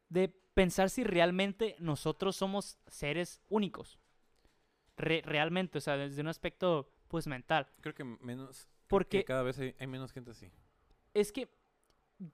[0.10, 4.01] de pensar si realmente nosotros somos seres únicos.
[4.98, 7.68] Re- realmente, o sea, desde un aspecto pues mental.
[7.82, 8.66] Creo que menos.
[8.66, 10.52] que Porque cada vez hay, hay menos gente así.
[11.14, 11.50] es que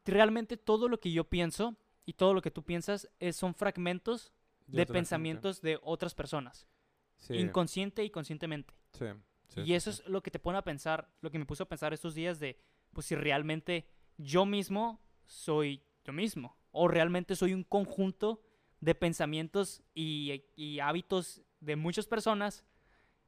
[0.06, 4.34] realmente todo lo que yo pienso y todo lo que tú piensas es, son fragmentos
[4.68, 4.94] de, gente.
[4.94, 6.68] pensamientos de otras personas,
[7.16, 8.74] Sí, inconsciente y conscientemente.
[8.94, 9.06] sí,
[9.48, 11.70] sí, y eso es lo que te pone a pensar, lo que me puso a
[11.70, 12.60] pensar estos días de,
[12.94, 13.88] pues si realmente
[14.18, 18.42] yo mismo soy yo mismo, o realmente soy un conjunto
[18.80, 22.66] de pensamientos y, y hábitos de muchas personas,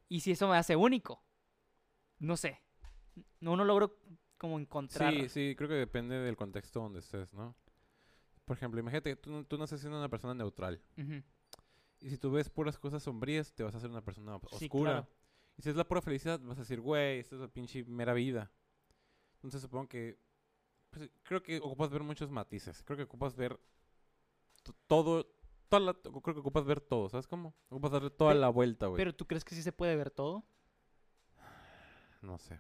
[0.08, 1.24] y si eso me hace único.
[2.20, 2.60] No sé,
[3.40, 3.98] no, no logro
[4.38, 5.14] como encontrar.
[5.14, 7.56] Sí, sí, creo que depende del contexto donde estés, ¿no?
[8.46, 10.82] Por ejemplo, imagínate, tú, tú naces siendo una persona neutral.
[12.02, 14.92] Y si tú ves puras cosas sombrías, te vas a hacer una persona Sí, oscura.
[14.92, 15.08] claro.
[15.58, 18.14] Y si es la pura felicidad, vas a decir, güey, esta es la pinche mera
[18.14, 18.52] vida.
[19.36, 20.18] Entonces supongo que.
[20.90, 22.82] pues, creo que ocupas ver muchos matices.
[22.84, 23.60] Creo que ocupas ver
[24.64, 25.28] to- todo.
[25.70, 27.54] Toda la- creo que ocupas ver todo, ¿sabes cómo?
[27.70, 28.98] Ocupas darle toda la vuelta, güey.
[28.98, 30.44] Pero tú crees que sí se puede ver todo?
[32.22, 32.60] No sé.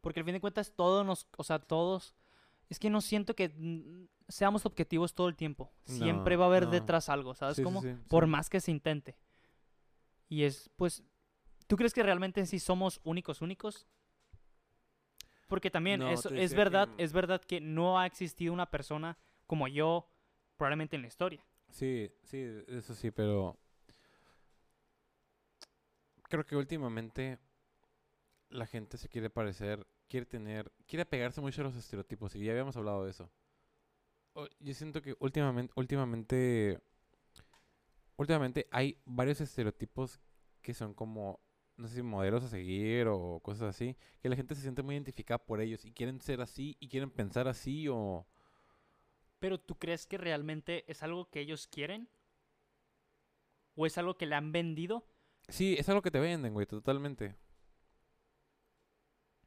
[0.00, 2.14] Porque al fin de cuentas todos nos, o sea, todos,
[2.68, 3.54] es que no siento que
[4.28, 5.72] seamos objetivos todo el tiempo.
[5.84, 6.70] Siempre No, va a haber no.
[6.70, 7.82] detrás algo, ¿sabes Sí, cómo?
[7.82, 9.16] sí, Por más que se intente.
[10.28, 11.02] Y es, pues,
[11.66, 13.86] ¿tú crees que realmente sí somos únicos, únicos?
[15.46, 19.66] Porque también No, es que, verdad, es verdad que no ha existido una persona como
[19.66, 20.10] yo
[20.58, 21.42] probablemente en la historia.
[21.70, 23.58] Sí, sí, eso sí, pero.
[26.28, 27.38] Creo que últimamente
[28.50, 32.52] la gente se quiere parecer, quiere tener, quiere pegarse mucho a los estereotipos y ya
[32.52, 33.30] habíamos hablado de eso.
[34.60, 36.80] Yo siento que últimamente, últimamente,
[38.16, 40.20] últimamente hay varios estereotipos
[40.62, 41.40] que son como,
[41.76, 44.94] no sé si modelos a seguir o cosas así, que la gente se siente muy
[44.94, 48.26] identificada por ellos y quieren ser así y quieren pensar así o...
[49.38, 52.08] Pero ¿tú crees que realmente es algo que ellos quieren?
[53.74, 55.06] ¿O es algo que le han vendido?
[55.48, 57.36] Sí, es algo que te venden, güey, totalmente.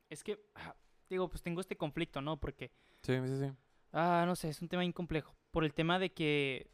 [0.09, 0.75] Es que, ah,
[1.09, 2.39] digo, pues tengo este conflicto, ¿no?
[2.39, 2.71] Porque
[3.03, 3.51] Sí, sí, sí.
[3.91, 5.35] Ah, no sé, es un tema bien complejo.
[5.51, 6.71] Por el tema de que,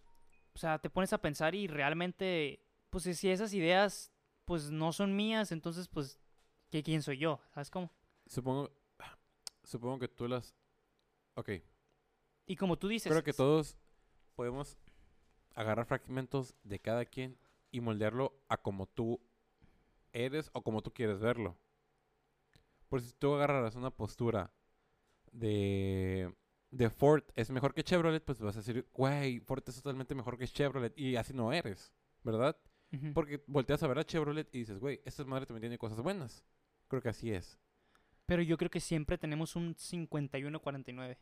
[0.53, 4.11] o sea, te pones a pensar y realmente, pues si esas ideas,
[4.45, 6.19] pues no son mías, entonces, pues,
[6.69, 7.39] ¿qué, ¿quién soy yo?
[7.53, 7.91] ¿Sabes cómo?
[8.27, 8.71] Supongo,
[9.63, 10.53] supongo que tú las...
[11.35, 11.49] Ok,
[12.47, 13.77] Y como tú dices, creo que todos
[14.35, 14.77] podemos
[15.55, 17.37] agarrar fragmentos de cada quien
[17.71, 19.21] y moldearlo a como tú
[20.13, 21.57] eres o como tú quieres verlo.
[22.89, 24.53] Por si tú agarraras una postura
[25.31, 26.33] de,
[26.71, 30.37] de Ford es mejor que Chevrolet, pues vas a decir, güey, Ford es totalmente mejor
[30.37, 30.97] que Chevrolet.
[30.97, 31.93] Y así no eres,
[32.23, 32.57] ¿verdad?
[32.93, 33.13] Ujú.
[33.13, 36.45] Porque volteas a ver a Chevrolet y dices, güey, esta madre también tiene cosas buenas.
[36.87, 37.59] Creo que así es.
[38.25, 41.17] pero yo creo que siempre tenemos un 51-49.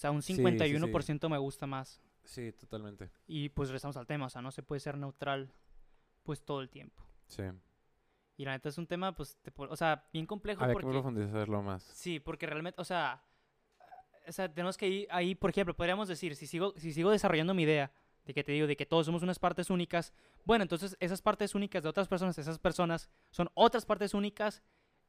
[0.00, 0.42] O sea, un Sí, sí, sí.
[0.42, 2.00] 51% me gusta más.
[2.24, 3.10] Sí, totalmente.
[3.26, 5.52] Y pues regresamos al tema, o sea, no se puede ser neutral,
[6.22, 7.04] pues todo el tiempo.
[7.26, 7.42] Sí.
[8.38, 11.60] Y la neta es un tema, pues, te o sea, bien complejo Había que profundizarlo
[11.60, 11.82] más.
[11.82, 13.22] Sí, porque realmente, o sea,
[14.26, 17.52] o sea, tenemos que ir ahí, por ejemplo, podríamos decir, si sigo, si sigo desarrollando
[17.52, 17.92] mi idea
[18.24, 20.14] de que te digo, de que todos somos unas partes únicas,
[20.46, 24.62] bueno, entonces esas partes únicas de otras personas, esas personas son otras partes únicas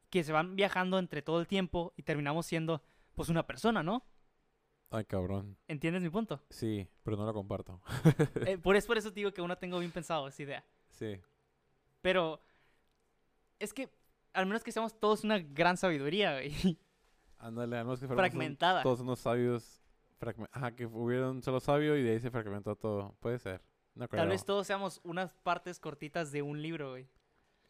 [0.09, 2.83] que se van viajando entre todo el tiempo y terminamos siendo,
[3.15, 4.05] pues, una persona, ¿no?
[4.91, 5.57] Ay, cabrón.
[5.67, 6.41] ¿Entiendes mi punto?
[6.49, 7.81] Sí, pero no lo comparto.
[8.45, 10.65] Eh, por, eso, por eso te digo que uno tengo bien pensado esa idea.
[10.89, 11.19] Sí.
[12.01, 12.41] Pero
[13.59, 13.89] es que,
[14.33, 16.51] al menos que seamos todos una gran sabiduría, güey,
[17.39, 18.83] Ándale, a menos que fuéramos un- fragmentada.
[18.83, 19.81] todos unos sabios.
[20.19, 23.15] fragme- Ajá, que hubiera un solo sabio y de ahí se fragmentó todo.
[23.19, 23.61] Puede ser.
[23.95, 24.21] No creo.
[24.21, 27.07] Tal vez todos seamos unas partes cortitas de un libro, güey.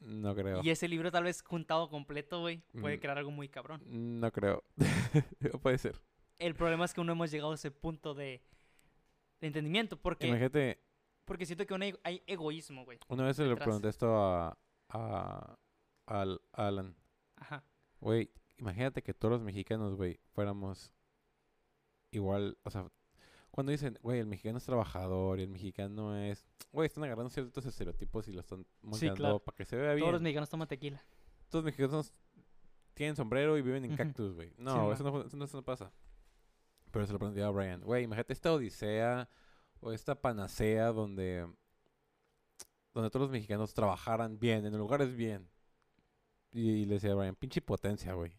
[0.01, 0.61] No creo.
[0.63, 2.99] Y ese libro tal vez juntado completo, güey, puede Mm.
[2.99, 3.81] crear algo muy cabrón.
[4.19, 4.63] No creo.
[5.61, 5.95] Puede ser.
[6.41, 8.41] El problema es que no hemos llegado a ese punto de,
[9.39, 10.79] de entendimiento, porque, Imagínate,
[11.25, 12.99] porque siento que hay, hay egoísmo, güey.
[13.09, 14.57] una vez se le pregunté esto a,
[14.89, 15.57] a,
[16.07, 16.95] al- a Alan.
[17.35, 17.63] Ajá.
[17.99, 20.91] Güey, imagínate que todos los mexicanos, güey, fuéramos
[22.11, 22.89] igual, o sea,
[23.51, 27.65] cuando dicen, güey, el mexicano es trabajador y el mexicano es, güey, están agarrando ciertos
[27.65, 28.65] estereotipos y lo están
[29.15, 29.39] claro.
[29.39, 29.99] para que se vea bien.
[30.03, 31.01] Todos los mexicanos toman tequila.
[31.49, 32.13] Todos los mexicanos
[32.93, 34.53] tienen sombrero y viven en cactus, güey.
[34.57, 35.91] No, Sí, eso, no, eso no- eso no pasa.
[36.91, 39.29] Pero se lo pregunté a Brian, güey, imagínate esta odisea
[39.79, 41.47] o esta panacea donde,
[42.93, 45.49] donde todos los mexicanos trabajaran bien, en lugares bien.
[46.51, 48.37] Y, le decía a Brian, pinche potencia, güey.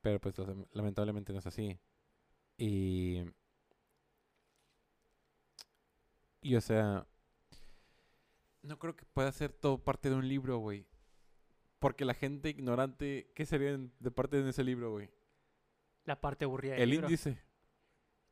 [0.00, 0.34] Pero pues
[0.72, 1.78] lamentablemente no es así.
[2.56, 3.24] Y.
[6.40, 7.06] Y o sea.
[8.62, 10.86] No creo que pueda ser todo parte de un libro, güey.
[11.78, 13.30] Porque la gente ignorante.
[13.34, 15.10] ¿Qué sería de parte de ese libro, güey?
[16.06, 17.06] La parte aburrida del El libro.
[17.08, 17.38] índice.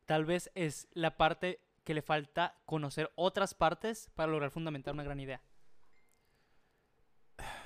[0.06, 5.04] Tal vez es la parte que le falta conocer otras partes para lograr fundamentar una
[5.04, 5.42] gran idea.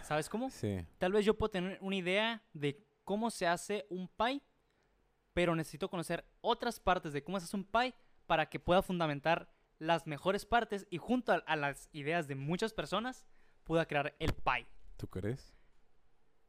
[0.02, 0.50] ¿Sabes cómo?
[0.50, 0.84] Sí.
[0.98, 4.40] Tal vez yo puedo tener una idea de cómo se hace un pie,
[5.34, 7.94] pero necesito conocer otras partes de cómo se hace un pie
[8.26, 12.72] para que pueda fundamentar las mejores partes y junto a, a las ideas de muchas
[12.72, 13.26] personas
[13.64, 14.66] pueda crear el pie.
[14.96, 15.54] ¿Tú crees?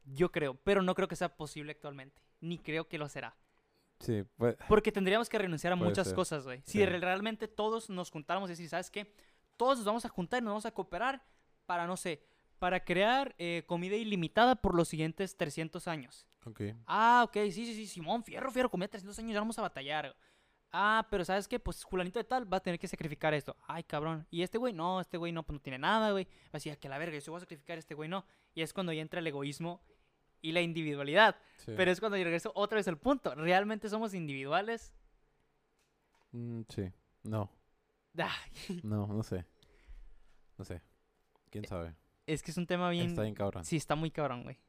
[0.05, 2.21] Yo creo, pero no creo que sea posible actualmente.
[2.39, 3.35] Ni creo que lo será.
[3.99, 4.23] Sí.
[4.37, 6.15] Pues, Porque tendríamos que renunciar a muchas ser.
[6.15, 6.61] cosas, güey.
[6.65, 6.85] Si Sí.
[6.85, 9.13] re- realmente todos nos juntáramos y decir, ¿sabes qué?
[9.57, 11.21] Todos nos vamos a juntar y nos vamos a cooperar
[11.65, 12.23] para, no sé,
[12.59, 16.27] para crear eh, comida ilimitada por los siguientes 300 años.
[16.45, 16.61] ok.
[16.87, 20.15] Ah, ok, sí, sí, sí, Simón, fierro, fierro, comida 300 años, ya vamos a batallar.
[20.71, 21.59] Ah, pero ¿sabes qué?
[21.59, 23.57] Pues fulanito de tal va a tener que sacrificar esto.
[23.67, 24.27] Ay, cabrón.
[24.29, 26.27] Y este güey, no, este güey no, pues no tiene nada, güey.
[26.51, 28.23] Así que la verga, yo se voy a sacrificar, este güey no.
[28.53, 29.81] Y es cuando ya entra el egoísmo
[30.41, 31.35] y la individualidad.
[31.57, 31.73] Sí.
[31.75, 33.33] Pero es cuando yo regreso otra vez al punto.
[33.35, 34.93] ¿Realmente somos individuales?
[36.31, 36.91] Mm, sí.
[37.23, 37.49] No.
[38.17, 39.45] Ay, No, no sé.
[40.57, 40.81] No sé.
[41.49, 41.95] ¿Quién sabe?
[42.27, 43.07] es que es un tema bien...
[43.07, 43.65] Está bien cabrón.
[43.65, 44.59] Sí, está muy cabrón, güey.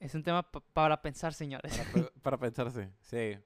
[0.00, 1.78] Es un tema pa- para pensar, señores.
[1.92, 2.90] Para, para pensarse.
[3.02, 3.38] Sí.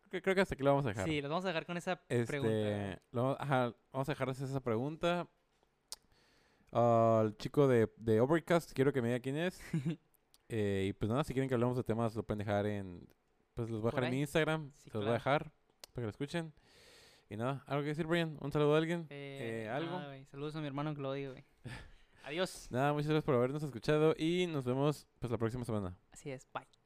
[0.00, 1.04] Creo que, creo que hasta aquí lo vamos a dejar.
[1.08, 3.02] Sí, los vamos a dejar con esa Este, pregunta.
[3.12, 5.28] lo- ajá, vamos a dejarles esa pregunta.
[6.72, 9.60] Al chico de, de Overcast, quiero que me diga quién es.
[10.56, 13.08] Eh, y pues nada, si quieren que hablemos de temas, lo pueden dejar en.
[13.54, 14.70] Pues los voy a dejar en mi Instagram.
[14.76, 15.50] Sí, se los voy a dejar
[15.92, 16.52] para que lo escuchen.
[17.28, 18.38] Y nada, ¿algo que decir, Brian?
[18.40, 19.08] ¿Un saludo a alguien?
[19.10, 19.98] Eh, eh, ¿algo?
[19.98, 20.24] nada.
[20.26, 21.44] Saludos a mi hermano Claudio, güey.
[22.24, 22.68] Adiós.
[22.70, 25.96] Nada, muchas gracias por habernos escuchado y nos vemos pues la próxima semana.
[26.12, 26.83] Así es, bye.